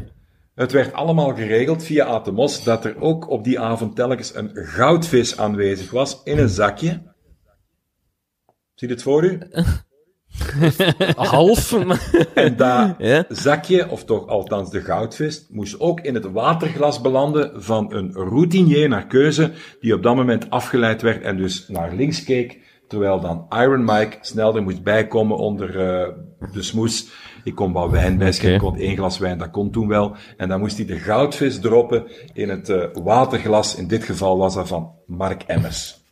[0.55, 5.37] Het werd allemaal geregeld via Atemos dat er ook op die avond telkens een goudvis
[5.37, 7.01] aanwezig was in een zakje.
[8.73, 9.39] Zie het voor u?
[11.15, 11.73] Half.
[12.33, 13.25] En dat Ja.
[13.29, 18.89] zakje, of toch althans de goudvis, moest ook in het waterglas belanden van een routinier
[18.89, 23.45] naar keuze, die op dat moment afgeleid werd en dus naar links keek, terwijl dan
[23.49, 26.07] Iron Mike snel er moest bijkomen onder eh,
[26.51, 27.07] de smoes.
[27.43, 28.65] Ik kon wat wijn bij schenken, Oké.
[28.71, 30.15] want één glas wijn, dat kon toen wel.
[30.37, 32.03] En dan moest hij de goudvis droppen
[32.33, 33.75] in het eh, waterglas.
[33.75, 36.05] In dit geval was dat van Mark Emmers.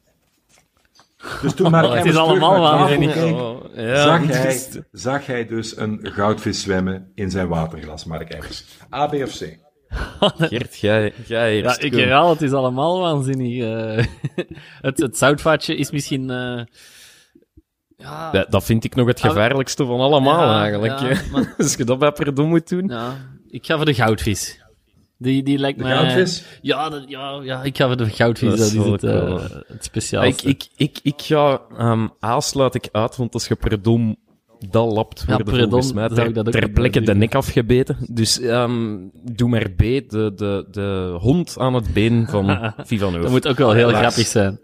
[1.42, 3.24] Dus toen Mark Oh, het is allemaal waanzinnig.
[3.24, 8.30] Oh, ja, zag, hij, dus- zag hij dus een goudvis zwemmen in zijn waterglas, Mark
[8.30, 8.64] Emmers.
[8.94, 9.58] A, B of C?
[10.50, 13.64] Gert, jij, jij Ja, ik herhaal, het is allemaal waanzinnig.
[13.64, 14.06] eh.
[14.88, 16.30] het, het zoutvaatje is misschien...
[16.30, 16.62] eh,
[17.98, 21.00] ja, Dat, dat vind ik nog het gevaarlijkste van allemaal, Ja, eigenlijk.
[21.00, 21.30] ja, hè.
[21.32, 22.88] maar- Als je dat bij Perdon moet doen.
[22.88, 23.14] ja,
[23.48, 24.64] ik ga voor de goudvis.
[25.18, 25.96] Die, die lijkt De mij...
[25.96, 26.44] goudvis?
[26.62, 28.50] Ja, dat- ja, ja, ik ga voor de goudvis.
[28.50, 29.40] Dat is het, ik eh wel.
[29.68, 30.48] het speciaalste.
[30.50, 31.62] Ik, ik, ik, ik ga...
[31.78, 34.18] ehm A sluit ik uit, want als je Perdon
[34.70, 37.98] dat lapt, Ja, worden volgens mij ter, dat ter plekke de nek afgebeten.
[38.10, 38.98] Dus ehm,
[39.32, 42.46] doe maar B, de, de, de hond aan het been van
[42.86, 43.98] Vivan dat moet ook wel heel Lars.
[44.00, 44.60] grappig zijn.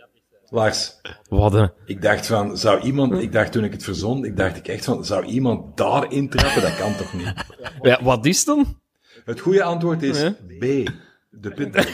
[0.49, 0.91] Lars,
[1.30, 1.72] Wat een...
[1.86, 4.86] ik dacht van, zou iemand, ik dacht toen ik het verzon, ik dacht ik echt
[4.86, 6.61] van, zou iemand daar intrappen?
[6.61, 7.34] Dat kan toch niet?
[7.82, 8.80] Ja, wat is dan?
[9.26, 10.31] Het goede antwoord is Ja.
[10.60, 10.89] B.
[11.30, 11.84] De pitbull.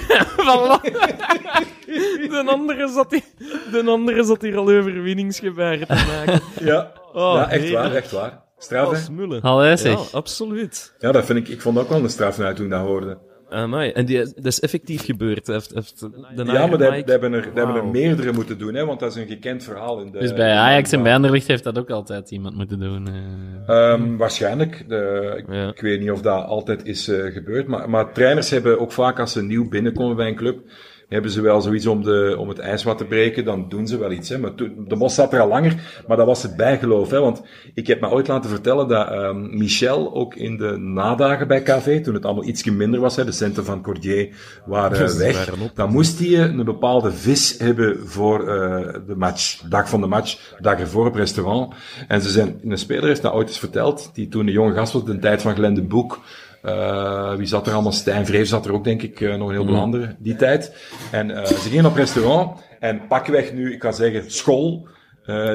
[2.29, 3.23] De andere zat hier,
[3.71, 5.93] de andere zat hier al overwinningsgebaren te
[6.25, 6.41] maken.
[6.59, 8.41] Ja, Oh, ja echt waar, echt waar.
[8.57, 8.97] Straf, hè?
[8.97, 9.41] Smullen.
[9.41, 10.13] Allee, Ja, zeg.
[10.13, 10.93] absoluut.
[10.99, 13.17] Ja, dat vind ik, ik vond ook wel een straf nou toen ik dat hoorde.
[13.49, 13.91] Amai.
[13.91, 15.47] En die, dat is effectief gebeurd.
[15.47, 18.85] Heeft, heeft de Ja, maar dat hebben er, dat hebben er meerdere moeten doen, hè,
[18.85, 20.19] want dat is een gekend verhaal in de...
[20.19, 21.13] Dus bij Ajax en bij landbouw.
[21.15, 23.07] Anderlecht heeft dat ook altijd iemand moeten doen.
[23.07, 23.91] eh.
[23.91, 24.83] Ehm, waarschijnlijk.
[24.87, 25.67] De, ik, Ja.
[25.67, 27.67] ik weet niet of dat altijd is eh, gebeurd.
[27.67, 30.59] Maar, maar trainers hebben ook vaak als ze nieuw binnenkomen bij een club,
[31.07, 33.45] hebben ze wel zoiets om, de, om het ijs wat te breken.
[33.45, 34.29] Dan doen ze wel iets.
[34.29, 34.38] Hè.
[34.38, 37.09] Maar toen, de Mos zat er al langer, maar dat was het bijgeloof.
[37.09, 37.19] Hè.
[37.19, 37.41] Want
[37.73, 42.03] ik heb me ooit laten vertellen dat ehm, Michel ook in de nadagen bij KV,
[42.03, 44.29] toen het allemaal ietsje minder was, hè, de centen van Cordier
[44.65, 45.71] waren Dus weg, waren op.
[45.75, 49.61] dan moest hij een bepaalde vis hebben voor eh, de match.
[49.61, 51.73] Dag van de match, dag ervoor op restaurant.
[52.07, 54.93] En ze zijn, een speler heeft dat ooit eens verteld, die toen een jonge gast
[54.93, 56.19] was, de tijd van Glenn de Boek.
[56.61, 57.91] Eh, wie zat er allemaal?
[57.91, 60.75] Stijn Vreef zat er ook, denk ik, eh, nog een heel veel anderen die tijd.
[61.11, 64.88] En eh, ze gingen op restaurant en pakweg nu, ik kan zeggen, school.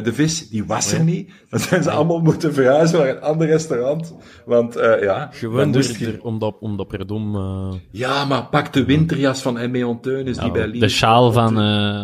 [0.02, 1.30] de vis, die was er niet.
[1.50, 4.14] Dan zijn ze allemaal moeten verhuizen naar een ander restaurant.
[4.44, 5.74] Want eh, ja, Gewoon
[6.22, 7.36] omdat, omdat Perdom...
[7.36, 9.82] eh, ja, maar pak de winterjas van M.E.
[9.82, 11.54] Onteunis, die bij Lies- de sjaal van,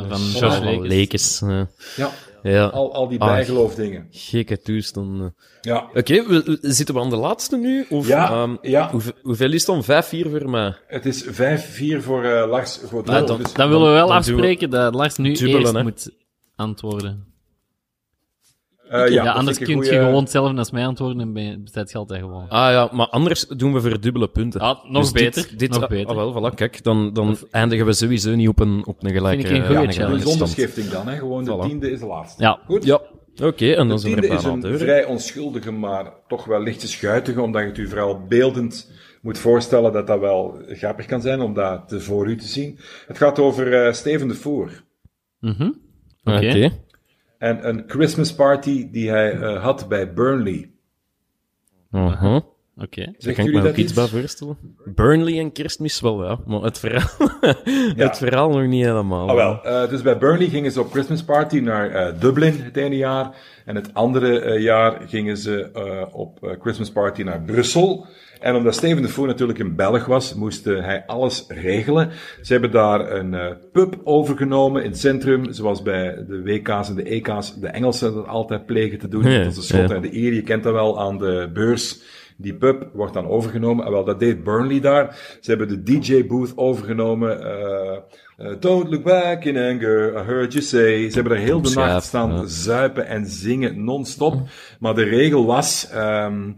[0.09, 1.41] van sjaal George van Lekes.
[1.41, 1.43] Lekes.
[1.97, 2.11] Ja,
[2.43, 3.28] ja, al, al die Ah.
[3.28, 4.06] bijgeloofdingen.
[4.10, 5.35] gekke toestanden.
[5.60, 5.89] Ja.
[5.94, 7.86] Oké, we, we- zitten we aan de laatste nu?
[7.90, 8.90] Of, Ja, ehm, ja.
[8.90, 10.05] Hoeveel, hoeveel is het dan?
[10.05, 10.74] 5-4 voor mij.
[10.86, 13.09] Het is 5-4 voor eh, Lars Godot.
[13.09, 15.73] Ah, dan- dus Dan willen we wel Dan we afspreken dat Lars nu dubbelen, eerst
[15.73, 15.82] hè.
[15.82, 16.10] moet
[16.56, 17.27] antwoorden.
[18.90, 21.60] Eh, ja, anders kun je gewoon hetzelfde als mij antwoorden en ben je-
[21.90, 22.48] je altijd gewoon.
[22.48, 24.60] Ah ja, maar anders doen we voor dubbele punten.
[24.60, 26.06] Ah, nog Dus beter, Dit, dit, nog ah, beter.
[26.09, 29.43] ah, wel, voilà, kijk, dan, dan eindigen we sowieso niet op een, op een gelijke,
[29.47, 30.90] Vind ik een goeie ja, een challenge.
[30.90, 31.16] dan, hè.
[31.16, 31.66] Gewoon de Voilà.
[31.69, 32.43] tiende is de laatste.
[32.43, 32.60] Ja.
[32.66, 32.85] Goed?
[32.85, 33.01] Ja,
[33.43, 34.78] oké, en dan zijn we er is een deur.
[34.78, 38.90] vrij onschuldige, maar toch wel lichtjes schuitige, omdat je het u vooral beeldend
[39.23, 42.78] moet voorstellen dat dat wel grappig kan zijn om dat te voor u te zien.
[43.06, 44.82] Het gaat over eh, Steven de Voer.
[45.40, 45.70] Mhm.
[46.24, 46.36] Oké.
[46.48, 46.70] Oké.
[47.39, 50.70] En een Christmas party die hij eh, had bij Burnley.
[51.90, 52.43] Aha.
[52.77, 53.05] Oké.
[53.05, 54.56] Daar Zegt kan ik me ook iets bij voorstellen.
[54.94, 56.39] Burnley en kerstmis wel, ja.
[56.47, 57.31] Maar het verhaal,
[58.06, 59.28] het verhaal nog niet helemaal.
[59.28, 59.65] Ah, wel.
[59.65, 63.36] eh, dus bij Burnley gingen ze op Christmas party naar eh, Dublin het ene jaar.
[63.65, 65.70] En het andere jaar gingen ze
[66.12, 68.06] op Christmas party naar Brussel.
[68.40, 72.10] En omdat Steven de Voer natuurlijk een Belg was, moest eh, hij alles regelen.
[72.43, 76.94] Ze hebben daar een eh, pub overgenomen in het centrum, zoals bij de WK's en
[76.94, 79.31] de EK's de Engelsen dat altijd plegen te doen.
[79.31, 79.94] Ja, dat de Schotten ja.
[79.94, 82.01] en de Ieren, je kent dat wel aan de beurs.
[82.40, 83.85] Die pub wordt dan overgenomen.
[83.85, 85.36] En wel, dat deed Burnley daar.
[85.40, 87.43] Ze hebben de DJ-booth overgenomen.
[87.43, 87.97] eh,
[88.39, 91.09] eh, don't look back in anger, I heard you say.
[91.09, 92.47] Ze hebben er heel de nacht staan ja.
[92.47, 94.35] zuipen en zingen non-stop.
[94.81, 96.51] Maar de regel was, ehm,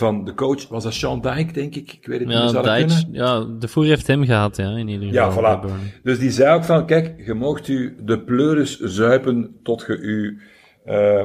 [0.00, 1.92] van de coach, was dat Sean Dyke, denk ik?
[1.92, 3.22] Ik weet het ja, niet, zou dat Dyche, kunnen?
[3.24, 5.42] ja, de voer heeft hem gehad, ja, in ieder Ja, geval.
[5.42, 5.60] voilà.
[5.60, 5.92] bij Burnley.
[6.02, 10.40] Dus die zei ook van, kijk, je moogt u de pleuris zuipen tot je u
[10.84, 11.24] eh,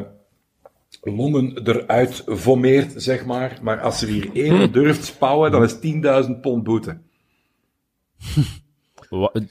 [1.01, 3.57] longen eruit vommeert, zeg maar.
[3.61, 5.75] Maar als er hier één durft spouwen, dan is
[6.27, 6.97] 10.000 pond boete.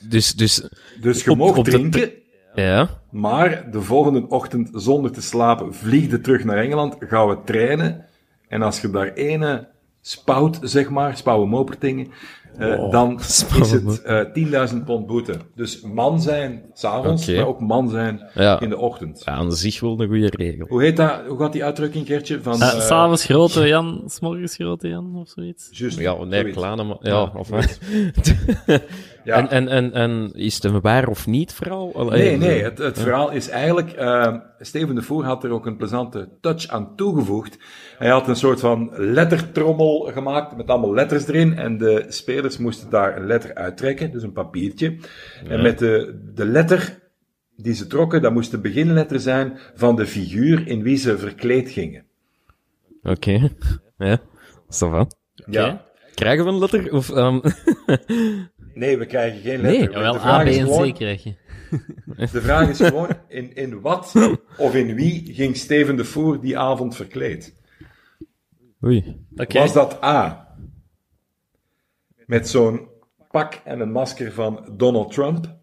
[0.09, 0.69] Dus, dus,
[1.01, 2.11] Dus je moogt de drinken,
[2.55, 2.89] ja.
[3.11, 8.05] maar de volgende ochtend zonder te slapen vlieg je terug naar Engeland, gaan we trainen.
[8.55, 9.67] En als je daar ene
[10.01, 12.07] spout, zeg maar, spouwen mopertingen,
[12.59, 13.19] eh, dan
[13.61, 14.21] is het eh
[14.71, 15.37] 10.000 pond boete.
[15.55, 17.37] Dus man zijn s'avonds, Oké.
[17.37, 18.61] maar ook man zijn Ja.
[18.61, 19.23] in de ochtend.
[19.25, 20.67] ja, aan zich wel een goede regel.
[20.69, 21.21] Hoe heet dat?
[21.29, 22.43] Hoe gaat die uitdrukking, Gertje?
[22.43, 25.69] Van, Eh, eh, S'avonds grote Jan, s'morgens grote Jan, of zoiets.
[25.73, 26.59] juist, Ja, nee, zoiets.
[26.59, 26.97] kleine, maar...
[27.01, 27.51] Ja, Ja, of
[29.25, 29.37] Ja.
[29.37, 31.95] En, en, en, en is het een waar of niet verhaal?
[31.95, 33.91] Allee, Nee, nee, het, het verhaal is eigenlijk...
[33.93, 37.59] eh, Steven de Voer had er ook een plezante touch aan toegevoegd.
[37.99, 41.57] Hij had een soort van lettertrommel gemaakt met allemaal letters erin.
[41.57, 44.97] En de spelers moesten daar een letter uittrekken, dus een papiertje.
[45.49, 47.03] En met de, de letter
[47.57, 51.71] die ze trokken, dat moest de beginletter zijn van de figuur in wie ze verkleed
[51.71, 52.05] gingen.
[53.03, 53.41] Oké.
[53.99, 54.19] Ja,
[54.71, 55.07] ça va.
[55.47, 55.85] Ja.
[56.15, 56.93] Krijgen we een letter?
[56.93, 57.41] Of, ehm,
[58.75, 59.93] Nee, we krijgen geen Nee, letter.
[59.93, 61.35] Jawel, de, A, vraag B is en gewoon, C krijg je.
[62.17, 64.13] de vraag is gewoon, in, in wat
[64.57, 67.55] of in wie ging Steven de Voer die avond verkleed?
[68.85, 69.25] Oei.
[69.37, 69.59] Oké.
[69.59, 70.49] Was dat A?
[72.27, 72.89] Met zo'n
[73.31, 75.57] pak en een masker van Donald Trump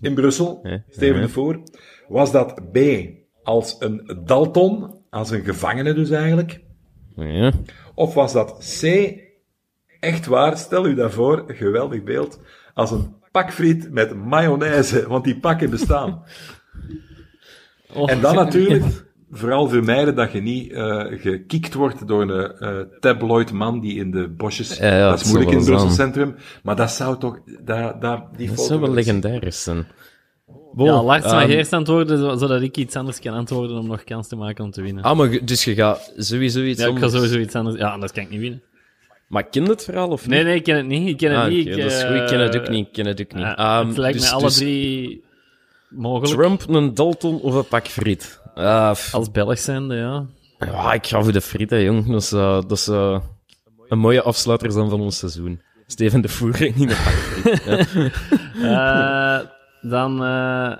[0.00, 1.62] in Brussel, Steven de Voer.
[2.08, 2.78] Was dat B
[3.42, 6.60] als een Dalton, als een gevangene dus eigenlijk?
[7.16, 7.52] Ja.
[7.94, 8.82] Of was dat C,
[10.06, 12.40] echt waar, stel u dat voor, een geweldig beeld,
[12.74, 16.22] als een pakfriet met mayonaise, want die pakken bestaan.
[17.94, 18.84] Oh, En dan natuurlijk,
[19.30, 24.10] vooral vermijden dat je niet eh gekikt wordt door een eh tabloid man die in
[24.10, 25.90] de bosjes, Ja, ja, dat is het moeilijk in het Brussel.
[25.90, 29.86] Centrum, maar dat zou toch, daar, daar, die Dat zou wel legendarisch zijn.
[30.76, 34.04] Ja, Lars mag ehm, eerst antwoorden, zo- zodat ik iets anders kan antwoorden om nog
[34.04, 35.02] kans te maken om te winnen.
[35.04, 37.76] Ah, maar dus je gaat sowieso iets ja, ik ga sowieso iets anders...
[37.76, 38.62] Ja, anders kan ik niet winnen.
[39.26, 40.30] Maar ken je het verhaal of niet?
[40.30, 41.08] Nee, nee, ik ken het niet.
[41.08, 41.66] Ik ken het Ah, niet.
[41.66, 42.16] ik, dat is eh, goed.
[42.20, 42.86] Ik ken het ook niet.
[42.86, 43.42] Ik ken het ook niet.
[43.42, 45.24] ja, Ehm, het lijkt dus- me alle dus drie
[45.88, 46.32] mogelijk.
[46.40, 48.40] Trump, een Dalton of een pak friet?
[48.54, 50.26] Ah, f- Als Belg zijnde, ja.
[50.58, 52.06] ja, ik ga voor de frieten, jong.
[52.10, 53.20] Dat is, eh, dat is eh,
[53.88, 55.60] een mooie afsluiter dan van ons seizoen.
[55.86, 57.62] Steven de Voer in een pak friet.
[57.64, 59.40] Ja.
[59.40, 59.46] Eh,
[59.90, 60.24] dan...
[60.24, 60.72] eh,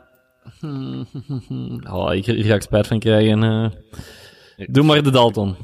[1.94, 3.72] oh, hier, hier ga ik spijt van krijgen.
[4.56, 5.56] Doe maar de Dalton.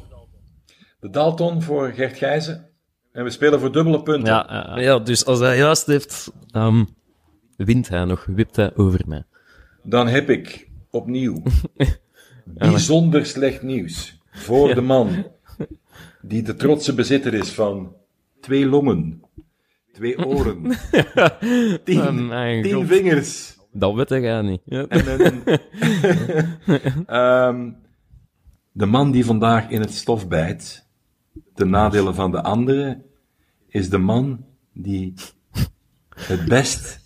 [1.01, 2.71] De Dalton voor Gert Gijzen.
[3.13, 4.33] En we spelen voor dubbele punten.
[4.81, 6.85] Ja, dus als hij juist heeft, ehm,
[7.57, 9.25] wint hij nog, wipt hij over mij.
[9.83, 11.43] Dan heb ik opnieuw
[12.45, 15.27] bijzonder slecht nieuws voor de man
[16.23, 17.95] die de trotse bezitter is van
[18.41, 19.23] twee longen,
[19.93, 20.63] twee oren,
[21.85, 24.61] tien, Oh, tien vingers Dat weet jij niet.
[24.65, 24.87] Ja.
[24.89, 25.43] en een...
[27.07, 27.71] Ehm,
[28.73, 30.87] de man die vandaag in het stof bijt,
[31.55, 33.03] de nadelen van de anderen,
[33.69, 35.15] is de man die
[36.16, 37.01] het best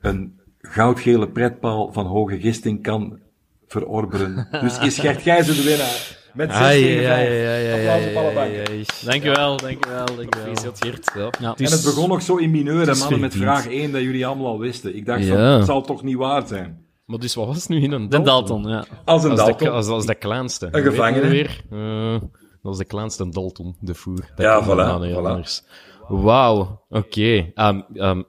[0.00, 3.18] een goudgele pretpaal van hoge gisting kan
[3.66, 4.48] verorberen.
[4.60, 6.20] Dus is Gert Gijzen de winnaar.
[6.34, 7.28] Met 6 Ai, tegen ai, 5.
[7.46, 8.84] ai, ai, Applaus op alle banken.
[9.04, 10.28] Dankjewel, dankjewel, dankjewel.
[10.54, 11.38] Gefeliciteerd, Geert.
[11.40, 11.54] Ja.
[11.56, 11.64] Ja.
[11.66, 14.26] En het begon nog zo in mineur, hè, is mannen, met vraag 1 dat jullie
[14.26, 14.96] allemaal al wisten.
[14.96, 15.56] Ik dacht van, Ja.
[15.56, 16.84] het zal toch niet waar zijn.
[17.04, 18.84] Maar dus wat was het nu in een De Dalton, ja.
[19.04, 19.68] Als een Als de, Dalton.
[19.68, 20.68] als, als de kleinste.
[20.70, 21.28] Een gevangene.
[21.28, 22.14] Weer, eh,
[22.62, 24.30] dat was de kleinste Dalton, de voer.
[24.34, 25.62] Dat Ja, voilà, anders.
[26.08, 27.50] Wauw, oké.
[27.54, 28.22] Ehm, ehm,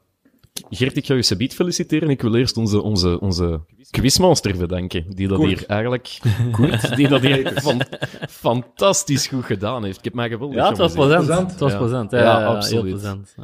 [0.70, 2.10] Geert, ik ga je subiet feliciteren.
[2.10, 3.62] Ik wil eerst onze, onze, onze
[3.92, 5.50] quizmaster bedanken, die dat Koert.
[5.60, 6.20] hier eigenlijk...
[6.52, 7.82] Koert, die dat hier fan-
[8.30, 9.98] fantastisch goed gedaan heeft.
[9.98, 11.52] Ik heb mij geweldig Ja, het was plezant.
[11.52, 11.78] Het was Ja.
[11.78, 12.12] plezant.
[12.12, 12.84] Ja, Ja, ja, heel absoluut.
[12.94, 13.36] plezant.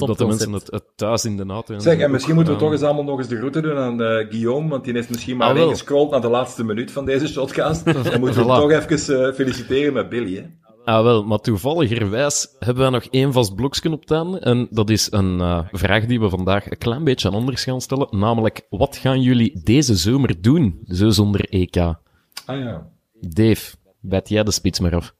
[0.00, 1.74] Hoop dat de mensen het, het thuis in de auto...
[1.74, 4.02] en Zeg, en misschien moeten we toch eens allemaal nog eens de groeten doen aan
[4.02, 5.72] eh, Guillaume, want die heeft misschien maar Ah, alleen wel.
[5.72, 7.84] gescrolld naar de laatste minuut van deze shotcast.
[8.10, 8.46] Dan moeten we Voilà.
[8.46, 10.42] toch even eh, feliciteren met Billy, hè.
[10.84, 14.38] Ah, wel, maar toevalligerwijs hebben we nog één vast blokje op einde.
[14.38, 18.08] En dat is een eh, vraag die we vandaag een klein beetje anders gaan stellen.
[18.10, 21.76] Namelijk, wat gaan jullie deze zomer doen, zo zonder EK?
[21.76, 21.96] Ah
[22.46, 22.86] ja.
[23.20, 25.14] Dave, bijt jij de spits maar af.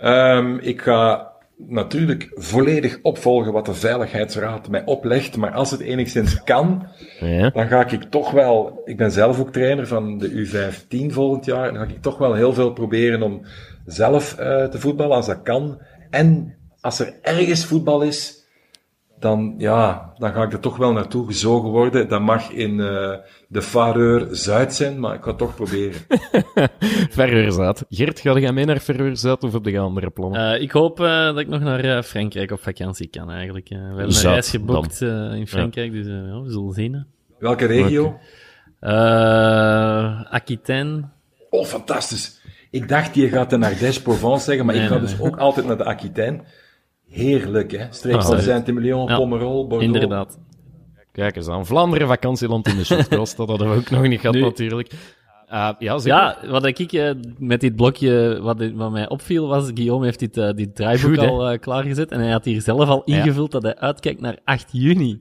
[0.00, 1.29] Ehm, ik ga
[1.66, 6.86] natuurlijk volledig opvolgen wat de Veiligheidsraad mij oplegt, maar als het enigszins kan,
[7.20, 7.50] Ja.
[7.50, 11.72] dan ga ik toch wel, ik ben zelf ook trainer van de U15 volgend jaar,
[11.72, 13.40] dan ga ik toch wel heel veel proberen om
[13.86, 15.80] zelf eh, te voetballen als dat kan.
[16.10, 18.39] En als er ergens voetbal is,
[19.20, 22.08] dan, ja, dan ga ik er toch wel naartoe gezogen worden.
[22.08, 23.14] Dat mag in uh,
[23.48, 26.00] de Fareur Zuid zijn, maar ik ga het toch proberen.
[27.10, 27.84] Fareur Zuid.
[27.88, 30.54] Gert, ga jij mee naar Fareur Zuid of heb je andere plannen?
[30.54, 33.68] Uh, ik hoop uh, dat ik nog naar Frankrijk op vakantie kan eigenlijk.
[33.68, 35.98] we hebben een reis geboekt in Frankrijk, ja.
[36.02, 37.06] dus ja, we zullen zien.
[37.38, 38.18] Welke regio?
[40.30, 41.08] Aquitaine.
[41.50, 42.40] Oh, fantastisch.
[42.70, 45.36] Ik dacht, je gaat de Ardèche Provence zeggen, maar nee, ik ga nee, dus ook
[45.36, 46.42] altijd naar de Aquitaine.
[47.10, 47.86] Heerlijk, hè?
[47.90, 49.84] Streek van ah, Saint-Emilion, ja, Pomerol, Bordeaux.
[49.84, 50.38] Inderdaad.
[51.12, 51.66] Kijk eens aan.
[51.66, 54.92] Vlaanderen vakantieland in de shotcross, dat hadden we ook nog niet gehad nu, natuurlijk.
[55.52, 60.04] Uh, ja, ja, wat ik uh, met dit blokje, wat, wat, mij opviel, was Guillaume
[60.04, 63.52] heeft dit, uh, dit draaiboek Goed, al klaargezet en hij had hier zelf al ingevuld
[63.52, 63.58] ja.
[63.58, 65.20] dat hij uitkijkt naar 8 juni.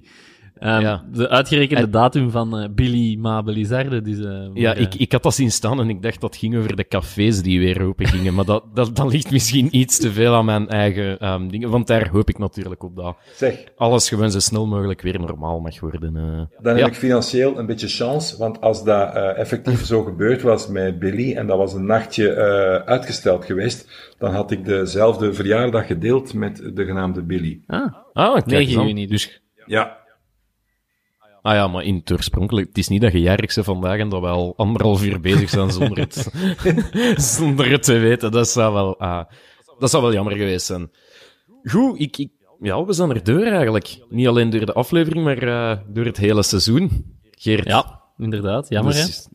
[0.59, 1.03] Um, ja.
[1.11, 1.91] De uitgerekende en...
[1.91, 4.01] datum van uh, Billy Mabelizarde.
[4.01, 6.75] Dus, uh, ja, ik, ik had dat zien staan en ik dacht dat ging over
[6.75, 8.33] de cafés die weer open gingen.
[8.33, 11.69] maar dat, dat, dat ligt misschien iets te veel aan mijn eigen um, dingen.
[11.69, 13.63] Want daar hoop ik natuurlijk op dat zeg.
[13.77, 16.15] alles gewoon zo snel mogelijk weer normaal mag worden.
[16.15, 16.61] Uh.
[16.61, 18.37] Dan heb ik financieel een beetje chance.
[18.37, 22.35] Want als dat effectief zo gebeurd was met Billy en dat was een nachtje
[22.85, 27.61] uitgesteld geweest, dan had ik dezelfde verjaardag gedeeld met de genaamde Billy.
[27.67, 29.07] Ah, ah 9 juni.
[29.07, 29.97] Dus ja,
[31.41, 34.09] Ah ja, maar in het oorspronkelijk, het is niet dat je jarig bent vandaag en
[34.09, 36.31] dat we al anderhalf uur bezig zijn zonder het,
[37.37, 38.31] zonder het te weten.
[38.31, 39.25] Dat zou wel, ah,
[39.79, 40.91] dat zou wel jammer geweest zijn.
[41.63, 42.29] Goed, ik, ik,
[42.59, 43.97] ja, we zijn er deur eigenlijk.
[44.09, 47.17] Niet alleen door de aflevering, maar uh, door het hele seizoen.
[47.31, 47.67] Geert.
[47.67, 48.69] Ja inderdaad.
[48.69, 49.27] Jammer, dus,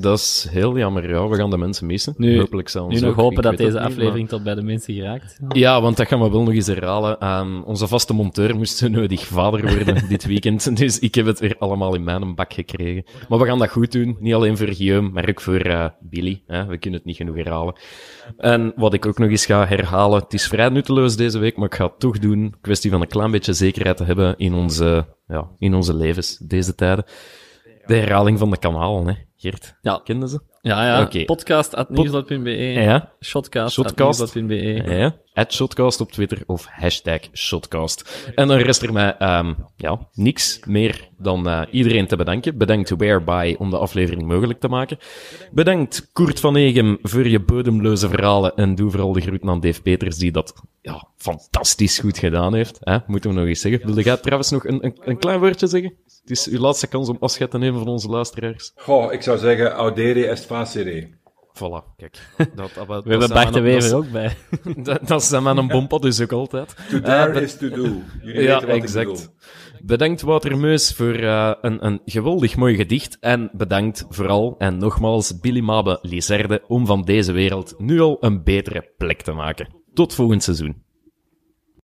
[0.00, 1.28] Dat is heel jammer, ja.
[1.28, 2.14] We gaan de mensen missen.
[2.16, 5.38] Nu, Hopelijk zelfs Nu nog hopen dat deze aflevering tot bij de mensen geraakt.
[5.48, 7.28] Ja, want dat gaan we wel nog eens herhalen.
[7.28, 10.76] Um, onze vaste monteur moest nodig vader worden dit weekend.
[10.76, 13.04] Dus ik heb het weer allemaal in mijn bak gekregen.
[13.28, 14.16] Maar we gaan dat goed doen.
[14.20, 16.42] Niet alleen voor Guillaume, maar ook voor uh, Billy.
[16.46, 16.66] Hè.
[16.66, 17.74] We kunnen het niet genoeg herhalen.
[18.36, 20.22] En wat ik ook nog eens ga herhalen.
[20.22, 22.54] Het is vrij nutteloos deze week, maar ik ga het toch doen.
[22.60, 26.74] Kwestie van een klein beetje zekerheid te hebben in onze, ja, in onze levens deze
[26.74, 27.04] tijden.
[27.88, 29.76] De herhaling van de kanalen, hè, Geert.
[29.80, 30.00] Ja.
[30.04, 30.40] Kenden ze?
[30.68, 31.02] Ja, ja.
[31.02, 31.24] Okay.
[31.24, 32.50] Podcast.nieuws.be.
[32.50, 33.12] Ja.
[33.20, 34.82] Shotcast.nieuws.be.
[34.86, 35.14] Ja.
[35.34, 38.30] At Shotcast op Twitter of hashtag Shotcast.
[38.34, 42.58] En dan rest er mij um, ja, niks meer dan uh, iedereen te bedanken.
[42.58, 44.98] Bedankt Whereby om de aflevering mogelijk te maken.
[45.52, 48.56] Bedankt Koert van Egem voor je bodemloze verhalen.
[48.56, 52.78] En doe vooral de groeten aan Dave Peters, die dat ja, fantastisch goed gedaan heeft.
[52.80, 52.96] Hè?
[53.06, 53.86] Moeten we nog eens zeggen.
[53.86, 55.94] Wilde jij trouwens nog een, een, een klein woordje zeggen?
[56.20, 58.72] Het is uw laatste kans om afscheid te nemen van onze luisteraars.
[58.76, 61.16] Goh, ik zou zeggen, audere est facere.
[61.58, 62.18] Voilà, kijk.
[62.56, 64.36] Dat, dat, We hebben Bart de Wever ook bij.
[64.76, 66.76] dat, dat is aan een bompot dus ook altijd.
[66.90, 68.02] To dare uh, is to do.
[68.22, 69.30] Jullie ja, exact.
[69.82, 73.16] Bedankt Wouter Meus voor uh, een, een geweldig mooi gedicht.
[73.20, 78.42] En bedankt vooral en nogmaals Billy Mabe Lizerde om van deze wereld nu al een
[78.42, 79.68] betere plek te maken.
[79.94, 80.82] Tot volgend seizoen.